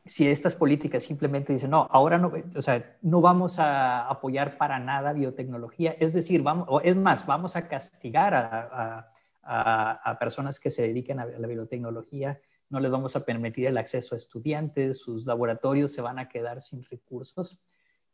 si 0.05 0.29
estas 0.29 0.55
políticas 0.55 1.05
simplemente 1.05 1.53
dicen, 1.53 1.71
no, 1.71 1.87
ahora 1.91 2.19
no, 2.19 2.33
o 2.57 2.63
sea, 2.63 2.97
no 3.03 3.21
vamos 3.21 3.59
a 3.59 4.09
apoyar 4.09 4.59
para 4.59 4.79
nada 4.81 5.13
biotecnología, 5.13 5.95
es 5.99 6.13
decir, 6.13 6.43
vamos, 6.43 6.69
es 6.83 6.97
más, 6.97 7.25
vamos 7.25 7.55
a 7.55 7.69
castigar 7.69 8.35
a, 8.35 9.13
a, 9.45 10.19
personas 10.19 10.59
que 10.59 10.71
se 10.71 10.83
dediquen 10.83 11.21
a 11.21 11.27
la 11.27 11.47
biotecnología, 11.47 12.41
no 12.69 12.81
les 12.81 12.91
vamos 12.91 13.15
a 13.15 13.25
permitir 13.25 13.67
el 13.67 13.79
acceso 13.79 14.15
a 14.15 14.17
estudiantes, 14.17 14.99
sus 14.99 15.27
laboratorios 15.27 15.93
se 15.93 16.01
van 16.01 16.19
a 16.19 16.29
quedar 16.29 16.61
sin 16.61 16.83
recursos. 16.85 17.61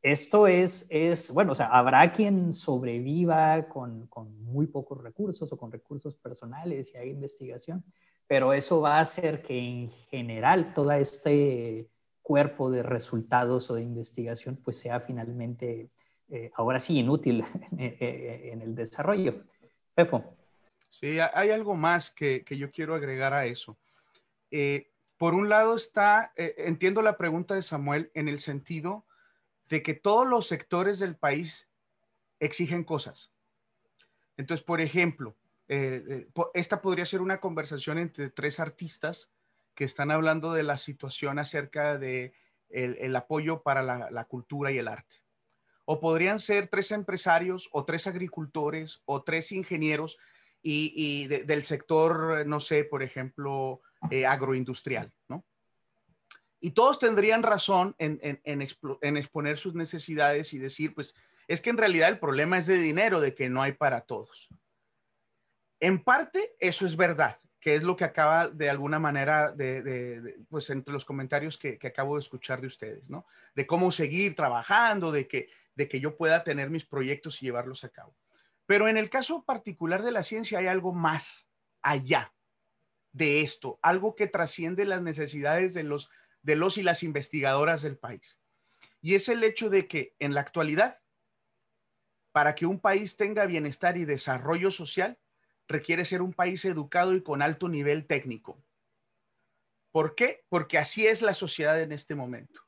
Esto 0.03 0.47
es, 0.47 0.87
es, 0.91 1.33
bueno, 1.33 1.53
o 1.53 1.55
sea, 1.55 1.67
habrá 1.67 2.13
quien 2.13 2.53
sobreviva 2.53 3.69
con, 3.69 4.07
con 4.07 4.43
muy 4.45 4.67
pocos 4.67 5.03
recursos 5.03 5.53
o 5.53 5.57
con 5.57 5.73
recursos 5.73 6.17
personales 6.17 6.93
y 6.95 6.99
hay 6.99 7.11
investigación, 7.11 7.85
pero 8.27 8.53
eso 8.53 8.81
va 8.81 8.99
a 8.99 9.01
hacer 9.01 9.43
que 9.43 9.59
en 9.59 9.91
general 9.91 10.73
todo 10.73 10.93
este 10.93 11.89
cuerpo 12.23 12.71
de 12.71 12.83
resultados 12.83 13.71
o 13.71 13.75
de 13.75 13.83
investigación 13.83 14.57
pues 14.57 14.77
sea 14.77 15.01
finalmente, 15.01 15.89
eh, 16.29 16.51
ahora 16.55 16.79
sí, 16.79 16.99
inútil 16.99 17.45
en, 17.79 18.63
el 18.63 18.75
desarrollo. 18.75 19.43
Pefo. 19.95 20.37
Sí, 20.91 21.19
hay 21.19 21.51
algo 21.51 21.75
más 21.75 22.11
que, 22.11 22.45
que 22.45 22.57
yo 22.57 22.71
quiero 22.71 22.95
agregar 22.95 23.35
a 23.35 23.47
eso. 23.47 23.79
Eh, 24.51 24.91
por 25.17 25.35
un 25.35 25.49
lado 25.49 25.75
está, 25.75 26.33
eh, 26.37 26.55
entiendo 26.59 27.03
la 27.03 27.17
pregunta 27.17 27.55
de 27.55 27.63
Samuel 27.63 28.11
en 28.15 28.29
el 28.29 28.39
sentido 28.39 29.05
de 29.69 29.83
que 29.83 29.95
todos 29.95 30.27
los 30.27 30.47
sectores 30.47 30.99
del 30.99 31.17
país 31.17 31.69
exigen 32.41 32.85
cosas. 32.85 33.33
Entonces, 34.37 34.65
por 34.65 34.81
ejemplo, 34.81 35.37
eh, 35.69 36.29
esta 36.55 36.81
podría 36.81 37.05
ser 37.05 37.21
una 37.21 37.41
conversación 37.41 37.99
entre 37.99 38.31
tres 38.31 38.61
artistas 38.61 39.31
que 39.75 39.85
están 39.85 40.11
hablando 40.11 40.53
de 40.53 40.63
la 40.63 40.79
situación 40.79 41.39
acerca 41.39 41.99
de 41.99 42.33
el, 42.71 43.15
apoyo 43.17 43.63
para 43.63 43.83
la, 43.83 44.25
cultura 44.25 44.73
y 44.73 44.79
el 44.79 44.89
arte. 44.89 45.17
O 45.85 46.01
podrían 46.01 46.39
ser 46.39 46.69
tres 46.69 46.91
empresarios 46.91 47.69
o 47.73 47.85
tres 47.85 48.07
agricultores 48.07 49.03
o 49.07 49.23
tres 49.23 49.53
ingenieros 49.53 50.19
y, 50.63 51.27
del 51.29 51.63
sector, 51.63 52.47
no 52.47 52.61
sé, 52.61 52.85
por 52.85 53.03
ejemplo, 53.03 53.81
eh, 54.11 54.27
agroindustrial, 54.27 55.13
¿no? 55.29 55.45
Y 56.61 56.73
todos 56.73 56.99
tendrían 56.99 57.43
razón 57.43 57.95
en, 57.99 58.19
exponer 59.17 59.59
sus 59.59 59.75
necesidades 59.75 60.53
y 60.55 60.59
decir, 60.59 60.95
pues, 60.95 61.15
es 61.47 61.61
que 61.61 61.71
en 61.71 61.79
realidad 61.79 62.09
el 62.09 62.19
problema 62.19 62.59
es 62.59 62.67
de 62.67 62.77
dinero, 62.77 63.21
de 63.21 63.35
que 63.35 63.49
no 63.49 63.63
hay 63.63 63.73
para 63.73 64.03
todos. 64.03 64.49
En 65.81 66.03
parte, 66.03 66.57
eso 66.59 66.85
es 66.85 66.97
verdad, 66.97 67.39
que 67.61 67.77
es 67.77 67.85
lo 67.85 67.97
que 67.97 68.05
acaba 68.05 68.49
de 68.49 68.69
alguna 68.69 68.99
manera 68.99 69.53
de, 69.53 70.37
pues 70.49 70.69
entre 70.71 70.93
los 70.93 71.05
comentarios 71.05 71.57
que, 71.57 71.79
acabo 71.85 72.17
de 72.17 72.21
escuchar 72.21 72.61
de 72.61 72.67
ustedes, 72.67 73.09
¿no? 73.09 73.25
De 73.55 73.67
cómo 73.67 73.93
seguir 73.93 74.35
trabajando, 74.35 75.13
de 75.13 75.29
que, 75.29 75.49
de 75.77 75.89
que 75.89 76.01
yo 76.01 76.17
pueda 76.17 76.43
tener 76.43 76.71
mis 76.71 76.85
proyectos 76.85 77.41
y 77.41 77.47
llevarlos 77.47 77.85
a 77.85 77.91
cabo. 77.91 78.17
Pero 78.67 78.89
en 78.89 78.97
el 78.97 79.09
caso 79.09 79.45
particular 79.45 80.03
de 80.03 80.13
la 80.13 80.25
ciencia 80.25 80.59
hay 80.59 80.67
algo 80.67 80.93
más 80.93 81.49
allá 81.83 82.35
de 83.13 83.41
esto, 83.41 83.79
algo 83.83 84.15
que 84.15 84.27
trasciende 84.27 84.85
las 84.85 85.03
necesidades 85.03 85.73
de 85.73 85.85
los, 85.85 86.11
de 86.43 86.57
los 86.57 86.79
y 86.79 86.83
las 86.83 87.03
investigadoras 87.03 87.83
del 87.83 87.99
país. 87.99 88.41
Y 89.01 89.15
es 89.15 89.29
el 89.29 89.45
hecho 89.45 89.71
de 89.71 89.87
que 89.87 90.15
en 90.19 90.35
la 90.35 90.41
actualidad, 90.41 90.99
para 92.33 92.55
que 92.55 92.67
un 92.67 92.81
país 92.81 93.17
tenga 93.17 93.47
bienestar 93.47 93.97
y 93.97 94.05
desarrollo 94.05 94.71
social, 94.71 95.19
requiere 95.67 96.05
ser 96.05 96.23
un 96.23 96.33
país 96.33 96.65
educado 96.65 97.15
y 97.15 97.23
con 97.23 97.43
alto 97.43 97.69
nivel 97.69 98.07
técnico. 98.07 98.65
¿Por 99.93 100.15
qué? 100.15 100.45
Porque 100.49 100.79
así 100.79 101.07
es 101.07 101.23
la 101.23 101.35
sociedad 101.35 101.81
en 101.81 101.93
este 101.93 102.15
momento. 102.15 102.63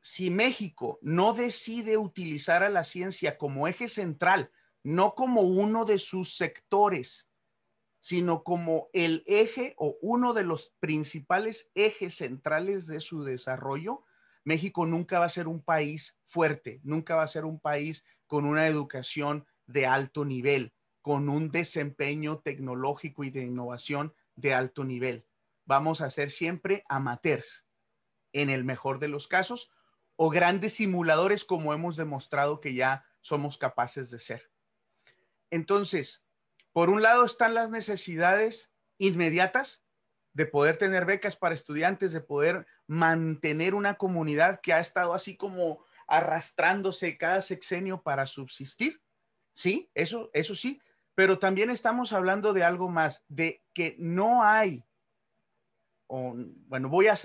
Si 0.00 0.30
México 0.30 0.98
no 1.02 1.32
decide 1.32 1.96
utilizar 1.96 2.62
a 2.62 2.68
la 2.68 2.84
ciencia 2.84 3.38
como 3.38 3.68
eje 3.68 3.88
central, 3.88 4.50
no 4.82 5.14
como 5.14 5.42
uno 5.42 5.84
de 5.86 5.98
sus 5.98 6.36
sectores, 6.36 7.30
sino 8.04 8.44
como 8.44 8.90
el 8.92 9.24
eje 9.26 9.72
o 9.78 9.96
uno 10.02 10.34
de 10.34 10.44
los 10.44 10.74
principales 10.78 11.70
ejes 11.74 12.16
centrales 12.16 12.86
de 12.86 13.00
su 13.00 13.24
desarrollo, 13.24 14.04
México 14.44 14.84
nunca 14.84 15.20
va 15.20 15.24
a 15.24 15.30
ser 15.30 15.48
un 15.48 15.62
país 15.62 16.20
fuerte, 16.22 16.82
nunca 16.82 17.16
va 17.16 17.22
a 17.22 17.28
ser 17.28 17.46
un 17.46 17.58
país 17.58 18.04
con 18.26 18.44
una 18.44 18.66
educación 18.66 19.46
de 19.66 19.86
alto 19.86 20.26
nivel, 20.26 20.74
con 21.00 21.30
un 21.30 21.50
desempeño 21.50 22.40
tecnológico 22.40 23.24
y 23.24 23.30
de 23.30 23.44
innovación 23.44 24.12
de 24.36 24.52
alto 24.52 24.84
nivel. 24.84 25.26
Vamos 25.64 26.02
a 26.02 26.10
ser 26.10 26.30
siempre 26.30 26.84
amateurs, 26.90 27.64
en 28.34 28.50
el 28.50 28.64
mejor 28.64 28.98
de 28.98 29.08
los 29.08 29.28
casos, 29.28 29.70
o 30.16 30.28
grandes 30.28 30.74
simuladores 30.74 31.46
como 31.46 31.72
hemos 31.72 31.96
demostrado 31.96 32.60
que 32.60 32.74
ya 32.74 33.06
somos 33.22 33.56
capaces 33.56 34.10
de 34.10 34.18
ser. 34.18 34.50
Entonces, 35.50 36.23
por 36.74 36.90
un 36.90 37.02
lado 37.02 37.24
están 37.24 37.54
las 37.54 37.70
necesidades 37.70 38.72
inmediatas 38.98 39.84
de 40.32 40.44
poder 40.44 40.76
tener 40.76 41.04
becas 41.04 41.36
para 41.36 41.54
estudiantes, 41.54 42.12
de 42.12 42.20
poder 42.20 42.66
mantener 42.88 43.76
una 43.76 43.94
comunidad 43.94 44.60
que 44.60 44.72
ha 44.72 44.80
estado 44.80 45.14
así 45.14 45.36
como 45.36 45.84
arrastrándose 46.08 47.16
cada 47.16 47.42
sexenio 47.42 48.02
para 48.02 48.26
subsistir. 48.26 49.00
Sí, 49.52 49.88
eso, 49.94 50.30
eso 50.32 50.56
sí, 50.56 50.82
pero 51.14 51.38
también 51.38 51.70
estamos 51.70 52.12
hablando 52.12 52.52
de 52.52 52.64
algo 52.64 52.88
más, 52.88 53.22
de 53.28 53.62
que 53.72 53.94
no 54.00 54.42
hay, 54.42 54.84
bueno, 56.08 56.88
voy 56.88 57.06
a, 57.06 57.16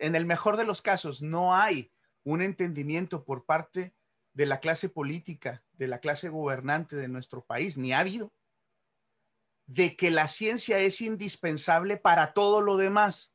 en 0.00 0.16
el 0.16 0.26
mejor 0.26 0.56
de 0.56 0.64
los 0.64 0.82
casos, 0.82 1.22
no 1.22 1.54
hay 1.54 1.92
un 2.24 2.42
entendimiento 2.42 3.24
por 3.24 3.44
parte 3.44 3.94
de 4.32 4.46
la 4.46 4.58
clase 4.58 4.88
política, 4.88 5.62
de 5.74 5.86
la 5.86 6.00
clase 6.00 6.28
gobernante 6.28 6.96
de 6.96 7.06
nuestro 7.06 7.44
país, 7.44 7.78
ni 7.78 7.92
ha 7.92 8.00
habido 8.00 8.32
de 9.66 9.96
que 9.96 10.10
la 10.10 10.28
ciencia 10.28 10.78
es 10.78 11.00
indispensable 11.00 11.96
para 11.96 12.32
todo 12.32 12.60
lo 12.60 12.76
demás 12.76 13.34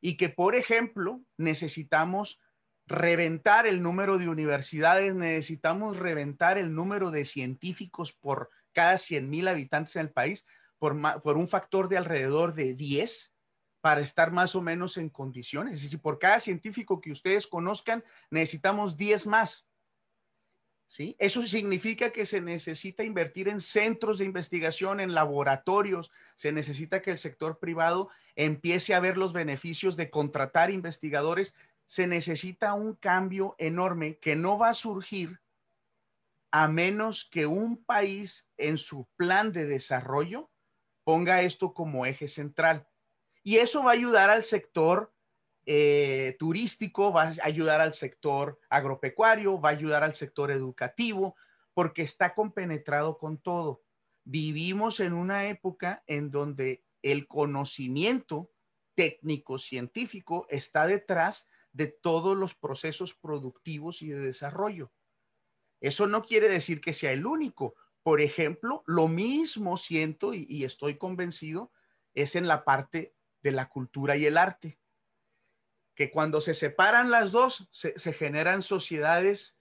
y 0.00 0.16
que, 0.16 0.28
por 0.28 0.54
ejemplo, 0.54 1.22
necesitamos 1.36 2.40
reventar 2.86 3.66
el 3.66 3.82
número 3.82 4.18
de 4.18 4.28
universidades, 4.28 5.14
necesitamos 5.14 5.96
reventar 5.96 6.58
el 6.58 6.74
número 6.74 7.10
de 7.10 7.24
científicos 7.24 8.12
por 8.12 8.50
cada 8.72 8.98
100 8.98 9.30
mil 9.30 9.48
habitantes 9.48 9.96
en 9.96 10.02
el 10.02 10.12
país 10.12 10.44
por, 10.78 11.00
por, 11.22 11.36
un 11.36 11.48
factor 11.48 11.88
de 11.88 11.96
alrededor 11.96 12.54
de 12.54 12.74
10 12.74 13.34
para 13.80 14.00
estar 14.00 14.32
más 14.32 14.54
o 14.56 14.62
menos 14.62 14.96
en 14.96 15.08
condiciones. 15.08 15.74
Es 15.74 15.82
decir, 15.82 16.00
por 16.00 16.18
cada 16.18 16.40
científico 16.40 17.00
que 17.00 17.12
ustedes 17.12 17.46
conozcan, 17.46 18.04
necesitamos 18.30 18.96
10 18.96 19.26
más. 19.28 19.68
¿Sí? 20.92 21.16
Eso 21.18 21.46
significa 21.46 22.10
que 22.10 22.26
se 22.26 22.42
necesita 22.42 23.02
invertir 23.02 23.48
en 23.48 23.62
centros 23.62 24.18
de 24.18 24.26
investigación, 24.26 25.00
en 25.00 25.14
laboratorios, 25.14 26.10
se 26.36 26.52
necesita 26.52 27.00
que 27.00 27.10
el 27.10 27.16
sector 27.16 27.58
privado 27.58 28.10
empiece 28.36 28.92
a 28.92 29.00
ver 29.00 29.16
los 29.16 29.32
beneficios 29.32 29.96
de 29.96 30.10
contratar 30.10 30.70
investigadores, 30.70 31.54
se 31.86 32.06
necesita 32.06 32.74
un 32.74 32.94
cambio 32.94 33.56
enorme 33.56 34.18
que 34.18 34.36
no 34.36 34.58
va 34.58 34.68
a 34.68 34.74
surgir 34.74 35.40
a 36.50 36.68
menos 36.68 37.24
que 37.24 37.46
un 37.46 37.82
país 37.82 38.50
en 38.58 38.76
su 38.76 39.08
plan 39.16 39.50
de 39.50 39.64
desarrollo 39.64 40.50
ponga 41.04 41.40
esto 41.40 41.72
como 41.72 42.04
eje 42.04 42.28
central. 42.28 42.86
Y 43.42 43.56
eso 43.56 43.82
va 43.82 43.92
a 43.92 43.94
ayudar 43.94 44.28
al 44.28 44.44
sector 44.44 45.11
eh, 45.64 46.36
turístico, 46.40 47.12
va 47.12 47.22
a 47.22 47.34
ayudar 47.42 47.80
al 47.80 47.94
sector 47.94 48.58
agropecuario, 48.68 49.60
va 49.60 49.68
a 49.70 49.72
ayudar 49.72 50.02
al 50.02 50.14
sector 50.14 50.50
educativo, 50.50 51.36
porque 51.72 52.02
está 52.02 52.34
compenetrado 52.34 53.16
con 53.16 53.38
todo. 53.38 53.82
Vivimos 54.24 55.00
en 55.00 55.12
una 55.12 55.48
época 55.48 56.02
en 56.06 56.30
donde 56.30 56.84
el 57.02 57.28
conocimiento 57.28 58.50
técnico 58.94 59.58
científico 59.58 60.46
está 60.50 60.86
detrás 60.86 61.48
de 61.72 61.86
todos 61.86 62.36
los 62.36 62.54
procesos 62.54 63.14
productivos 63.14 64.02
y 64.02 64.08
de 64.08 64.20
desarrollo. 64.20 64.92
Eso 65.80 66.06
no 66.06 66.24
quiere 66.24 66.48
decir 66.48 66.80
que 66.80 66.92
sea 66.92 67.12
el 67.12 67.24
único. 67.24 67.74
Por 68.02 68.20
ejemplo, 68.20 68.82
lo 68.86 69.08
mismo 69.08 69.76
siento 69.76 70.34
y 70.34 70.64
estoy 70.64 70.98
convencido 70.98 71.70
es 72.14 72.36
en 72.36 72.46
la 72.46 72.64
parte 72.64 73.14
de 73.42 73.52
la 73.52 73.68
cultura 73.68 74.16
y 74.16 74.26
el 74.26 74.36
arte 74.36 74.81
que 75.94 76.10
cuando 76.10 76.40
se 76.40 76.54
separan 76.54 77.10
las 77.10 77.32
dos, 77.32 77.68
se, 77.72 78.12
generan 78.12 78.62
sociedades 78.62 79.58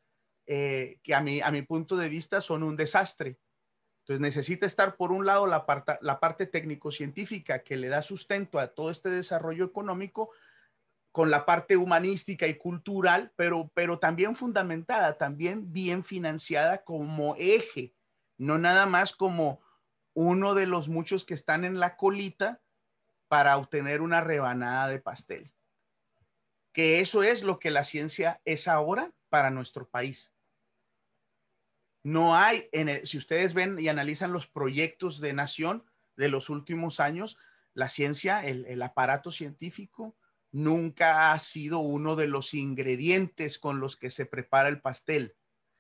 eh, 0.48 1.00
que 1.04 1.14
a 1.14 1.22
mi, 1.22 1.42
a 1.42 1.52
mi 1.52 1.62
punto 1.62 1.98
de 1.98 2.10
vista 2.10 2.42
son 2.42 2.64
un 2.64 2.78
desastre. 2.78 3.40
Entonces 4.02 4.22
necesita 4.22 4.66
estar 4.66 4.96
por 4.96 5.12
un 5.12 5.26
lado 5.26 5.46
la, 5.46 5.66
parte, 5.66 5.98
la 6.02 6.20
parte 6.20 6.48
técnico-científica 6.48 7.64
que 7.64 7.78
le 7.78 7.90
da 7.90 8.02
sustento 8.02 8.60
a 8.60 8.74
todo 8.74 8.90
este 8.90 9.10
desarrollo 9.10 9.66
económico, 9.66 10.32
con 11.12 11.30
la 11.30 11.46
parte 11.46 11.76
humanística 11.76 12.48
y 12.48 12.58
cultural, 12.58 13.34
pero, 13.36 13.70
pero 13.74 14.00
también 14.00 14.34
fundamentada, 14.34 15.18
también 15.18 15.74
bien 15.74 16.06
financiada 16.06 16.86
como 16.86 17.36
eje, 17.38 17.94
no 18.38 18.58
nada 18.58 18.86
más 18.86 19.14
como 19.14 19.60
uno 20.14 20.56
de 20.56 20.68
los 20.68 20.88
muchos 20.88 21.26
que 21.26 21.34
están 21.34 21.66
en 21.66 21.82
la 21.82 21.98
colita 21.98 22.62
para 23.28 23.58
obtener 23.58 24.02
una 24.02 24.22
rebanada 24.22 24.88
de 24.88 25.00
pastel 25.00 25.52
que 26.72 27.00
eso 27.00 27.24
es 27.24 27.44
lo 27.44 27.60
que 27.60 27.72
la 27.72 27.84
ciencia 27.84 28.42
es 28.46 28.68
ahora 28.68 29.14
para 29.30 29.50
nuestro 29.50 29.90
país. 29.90 30.34
No 32.04 32.36
hay, 32.36 32.68
en 32.72 33.06
si 33.06 33.18
ustedes 33.18 33.54
ven 33.54 33.80
y 33.80 33.88
analizan 33.88 34.34
los 34.34 34.48
proyectos 34.48 35.20
de 35.20 35.34
nación 35.34 35.86
de 36.16 36.30
los 36.30 36.50
últimos 36.50 37.00
años, 37.00 37.38
la 37.74 37.90
ciencia, 37.90 38.46
el, 38.46 38.82
aparato 38.82 39.32
científico 39.32 40.18
nunca 40.52 41.32
ha 41.32 41.40
sido 41.40 41.80
uno 41.80 42.16
de 42.16 42.28
los 42.28 42.54
ingredientes 42.54 43.60
con 43.60 43.80
los 43.80 43.96
que 43.96 44.12
se 44.12 44.26
prepara 44.26 44.68
el 44.68 44.82
pastel. 44.82 45.36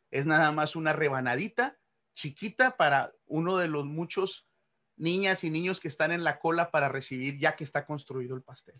Es 0.09 0.25
nada 0.25 0.51
más 0.51 0.75
una 0.75 0.93
rebanadita 0.93 1.77
chiquita 2.13 2.77
para 2.77 3.13
uno 3.25 3.57
de 3.57 3.67
los 3.67 3.85
muchos 3.85 4.47
niñas 4.95 5.43
y 5.43 5.49
niños 5.49 5.79
que 5.79 5.87
están 5.87 6.11
en 6.11 6.23
la 6.23 6.39
cola 6.39 6.71
para 6.71 6.87
recibir 6.87 7.39
ya 7.39 7.55
que 7.55 7.63
está 7.63 7.85
construido 7.85 8.35
el 8.35 8.43
pastel. 8.43 8.79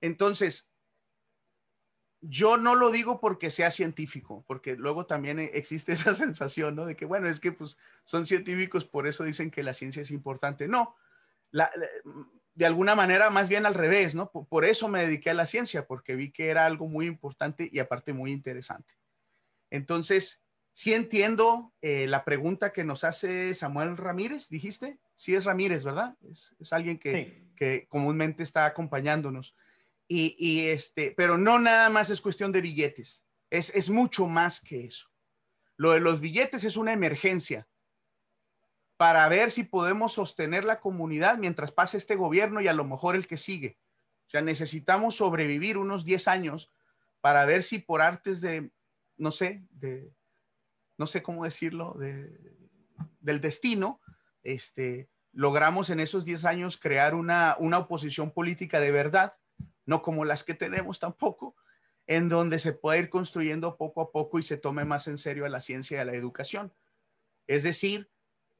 Entonces, 0.00 0.72
yo 2.20 2.56
no 2.56 2.74
lo 2.74 2.90
digo 2.90 3.20
porque 3.20 3.50
sea 3.50 3.70
científico, 3.70 4.44
porque 4.46 4.76
luego 4.76 5.06
también 5.06 5.38
existe 5.38 5.92
esa 5.92 6.14
sensación, 6.14 6.76
¿no? 6.76 6.86
De 6.86 6.96
que, 6.96 7.04
bueno, 7.04 7.28
es 7.28 7.40
que 7.40 7.52
pues 7.52 7.78
son 8.04 8.26
científicos, 8.26 8.84
por 8.84 9.06
eso 9.06 9.24
dicen 9.24 9.50
que 9.50 9.62
la 9.62 9.74
ciencia 9.74 10.02
es 10.02 10.10
importante. 10.10 10.68
No, 10.68 10.96
de 11.52 12.66
alguna 12.66 12.94
manera 12.94 13.30
más 13.30 13.48
bien 13.48 13.66
al 13.66 13.74
revés, 13.74 14.14
¿no? 14.14 14.30
Por, 14.30 14.64
eso 14.64 14.88
me 14.88 15.00
dediqué 15.00 15.30
a 15.30 15.34
la 15.34 15.46
ciencia, 15.46 15.86
porque 15.86 16.16
vi 16.16 16.30
que 16.30 16.48
era 16.48 16.66
algo 16.66 16.88
muy 16.88 17.06
importante 17.06 17.68
y 17.70 17.78
aparte 17.78 18.12
muy 18.12 18.32
interesante. 18.32 18.94
Entonces, 19.70 20.42
sí 20.72 20.94
entiendo 20.94 21.72
eh, 21.82 22.06
la 22.06 22.24
pregunta 22.24 22.72
que 22.72 22.84
nos 22.84 23.04
hace 23.04 23.54
Samuel 23.54 23.96
Ramírez, 23.96 24.48
dijiste. 24.48 24.98
Sí 25.14 25.34
es 25.34 25.44
Ramírez, 25.44 25.84
¿verdad? 25.84 26.16
Es, 26.30 26.54
alguien 26.72 26.98
que, 26.98 27.46
que 27.56 27.86
comúnmente 27.88 28.42
está 28.42 28.64
acompañándonos. 28.66 29.54
Y, 30.08 30.68
este, 30.68 31.12
pero 31.16 31.36
no 31.36 31.58
nada 31.58 31.90
más 31.90 32.10
es 32.10 32.20
cuestión 32.20 32.52
de 32.52 32.60
billetes, 32.60 33.24
es, 33.50 33.70
es 33.74 33.90
mucho 33.90 34.26
más 34.26 34.60
que 34.60 34.84
eso. 34.84 35.08
Lo 35.76 35.90
de 35.92 36.00
los 36.00 36.20
billetes 36.20 36.64
es 36.64 36.76
una 36.76 36.92
emergencia 36.92 37.66
para 38.96 39.28
ver 39.28 39.50
si 39.50 39.64
podemos 39.64 40.14
sostener 40.14 40.64
la 40.64 40.80
comunidad 40.80 41.38
mientras 41.38 41.72
pase 41.72 41.96
este 41.96 42.16
gobierno 42.16 42.60
y 42.60 42.68
a 42.68 42.72
lo 42.72 42.84
mejor 42.84 43.14
el 43.14 43.26
que 43.26 43.36
sigue. 43.36 43.78
O 44.26 44.30
sea, 44.30 44.40
necesitamos 44.40 45.16
sobrevivir 45.16 45.76
unos 45.76 46.04
10 46.04 46.28
años 46.28 46.70
para 47.20 47.44
ver 47.44 47.62
si 47.62 47.78
por 47.78 48.00
artes 48.00 48.40
de, 48.40 48.70
no 49.16 49.30
sé, 49.30 49.64
de, 49.70 50.12
no 50.96 51.06
sé 51.06 51.22
cómo 51.22 51.44
decirlo, 51.44 51.94
de, 51.98 52.38
del 53.20 53.40
destino, 53.40 54.00
este, 54.42 55.10
logramos 55.32 55.90
en 55.90 56.00
esos 56.00 56.24
10 56.24 56.44
años 56.46 56.78
crear 56.78 57.14
una, 57.14 57.56
una 57.58 57.78
oposición 57.78 58.30
política 58.30 58.80
de 58.80 58.92
verdad 58.92 59.34
no 59.86 60.02
como 60.02 60.24
las 60.24 60.44
que 60.44 60.54
tenemos 60.54 60.98
tampoco, 60.98 61.56
en 62.06 62.28
donde 62.28 62.58
se 62.58 62.72
puede 62.72 63.00
ir 63.00 63.10
construyendo 63.10 63.76
poco 63.76 64.00
a 64.00 64.12
poco 64.12 64.38
y 64.38 64.42
se 64.42 64.56
tome 64.56 64.84
más 64.84 65.08
en 65.08 65.18
serio 65.18 65.46
a 65.46 65.48
la 65.48 65.60
ciencia 65.60 65.98
y 65.98 66.00
a 66.00 66.04
la 66.04 66.14
educación. 66.14 66.74
Es 67.46 67.62
decir, 67.62 68.10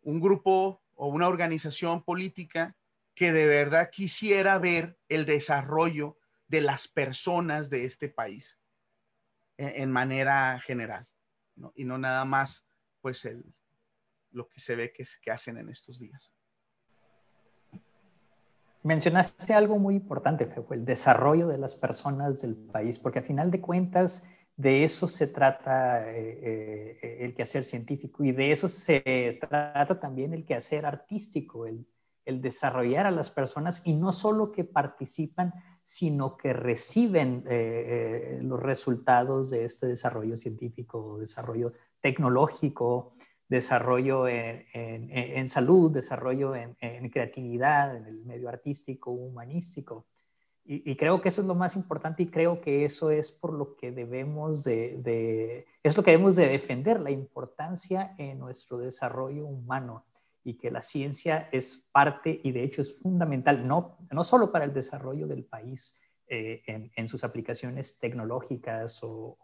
un 0.03 0.21
grupo 0.21 0.83
o 0.95 1.09
una 1.09 1.29
organización 1.29 2.03
política 2.03 2.77
que 3.15 3.33
de 3.33 3.47
verdad 3.47 3.91
quisiera 3.91 4.59
ver 4.59 4.99
el 5.09 5.27
desarrollo 5.27 6.19
de 6.49 6.61
las 6.61 6.87
personas 6.89 7.71
de 7.71 7.85
este 7.85 8.09
país 8.09 8.61
en, 9.57 9.91
manera 9.91 10.61
general, 10.61 11.09
y 11.75 11.85
no 11.85 11.97
nada 11.97 12.25
más 12.27 12.67
pues 13.01 13.25
el, 13.25 13.55
lo 14.31 14.49
que 14.49 14.61
se 14.61 14.77
ve 14.77 14.93
que, 14.93 15.05
que 15.23 15.31
hacen 15.31 15.57
en 15.57 15.71
estos 15.71 15.99
días. 15.99 16.36
Mencionaste 18.87 19.53
algo 19.53 19.81
muy 19.81 19.97
importante, 19.97 20.47
Febo, 20.47 20.73
el 20.73 20.85
desarrollo 20.85 21.49
de 21.49 21.59
las 21.59 21.75
personas 21.75 22.41
del 22.41 22.55
país, 22.55 23.01
porque 23.01 23.19
a 23.19 23.23
final 23.23 23.51
de 23.51 23.61
cuentas 23.61 24.29
de 24.57 24.85
eso 24.85 25.09
se 25.09 25.27
trata 25.27 26.09
eh, 26.09 27.01
eh, 27.03 27.17
el 27.23 27.35
quehacer 27.35 27.65
científico 27.65 28.23
y 28.23 28.31
de 28.31 28.53
eso 28.53 28.69
se 28.69 29.41
trata 29.41 29.99
también 29.99 30.33
el 30.33 30.45
quehacer 30.45 30.87
artístico, 30.87 31.67
el, 31.67 31.85
desarrollar 32.27 33.07
a 33.07 33.11
las 33.11 33.31
personas 33.31 33.83
y 33.85 33.95
no 33.95 34.13
solo 34.13 34.53
que 34.53 34.63
participan, 34.63 35.53
sino 35.83 36.37
que 36.37 36.53
reciben 36.53 37.43
eh, 37.49 38.39
los 38.43 38.61
resultados 38.61 39.51
de 39.51 39.65
este 39.65 39.87
desarrollo 39.87 40.37
científico, 40.37 41.19
desarrollo 41.19 41.73
tecnológico, 42.01 43.15
desarrollo 43.49 44.27
en, 44.29 45.49
salud, 45.49 45.91
desarrollo 45.91 46.55
en, 46.55 46.75
creatividad, 47.11 47.97
en 47.97 48.07
el 48.07 48.25
medio 48.25 48.49
artístico, 48.49 49.11
humanístico. 49.11 50.07
Y, 50.69 50.97
creo 50.97 51.21
que 51.21 51.29
eso 51.29 51.43
es 51.43 51.47
lo 51.47 51.55
más 51.55 51.77
importante 51.77 52.25
y 52.25 52.27
creo 52.27 52.61
que 52.61 52.85
eso 52.85 53.11
es 53.11 53.31
por 53.31 53.53
lo 53.53 53.77
que 53.77 53.93
debemos 53.93 54.65
de, 54.65 55.65
es 55.81 55.97
lo 55.97 56.03
que 56.03 56.11
debemos 56.11 56.35
de 56.35 56.49
defender, 56.49 56.99
la 56.99 57.13
importancia 57.13 58.17
en 58.19 58.41
nuestro 58.41 58.79
desarrollo 58.79 59.47
humano 59.47 60.05
y 60.43 60.55
que 60.55 60.73
la 60.73 60.83
ciencia 60.83 61.49
es 61.53 61.87
parte 61.93 62.41
y 62.43 62.51
de 62.51 62.65
hecho 62.65 62.83
es 62.83 63.01
fundamental, 63.01 63.67
no, 63.67 63.97
no 64.11 64.25
solo 64.25 64.51
para 64.51 64.65
el 64.65 64.75
desarrollo 64.75 65.29
del 65.29 65.45
país 65.45 66.01
eh, 66.27 66.63
en, 66.67 67.07
sus 67.07 67.23
aplicaciones 67.23 68.01
tecnológicas 68.01 68.99
o 69.03 69.39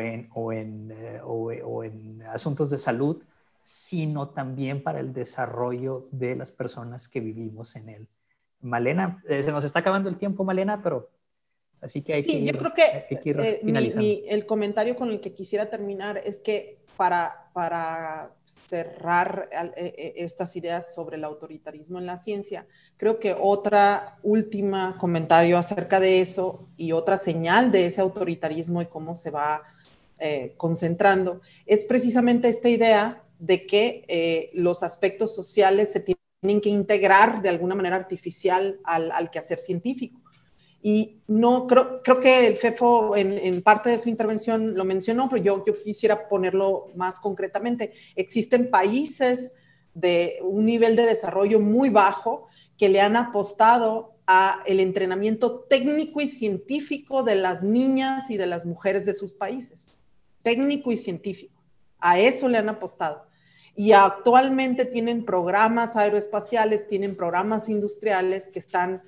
en, 0.00 0.28
o 0.34 0.52
en, 0.52 0.90
eh, 0.90 1.20
o, 1.24 1.84
en 1.84 2.22
asuntos 2.22 2.70
de 2.70 2.78
salud, 2.78 3.22
sino 3.62 4.28
también 4.28 4.82
para 4.82 5.00
el 5.00 5.12
desarrollo 5.12 6.08
de 6.10 6.36
las 6.36 6.50
personas 6.50 7.08
que 7.08 7.20
vivimos 7.20 7.76
en 7.76 7.88
él. 7.88 8.08
Malena, 8.60 9.22
eh, 9.28 9.42
se 9.42 9.52
nos 9.52 9.64
está 9.64 9.80
acabando 9.80 10.08
el 10.08 10.16
tiempo, 10.16 10.44
Malena, 10.44 10.82
pero 10.82 11.10
así 11.80 12.02
que 12.02 12.14
hay 12.14 12.22
sí, 12.22 12.30
que 12.30 12.44
yo 12.44 12.58
creo 12.58 12.72
que, 12.74 12.82
eh, 13.10 14.24
el 14.28 14.46
comentario 14.46 14.96
con 14.96 15.10
el 15.10 15.20
que 15.20 15.32
quisiera 15.32 15.68
terminar 15.70 16.18
es 16.18 16.40
que 16.40 16.83
para, 16.96 17.40
cerrar 18.68 19.48
estas 20.16 20.56
ideas 20.56 20.92
sobre 20.92 21.16
el 21.16 21.24
autoritarismo 21.24 21.98
en 22.00 22.06
la 22.06 22.18
ciencia, 22.18 22.66
creo 22.96 23.20
que 23.20 23.36
otra 23.38 24.18
última 24.22 24.96
comentario 24.98 25.56
acerca 25.56 26.00
de 26.00 26.20
eso 26.20 26.68
y 26.76 26.90
otra 26.90 27.16
señal 27.16 27.70
de 27.70 27.86
ese 27.86 28.00
autoritarismo 28.00 28.82
y 28.82 28.86
cómo 28.86 29.14
se 29.14 29.30
va 29.30 29.62
eh, 30.18 30.54
concentrando 30.56 31.42
es 31.66 31.84
precisamente 31.84 32.48
esta 32.48 32.68
idea 32.68 33.22
de 33.38 33.66
que 33.66 34.04
eh, 34.08 34.50
los 34.54 34.82
aspectos 34.82 35.34
sociales 35.34 35.92
se 35.92 36.00
tienen 36.00 36.60
que 36.60 36.70
integrar 36.70 37.42
de 37.42 37.50
alguna 37.50 37.74
manera 37.74 37.96
artificial 37.96 38.80
al, 38.84 39.12
al 39.12 39.30
quehacer 39.30 39.58
científico. 39.58 40.23
Y 40.86 41.22
no 41.28 41.66
creo, 41.66 42.02
creo 42.02 42.20
que 42.20 42.46
el 42.46 42.56
FEFO 42.58 43.16
en, 43.16 43.62
parte 43.62 43.88
de 43.88 43.96
su 43.96 44.10
intervención 44.10 44.74
lo 44.74 44.84
mencionó, 44.84 45.30
pero 45.30 45.42
yo, 45.42 45.64
yo 45.64 45.82
quisiera 45.82 46.28
ponerlo 46.28 46.88
más 46.94 47.20
concretamente. 47.20 47.94
Existen 48.14 48.68
países 48.68 49.54
de 49.94 50.36
un 50.42 50.66
nivel 50.66 50.94
de 50.94 51.06
desarrollo 51.06 51.58
muy 51.58 51.88
bajo 51.88 52.48
que 52.76 52.90
le 52.90 53.00
han 53.00 53.16
apostado 53.16 54.18
a 54.26 54.62
el 54.66 54.78
entrenamiento 54.78 55.60
técnico 55.70 56.20
y 56.20 56.28
científico 56.28 57.22
de 57.22 57.36
las 57.36 57.62
niñas 57.62 58.28
y 58.28 58.36
de 58.36 58.46
las 58.46 58.66
mujeres 58.66 59.06
de 59.06 59.14
sus 59.14 59.32
países, 59.32 59.96
técnico 60.42 60.92
y 60.92 60.98
científico. 60.98 61.62
A 61.98 62.18
eso 62.18 62.46
le 62.46 62.58
han 62.58 62.68
apostado. 62.68 63.26
Y 63.74 63.92
actualmente 63.92 64.84
tienen 64.84 65.24
programas 65.24 65.96
aeroespaciales, 65.96 66.88
tienen 66.88 67.16
programas 67.16 67.70
industriales 67.70 68.48
que 68.48 68.58
están 68.58 69.02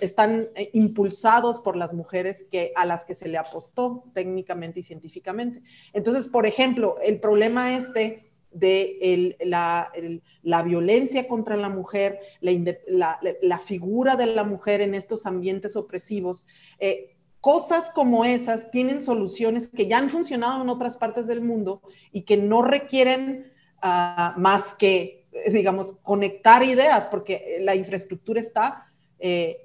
están 0.00 0.48
eh, 0.54 0.70
impulsados 0.72 1.60
por 1.60 1.76
las 1.76 1.94
mujeres 1.94 2.46
que, 2.50 2.72
a 2.74 2.86
las 2.86 3.04
que 3.04 3.14
se 3.14 3.28
le 3.28 3.38
apostó 3.38 4.04
técnicamente 4.14 4.80
y 4.80 4.82
científicamente. 4.82 5.62
Entonces, 5.92 6.26
por 6.26 6.46
ejemplo, 6.46 6.96
el 7.02 7.20
problema 7.20 7.76
este 7.76 8.28
de 8.50 9.36
la, 9.40 9.92
la, 10.42 10.62
violencia 10.62 11.28
contra 11.28 11.56
la 11.56 11.68
mujer, 11.68 12.18
la, 12.40 13.20
la, 13.42 13.58
figura 13.58 14.16
de 14.16 14.26
la 14.26 14.44
mujer 14.44 14.80
en 14.80 14.94
estos 14.94 15.26
ambientes 15.26 15.76
opresivos, 15.76 16.46
eh, 16.78 17.16
cosas 17.40 17.90
como 17.90 18.24
esas 18.24 18.70
tienen 18.70 19.00
soluciones 19.00 19.68
que 19.68 19.86
ya 19.86 19.98
han 19.98 20.10
funcionado 20.10 20.62
en 20.62 20.68
otras 20.70 20.96
partes 20.96 21.26
del 21.26 21.42
mundo 21.42 21.82
y 22.10 22.22
que 22.22 22.36
no 22.36 22.62
requieren 22.62 23.52
ah, 23.82 24.34
más 24.38 24.74
que, 24.74 25.26
digamos, 25.52 25.92
conectar 26.02 26.62
ideas, 26.62 27.06
porque 27.06 27.58
la 27.60 27.74
infraestructura 27.74 28.40
está, 28.40 28.87
eh, 29.18 29.64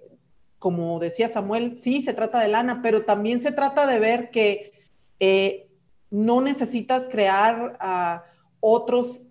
como 0.60 0.99
decía 0.99 1.28
Samuel, 1.28 1.76
sí, 1.76 2.01
se 2.01 2.14
trata 2.14 2.39
de 2.39 2.47
lana, 2.47 2.82
pero 2.82 3.04
también 3.04 3.39
se 3.39 3.51
trata 3.51 3.86
de 3.86 3.99
ver 3.99 4.32
que 4.32 4.72
eh, 5.20 5.70
no 6.10 6.41
necesitas 6.41 7.08
crear 7.10 7.78
otros, 8.62 9.24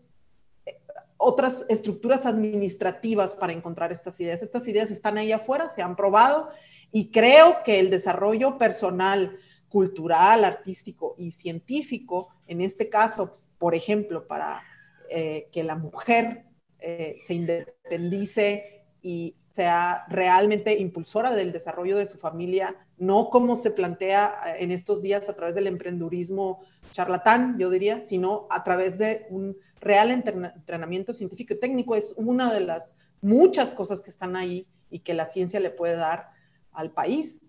otras 1.17 1.65
estructuras 1.71 2.27
administrativas 2.27 3.33
para 3.33 3.55
encontrar 3.55 3.93
estas 3.93 4.21
ideas. 4.21 4.43
Estas 4.43 4.69
ideas 4.69 4.91
están 4.91 5.17
ahí 5.17 5.33
afuera, 5.33 5.71
se 5.71 5.81
han 5.81 5.97
probado 5.97 6.51
y 6.91 7.11
creo 7.11 7.63
que 7.65 7.81
el 7.81 7.89
desarrollo 7.89 8.59
personal, 8.59 9.39
cultural, 9.71 10.45
artístico 10.45 11.15
y 11.17 11.31
científico, 11.31 12.29
en 12.47 12.61
este 12.61 12.91
caso, 12.91 13.39
por 13.57 13.75
ejemplo, 13.75 14.27
para 14.27 14.63
eh, 15.09 15.49
que 15.51 15.65
la 15.65 15.77
mujer 15.77 16.45
se 16.81 17.33
independice 17.33 18.87
y 19.03 19.37
sea 19.53 20.05
realmente 20.09 20.79
impulsora 20.79 21.31
del 21.31 21.53
desarrollo 21.53 21.97
de 21.97 22.07
su 22.07 22.19
familia, 22.19 22.75
no 22.97 23.29
como 23.31 23.57
se 23.57 23.71
plantea 23.71 24.35
eh, 24.47 24.57
en 24.61 24.73
estos 24.73 25.03
días 25.03 25.29
a 25.29 25.37
través 25.37 25.55
del 25.55 25.67
emprendurismo 25.67 26.61
charlatán, 26.93 27.59
yo 27.59 27.71
diría, 27.71 28.03
sino 28.03 28.47
a 28.51 28.65
través 28.65 28.99
de 28.99 29.27
un 29.31 29.57
real 29.81 30.11
entrenamiento 30.11 31.13
científico 31.13 31.55
y 31.55 31.61
técnico. 31.61 31.95
Es 31.95 32.15
una 32.17 32.53
de 32.53 32.61
las 32.61 32.97
muchas 33.21 33.73
cosas 33.73 34.01
que 34.01 34.11
están 34.11 34.37
ahí 34.37 34.67
y 34.91 35.01
que 35.01 35.15
la 35.15 35.27
ciencia 35.27 35.61
le 35.61 35.71
puede 35.71 35.97
dar 35.97 36.31
al 36.73 36.91
país 36.91 37.43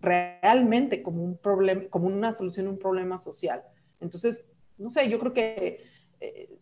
realmente 0.00 1.02
como 1.02 1.22
un 1.22 1.36
problema, 1.36 1.84
como 1.90 2.06
una 2.06 2.32
solución 2.32 2.66
a 2.66 2.70
un 2.70 2.78
problema 2.78 3.18
social. 3.18 3.62
Entonces, 4.00 4.46
no 4.78 4.90
sé, 4.90 5.08
yo 5.08 5.18
creo 5.18 5.32
que 5.32 5.84
eh, 6.20 6.58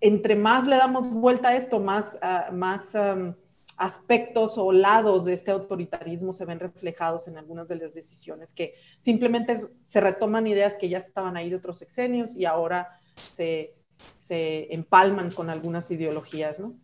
entre 0.00 0.36
más 0.36 0.66
le 0.66 0.76
damos 0.76 1.10
vuelta 1.10 1.50
a 1.50 1.56
esto, 1.56 1.80
más, 1.80 2.18
ah, 2.22 2.48
más 2.52 2.94
aspectos 3.80 4.58
o 4.58 4.72
lados 4.72 5.24
de 5.24 5.32
este 5.32 5.50
autoritarismo 5.50 6.34
se 6.34 6.44
ven 6.44 6.60
reflejados 6.60 7.26
en 7.28 7.38
algunas 7.38 7.66
de 7.66 7.76
las 7.76 7.94
decisiones, 7.94 8.52
que 8.52 8.74
simplemente 8.98 9.68
se 9.76 10.02
retoman 10.02 10.46
ideas 10.46 10.76
que 10.76 10.90
ya 10.90 10.98
estaban 10.98 11.34
ahí 11.38 11.48
de 11.48 11.56
otros 11.56 11.78
sexenios 11.78 12.36
y 12.36 12.44
ahora 12.44 13.00
se, 13.34 13.74
se 14.18 14.72
empalman 14.74 15.30
con 15.30 15.48
algunas 15.48 15.90
ideologías, 15.90 16.60
¿no? 16.60 16.74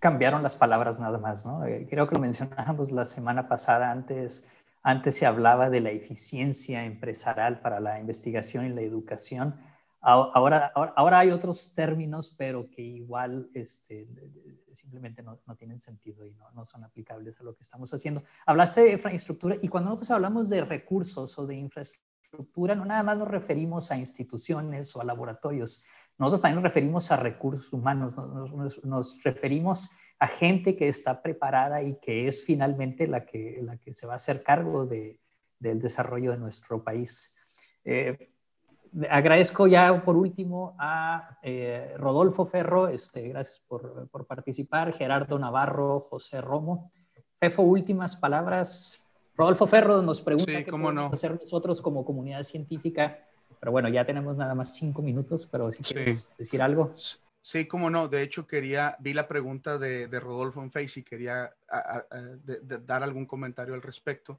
Cambiaron 0.00 0.42
las 0.42 0.56
palabras 0.56 0.98
nada 0.98 1.18
más, 1.18 1.46
¿no? 1.46 1.64
Eh, 1.64 1.86
creo 1.88 2.08
que 2.08 2.16
lo 2.16 2.20
mencionábamos 2.20 2.90
la 2.90 3.04
semana 3.04 3.48
pasada, 3.48 3.92
antes, 3.92 4.48
antes 4.82 5.14
se 5.14 5.26
hablaba 5.26 5.70
de 5.70 5.82
la 5.82 5.90
eficiencia 5.92 6.84
empresarial 6.84 7.60
para 7.60 7.78
la 7.78 8.00
investigación 8.00 8.66
y 8.66 8.70
la 8.70 8.80
educación 8.80 9.54
Ahora, 10.04 10.72
ahora, 10.74 11.20
hay 11.20 11.30
otros 11.30 11.74
términos, 11.74 12.34
pero 12.36 12.68
que 12.68 12.82
igual 12.82 13.48
este, 13.54 14.08
simplemente 14.72 15.22
no, 15.22 15.40
no, 15.46 15.54
tienen 15.54 15.78
sentido 15.78 16.26
y 16.26 16.32
no, 16.32 16.50
no, 16.50 16.64
son 16.64 16.82
aplicables 16.82 17.38
a 17.38 17.44
lo 17.44 17.54
que 17.54 17.62
estamos 17.62 17.94
haciendo. 17.94 18.24
Hablaste 18.44 18.80
de 18.80 18.92
infraestructura 18.92 19.56
y 19.62 19.68
cuando 19.68 19.90
nosotros 19.90 20.10
hablamos 20.10 20.48
de 20.48 20.64
recursos 20.64 21.38
o 21.38 21.46
de 21.46 21.54
infraestructura, 21.54 22.74
no 22.74 22.84
nada 22.84 23.04
más 23.04 23.16
nos 23.16 23.28
referimos 23.28 23.92
a 23.92 23.96
instituciones 23.96 24.96
o 24.96 25.00
a 25.00 25.04
laboratorios, 25.04 25.84
nosotros 26.18 26.40
también 26.40 26.56
nos 26.56 26.64
referimos 26.64 27.12
a 27.12 27.16
recursos 27.16 27.72
humanos, 27.72 28.16
nos, 28.16 28.84
nos, 28.84 29.22
referimos 29.22 29.90
a 30.18 30.26
gente 30.26 30.74
que 30.74 30.88
está 30.88 31.22
preparada 31.22 31.80
y 31.80 32.00
que 32.00 32.26
es 32.26 32.44
finalmente 32.44 33.06
la 33.06 33.24
que, 33.24 33.60
la 33.62 33.76
que 33.76 33.92
se 33.92 34.08
va 34.08 34.14
a 34.14 34.16
hacer 34.16 34.42
cargo 34.42 34.84
de, 34.84 35.20
del 35.60 35.80
desarrollo 35.80 36.32
de 36.32 36.38
nuestro 36.38 36.82
país. 36.82 37.36
Eh, 37.84 38.31
agradezco 39.08 39.66
ya 39.66 40.04
por 40.04 40.16
último 40.16 40.74
a 40.78 41.38
eh, 41.42 41.94
Rodolfo 41.96 42.44
Ferro, 42.46 42.88
este, 42.88 43.28
gracias 43.28 43.60
por, 43.66 44.08
por, 44.08 44.26
participar, 44.26 44.92
Gerardo 44.92 45.38
Navarro, 45.38 46.06
José 46.10 46.40
Romo. 46.40 46.90
Fefo, 47.38 47.62
últimas 47.62 48.16
palabras. 48.16 49.00
Rodolfo 49.34 49.66
Ferro 49.66 50.02
nos 50.02 50.20
pregunta 50.20 50.62
qué 50.64 50.70
podemos 50.70 51.12
hacer 51.12 51.38
nosotros 51.38 51.80
como 51.80 52.04
comunidad 52.04 52.42
científica, 52.44 53.18
pero 53.58 53.72
bueno, 53.72 53.88
ya 53.88 54.04
tenemos 54.04 54.36
nada 54.36 54.54
más 54.54 54.74
cinco 54.74 55.02
minutos, 55.02 55.48
pero 55.50 55.72
si 55.72 55.82
quieres 55.82 56.34
decir 56.36 56.60
algo. 56.62 56.92
Sí, 57.40 57.66
cómo 57.66 57.90
no. 57.90 58.06
De 58.06 58.22
hecho, 58.22 58.46
quería, 58.46 58.96
vi 59.00 59.14
la 59.14 59.26
pregunta 59.26 59.78
de, 59.78 60.06
de 60.06 60.20
Rodolfo 60.20 60.62
en 60.62 60.70
Face 60.70 61.00
y 61.00 61.02
quería 61.02 61.52
dar 62.86 63.02
algún 63.02 63.26
comentario 63.26 63.74
al 63.74 63.82
respecto 63.82 64.38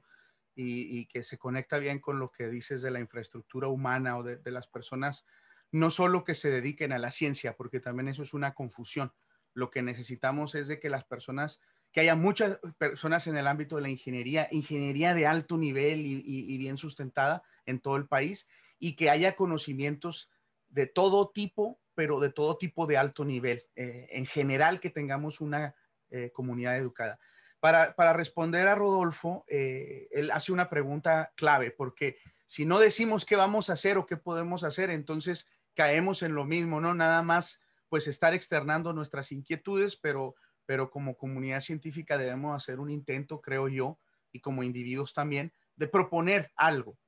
y, 0.54 1.06
que 1.06 1.22
se 1.24 1.38
conecta 1.38 1.78
bien 1.78 1.98
con 1.98 2.18
lo 2.18 2.30
que 2.30 2.48
dices 2.48 2.82
de 2.82 2.90
la 2.90 3.00
infraestructura 3.00 3.68
humana 3.68 4.16
o 4.16 4.22
de, 4.22 4.50
las 4.50 4.66
personas, 4.66 5.26
no 5.72 5.90
solo 5.90 6.24
que 6.24 6.34
se 6.34 6.50
dediquen 6.50 6.92
a 6.92 6.98
la 6.98 7.10
ciencia, 7.10 7.56
porque 7.56 7.80
también 7.80 8.08
eso 8.08 8.22
es 8.22 8.34
una 8.34 8.54
confusión. 8.54 9.12
Lo 9.52 9.70
que 9.70 9.82
necesitamos 9.82 10.54
es 10.54 10.68
de 10.68 10.78
que 10.78 10.90
las 10.90 11.04
personas, 11.04 11.60
que 11.92 12.00
haya 12.00 12.14
muchas 12.14 12.58
personas 12.78 13.26
en 13.26 13.36
el 13.36 13.46
ámbito 13.46 13.76
de 13.76 13.82
la 13.82 13.90
ingeniería, 13.90 14.48
ingeniería 14.50 15.14
de 15.14 15.26
alto 15.26 15.56
nivel 15.56 16.00
y, 16.04 16.58
bien 16.58 16.78
sustentada 16.78 17.42
en 17.66 17.80
todo 17.80 17.96
el 17.96 18.06
país, 18.06 18.48
y 18.78 18.96
que 18.96 19.10
haya 19.10 19.34
conocimientos 19.34 20.30
de 20.68 20.86
todo 20.86 21.30
tipo, 21.30 21.80
pero 21.94 22.20
de 22.20 22.30
todo 22.30 22.58
tipo 22.58 22.86
de 22.86 22.96
alto 22.96 23.24
nivel. 23.24 23.64
Eh, 23.76 24.08
en 24.10 24.26
general, 24.26 24.80
que 24.80 24.90
tengamos 24.90 25.40
una 25.40 25.74
eh, 26.10 26.30
comunidad 26.32 26.76
educada. 26.76 27.18
Para, 27.64 28.12
responder 28.12 28.68
a 28.68 28.74
Rodolfo, 28.74 29.46
eh, 29.48 30.06
él 30.10 30.30
hace 30.32 30.52
una 30.52 30.68
pregunta 30.68 31.32
clave, 31.34 31.70
porque 31.70 32.18
si 32.44 32.66
no 32.66 32.78
decimos 32.78 33.24
qué 33.24 33.36
vamos 33.36 33.70
a 33.70 33.72
hacer 33.72 33.96
o 33.96 34.04
qué 34.04 34.18
podemos 34.18 34.64
hacer, 34.64 34.90
entonces 34.90 35.48
caemos 35.72 36.22
en 36.22 36.34
lo 36.34 36.44
mismo, 36.44 36.82
¿no? 36.82 36.92
Nada 36.92 37.22
más, 37.22 37.62
pues 37.88 38.06
estar 38.06 38.34
externando 38.34 38.92
nuestras 38.92 39.32
inquietudes, 39.32 39.96
pero, 39.96 40.34
pero 40.66 40.90
como 40.90 41.16
comunidad 41.16 41.62
científica 41.62 42.18
debemos 42.18 42.54
hacer 42.54 42.80
un 42.80 42.90
intento, 42.90 43.40
creo 43.40 43.68
yo, 43.68 43.98
y 44.30 44.40
como 44.40 44.62
individuos 44.62 45.14
también, 45.14 45.50
de 45.74 45.88
proponer 45.88 46.52
algo. 46.56 46.98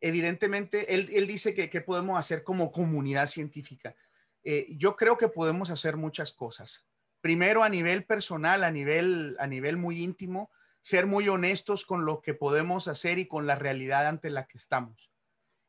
Evidentemente, 0.00 0.92
él, 0.92 1.26
dice 1.28 1.54
que, 1.54 1.80
podemos 1.82 2.18
hacer 2.18 2.42
como 2.42 2.72
comunidad 2.72 3.28
científica. 3.28 3.94
Eh, 4.42 4.66
yo 4.70 4.96
creo 4.96 5.16
que 5.16 5.28
podemos 5.28 5.70
hacer 5.70 5.96
muchas 5.96 6.32
cosas 6.32 6.84
primero 7.24 7.64
a 7.64 7.70
nivel 7.70 8.04
personal, 8.04 8.64
a 8.64 8.70
nivel, 8.70 9.34
a 9.40 9.46
nivel 9.46 9.78
muy 9.78 10.02
íntimo, 10.02 10.50
ser 10.82 11.06
muy 11.06 11.26
honestos 11.26 11.86
con 11.86 12.04
lo 12.04 12.20
que 12.20 12.34
podemos 12.34 12.86
hacer 12.86 13.18
y 13.18 13.26
con 13.26 13.46
la 13.46 13.54
realidad 13.54 14.06
ante 14.06 14.28
la 14.28 14.46
que 14.46 14.58
estamos 14.58 15.10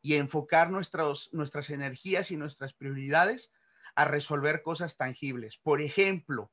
y 0.01 0.15
enfocar 0.15 0.69
nuestras, 0.69 1.29
nuestras 1.31 1.69
energías 1.69 2.29
y 2.31 2.35
nuestras 2.35 2.73
prioridades 2.73 3.53
a 3.95 4.03
resolver 4.03 4.63
cosas 4.63 4.97
tangibles. 4.97 5.57
Por 5.57 5.79
ejemplo, 5.79 6.51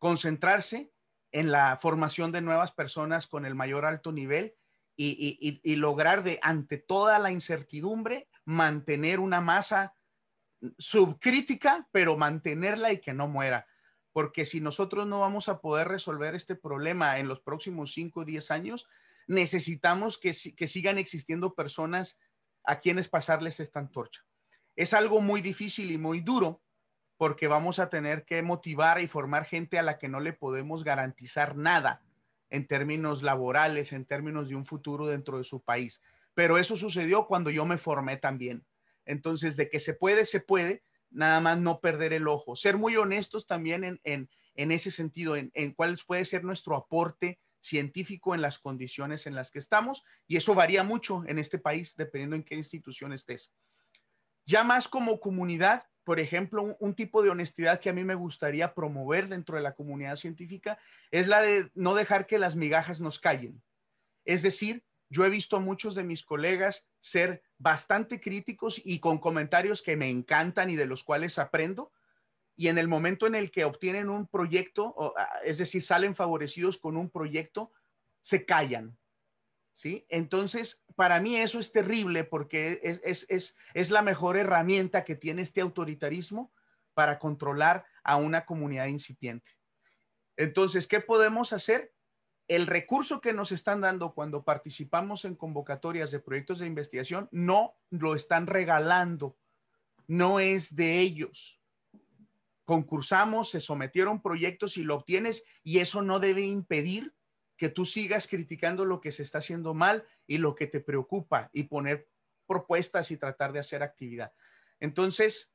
concentrarse 0.00 0.90
en 1.30 1.52
la 1.52 1.76
formación 1.76 2.32
de 2.32 2.40
nuevas 2.40 2.72
personas 2.72 3.28
con 3.28 3.46
el 3.46 3.54
mayor 3.54 3.84
alto 3.84 4.10
nivel 4.10 4.56
y, 4.96 5.60
y 5.62 5.76
lograr 5.76 6.24
de, 6.24 6.40
ante 6.42 6.76
toda 6.76 7.20
la 7.20 7.30
incertidumbre, 7.30 8.28
mantener 8.44 9.20
una 9.20 9.40
masa 9.40 9.94
subcrítica, 10.76 11.88
pero 11.92 12.16
mantenerla 12.16 12.92
y 12.92 12.98
que 12.98 13.12
no 13.12 13.28
muera 13.28 13.68
porque 14.12 14.44
si 14.44 14.60
nosotros 14.60 15.06
no 15.06 15.20
vamos 15.20 15.48
a 15.48 15.60
poder 15.60 15.88
resolver 15.88 16.34
este 16.34 16.54
problema 16.54 17.18
en 17.18 17.28
los 17.28 17.40
próximos 17.40 17.92
5 17.92 18.20
o 18.20 18.24
10 18.24 18.50
años, 18.50 18.88
necesitamos 19.26 20.18
que, 20.18 20.34
que 20.56 20.66
sigan 20.66 20.98
existiendo 20.98 21.54
personas 21.54 22.18
a 22.64 22.78
quienes 22.78 23.08
pasarles 23.08 23.60
esta 23.60 23.78
antorcha. 23.78 24.24
Es 24.76 24.94
algo 24.94 25.20
muy 25.20 25.40
difícil 25.40 25.90
y 25.90 25.98
muy 25.98 26.20
duro 26.20 26.62
porque 27.16 27.48
vamos 27.48 27.78
a 27.78 27.90
tener 27.90 28.24
que 28.24 28.42
motivar 28.42 29.00
y 29.00 29.06
formar 29.06 29.44
gente 29.44 29.78
a 29.78 29.82
la 29.82 29.98
que 29.98 30.08
no 30.08 30.20
le 30.20 30.32
podemos 30.32 30.84
garantizar 30.84 31.54
nada 31.54 32.02
en 32.48 32.66
términos 32.66 33.22
laborales, 33.22 33.92
en 33.92 34.04
términos 34.04 34.48
de 34.48 34.56
un 34.56 34.64
futuro 34.64 35.06
dentro 35.06 35.38
de 35.38 35.44
su 35.44 35.62
país. 35.62 36.02
Pero 36.34 36.58
eso 36.58 36.76
sucedió 36.76 37.26
cuando 37.26 37.50
yo 37.50 37.64
me 37.66 37.78
formé 37.78 38.16
también. 38.16 38.64
Entonces, 39.04 39.56
de 39.56 39.68
que 39.68 39.80
se 39.80 39.94
puede, 39.94 40.24
se 40.24 40.40
puede, 40.40 40.82
nada 41.10 41.40
más 41.40 41.58
no 41.58 41.80
perder 41.80 42.12
el 42.12 42.28
ojo. 42.28 42.56
Ser 42.56 42.76
muy 42.76 42.96
honestos 42.96 43.46
también 43.46 43.84
en, 43.84 44.28
en, 44.54 44.72
ese 44.72 44.90
sentido, 44.90 45.36
en, 45.36 45.50
en, 45.54 45.72
cuál 45.72 45.98
puede 46.06 46.24
ser 46.24 46.44
nuestro 46.44 46.76
aporte 46.76 47.38
científico 47.60 48.34
en 48.34 48.42
las 48.42 48.58
condiciones 48.58 49.26
en 49.26 49.34
las 49.34 49.50
que 49.50 49.58
estamos. 49.58 50.04
Y 50.26 50.36
eso 50.36 50.54
varía 50.54 50.82
mucho 50.82 51.24
en 51.26 51.38
este 51.38 51.58
país, 51.58 51.96
dependiendo 51.96 52.36
en 52.36 52.42
qué 52.42 52.54
institución 52.54 53.12
estés. 53.12 53.52
Ya 54.46 54.64
más 54.64 54.88
como 54.88 55.20
comunidad, 55.20 55.84
por 56.04 56.18
ejemplo, 56.18 56.76
un, 56.80 56.94
tipo 56.94 57.22
de 57.22 57.30
honestidad 57.30 57.78
que 57.78 57.90
a 57.90 57.92
mí 57.92 58.04
me 58.04 58.14
gustaría 58.14 58.74
promover 58.74 59.28
dentro 59.28 59.56
de 59.56 59.62
la 59.62 59.74
comunidad 59.74 60.16
científica 60.16 60.78
es 61.10 61.28
la 61.28 61.40
de 61.40 61.70
no 61.74 61.94
dejar 61.94 62.26
que 62.26 62.38
las 62.38 62.56
migajas 62.56 63.00
nos 63.00 63.20
callen. 63.20 63.62
Es 64.24 64.42
decir, 64.42 64.84
yo 65.08 65.24
he 65.24 65.30
visto 65.30 65.56
a 65.56 65.60
muchos 65.60 65.94
de 65.94 66.04
mis 66.04 66.24
colegas 66.24 66.88
ser 67.00 67.42
bastante 67.60 68.20
críticos 68.20 68.80
y 68.82 69.00
con 69.00 69.18
comentarios 69.18 69.82
que 69.82 69.94
me 69.94 70.08
encantan 70.08 70.70
y 70.70 70.76
de 70.76 70.86
los 70.86 71.04
cuales 71.04 71.38
aprendo. 71.38 71.92
Y 72.56 72.68
en 72.68 72.78
el 72.78 72.88
momento 72.88 73.26
en 73.26 73.34
el 73.34 73.50
que 73.50 73.66
obtienen 73.66 74.08
un 74.08 74.26
proyecto, 74.26 75.14
ah, 75.16 75.28
es 75.44 75.58
decir, 75.58 75.82
salen 75.82 76.14
favorecidos 76.14 76.78
con 76.78 76.96
un 76.96 77.10
proyecto, 77.10 77.70
se 78.22 78.46
callan. 78.46 78.98
¿Sí? 79.72 80.04
Entonces, 80.08 80.84
para 80.96 81.20
mí 81.20 81.36
eso 81.36 81.60
es 81.60 81.70
terrible 81.70 82.24
porque 82.24 82.80
es, 82.82 83.26
es, 83.28 83.56
es 83.72 83.90
la 83.90 84.02
mejor 84.02 84.36
herramienta 84.36 85.04
que 85.04 85.14
tiene 85.14 85.42
este 85.42 85.60
autoritarismo 85.60 86.52
para 86.92 87.18
controlar 87.18 87.86
a 88.02 88.16
una 88.16 88.44
comunidad 88.44 88.86
incipiente. 88.86 89.52
Entonces, 90.36 90.86
¿qué 90.86 91.00
podemos 91.00 91.52
hacer? 91.52 91.94
El 92.50 92.66
recurso 92.66 93.20
que 93.20 93.32
nos 93.32 93.52
están 93.52 93.80
dando 93.80 94.12
cuando 94.12 94.42
participamos 94.42 95.24
en 95.24 95.36
convocatorias 95.36 96.10
de 96.10 96.18
proyectos 96.18 96.58
de 96.58 96.66
investigación 96.66 97.28
no 97.30 97.76
lo 97.90 98.16
están 98.16 98.48
regalando, 98.48 99.36
no 100.08 100.40
es 100.40 100.74
de 100.74 100.98
ellos. 100.98 101.60
Concursamos, 102.64 103.50
se 103.50 103.60
sometieron 103.60 104.20
proyectos 104.20 104.76
y 104.78 104.82
lo 104.82 104.96
obtienes 104.96 105.44
y 105.62 105.78
eso 105.78 106.02
no 106.02 106.18
debe 106.18 106.42
impedir 106.42 107.14
que 107.56 107.68
tú 107.68 107.84
sigas 107.84 108.26
criticando 108.26 108.84
lo 108.84 109.00
que 109.00 109.12
se 109.12 109.22
está 109.22 109.38
haciendo 109.38 109.72
mal 109.72 110.04
y 110.26 110.38
lo 110.38 110.56
que 110.56 110.66
te 110.66 110.80
preocupa 110.80 111.50
y 111.52 111.64
poner 111.64 112.08
propuestas 112.48 113.12
y 113.12 113.16
tratar 113.16 113.52
de 113.52 113.60
hacer 113.60 113.84
actividad. 113.84 114.32
Entonces, 114.80 115.54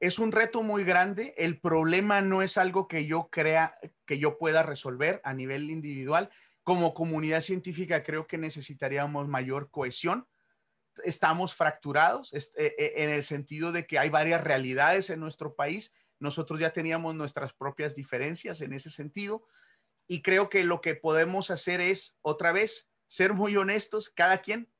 es 0.00 0.18
un 0.18 0.32
reto 0.32 0.62
muy 0.62 0.84
grande. 0.84 1.34
El 1.36 1.60
problema 1.60 2.20
no 2.20 2.42
es 2.42 2.58
algo 2.58 2.88
que 2.88 3.06
yo 3.06 3.28
crea 3.30 3.78
que 4.04 4.18
yo 4.18 4.38
pueda 4.38 4.62
resolver 4.62 5.20
a 5.24 5.32
nivel 5.32 5.70
individual. 5.70 6.30
Como 6.62 6.94
comunidad 6.94 7.40
científica 7.40 8.02
creo 8.02 8.26
que 8.26 8.38
necesitaríamos 8.38 9.28
mayor 9.28 9.70
cohesión. 9.70 10.26
Estamos 11.04 11.54
fracturados 11.54 12.32
eh, 12.32 12.42
eh, 12.56 12.94
en 12.96 13.10
el 13.10 13.22
sentido 13.22 13.72
de 13.72 13.86
que 13.86 13.98
hay 13.98 14.08
varias 14.08 14.42
realidades 14.42 15.10
en 15.10 15.20
nuestro 15.20 15.54
país 15.54 15.92
nosotros 16.18 16.60
ya 16.60 16.72
teníamos 16.72 17.14
nuestras 17.14 17.52
propias 17.52 17.94
diferencias 17.94 18.60
en 18.60 18.72
ese 18.72 18.90
sentido 18.90 19.46
y 20.06 20.22
creo 20.22 20.48
que 20.48 20.64
lo 20.64 20.80
que 20.80 20.94
podemos 20.94 21.50
hacer 21.50 21.80
es 21.80 22.18
otra 22.22 22.52
vez 22.52 22.88
ser 23.06 23.34
muy 23.34 23.56
honestos, 23.56 24.08
cada 24.08 24.38
quien, 24.38 24.70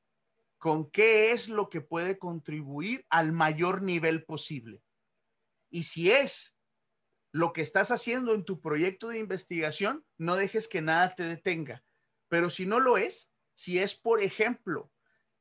con 0.59 0.91
qué 0.91 1.33
es 1.33 1.49
lo 1.49 1.69
que 1.69 1.81
puede 1.81 2.19
contribuir 2.19 3.07
al 3.11 3.33
mayor 3.33 3.83
nivel 3.83 4.25
posible. 4.25 4.83
Y 5.71 5.85
si 5.85 6.11
es 6.11 6.57
lo 7.33 7.53
que 7.53 7.63
estás 7.63 7.91
haciendo 7.91 8.35
en 8.35 8.45
tu 8.45 8.61
proyecto 8.61 9.09
de 9.09 9.19
investigación, 9.19 10.07
no 10.17 10.37
dejes 10.37 10.69
que 10.69 10.81
nada 10.81 11.15
te 11.15 11.25
detenga. 11.25 11.85
Pero 12.29 12.51
si 12.51 12.67
no 12.67 12.81
lo 12.81 12.97
es, 12.97 13.31
si 13.55 13.79
es, 13.79 13.95
por 13.95 14.23
ejemplo, 14.23 14.91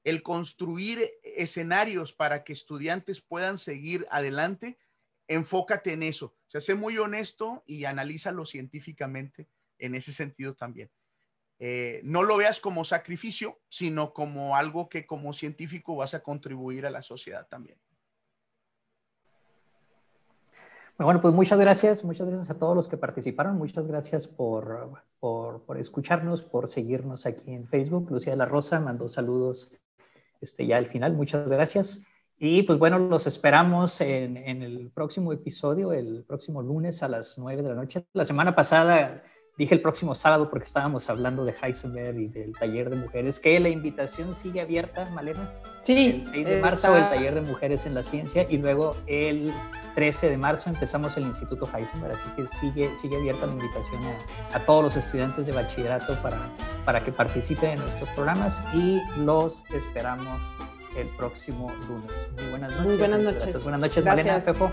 el 0.03 0.21
construir 0.21 1.11
escenarios 1.23 2.13
para 2.13 2.43
que 2.43 2.53
estudiantes 2.53 3.21
puedan 3.21 3.57
seguir 3.57 4.07
adelante, 4.11 4.77
enfócate 5.27 5.93
en 5.93 6.03
eso. 6.03 6.27
O 6.27 6.49
sea, 6.49 6.61
sé 6.61 6.75
muy 6.75 6.97
honesto 6.97 7.63
y 7.65 7.85
analízalo 7.85 8.45
científicamente 8.45 9.49
en 9.79 9.95
ese 9.95 10.13
sentido 10.13 10.55
también. 10.55 10.91
Eh, 11.57 12.01
no 12.03 12.23
lo 12.23 12.37
veas 12.37 12.59
como 12.59 12.83
sacrificio, 12.83 13.61
sino 13.69 14.13
como 14.13 14.57
algo 14.57 14.89
que 14.89 15.05
como 15.05 15.33
científico 15.33 15.95
vas 15.95 16.13
a 16.13 16.21
contribuir 16.21 16.85
a 16.85 16.91
la 16.91 17.01
sociedad 17.01 17.47
también. 17.47 17.79
Bueno, 20.97 21.19
pues 21.19 21.33
muchas 21.33 21.59
gracias, 21.59 22.05
muchas 22.05 22.25
gracias 22.25 22.49
a 22.49 22.57
todos 22.57 22.73
los 22.73 22.87
que 22.87 22.95
participaron, 22.95 23.57
muchas 23.57 23.85
gracias 23.85 24.27
por, 24.27 24.91
por, 25.19 25.61
por 25.63 25.77
escucharnos, 25.77 26.41
por 26.41 26.69
seguirnos 26.69 27.25
aquí 27.25 27.53
en 27.53 27.65
Facebook. 27.65 28.09
Lucía 28.09 28.31
de 28.31 28.37
la 28.37 28.45
Rosa 28.45 28.79
mandó 28.79 29.09
saludos 29.09 29.77
este, 30.39 30.65
ya 30.65 30.77
al 30.77 30.85
final, 30.85 31.13
muchas 31.13 31.49
gracias. 31.49 32.03
Y 32.37 32.63
pues 32.63 32.79
bueno, 32.79 32.97
los 32.97 33.27
esperamos 33.27 33.99
en, 33.99 34.37
en 34.37 34.61
el 34.61 34.89
próximo 34.89 35.33
episodio, 35.33 35.91
el 35.91 36.23
próximo 36.23 36.61
lunes 36.61 37.03
a 37.03 37.09
las 37.09 37.37
9 37.37 37.61
de 37.61 37.69
la 37.69 37.75
noche. 37.75 38.05
La 38.13 38.23
semana 38.23 38.55
pasada 38.55 39.21
dije 39.57 39.73
el 39.73 39.81
próximo 39.81 40.15
sábado 40.15 40.49
porque 40.49 40.65
estábamos 40.65 41.09
hablando 41.09 41.45
de 41.45 41.53
Heisenberg 41.61 42.17
y 42.19 42.27
del 42.27 42.53
taller 42.53 42.89
de 42.89 42.97
mujeres, 42.97 43.39
que 43.39 43.59
la 43.59 43.69
invitación 43.69 44.33
sigue 44.33 44.61
abierta, 44.61 45.09
Malena. 45.11 45.53
Sí. 45.83 46.15
El 46.15 46.23
6 46.23 46.47
de 46.47 46.61
marzo 46.61 46.95
el 46.95 47.03
taller 47.09 47.35
de 47.35 47.41
mujeres 47.41 47.85
en 47.85 47.93
la 47.93 48.03
ciencia 48.03 48.45
y 48.49 48.57
luego 48.57 48.95
el 49.07 49.53
13 49.93 50.29
de 50.29 50.37
marzo 50.37 50.69
empezamos 50.69 51.15
el 51.17 51.23
Instituto 51.23 51.69
Heisenberg, 51.73 52.13
así 52.13 52.27
que 52.35 52.47
sigue, 52.47 52.95
sigue 52.95 53.15
abierta 53.15 53.45
la 53.45 53.53
invitación 53.53 54.01
a, 54.05 54.57
a 54.57 54.65
todos 54.65 54.83
los 54.83 54.95
estudiantes 54.95 55.45
de 55.45 55.53
bachillerato 55.53 56.21
para, 56.21 56.49
para 56.85 57.03
que 57.03 57.11
participen 57.11 57.71
en 57.71 57.79
nuestros 57.79 58.09
programas 58.09 58.63
y 58.73 58.99
los 59.17 59.63
esperamos 59.71 60.41
el 60.97 61.07
próximo 61.17 61.71
lunes. 61.87 62.27
Muy 62.35 62.47
buenas 62.47 62.71
noches. 62.71 62.85
Muy 62.85 62.97
buenas 62.97 63.19
noches. 63.19 63.63
Buenas 63.63 63.81
noches, 63.81 64.05
Malena, 64.05 64.39
Pepo. 64.39 64.71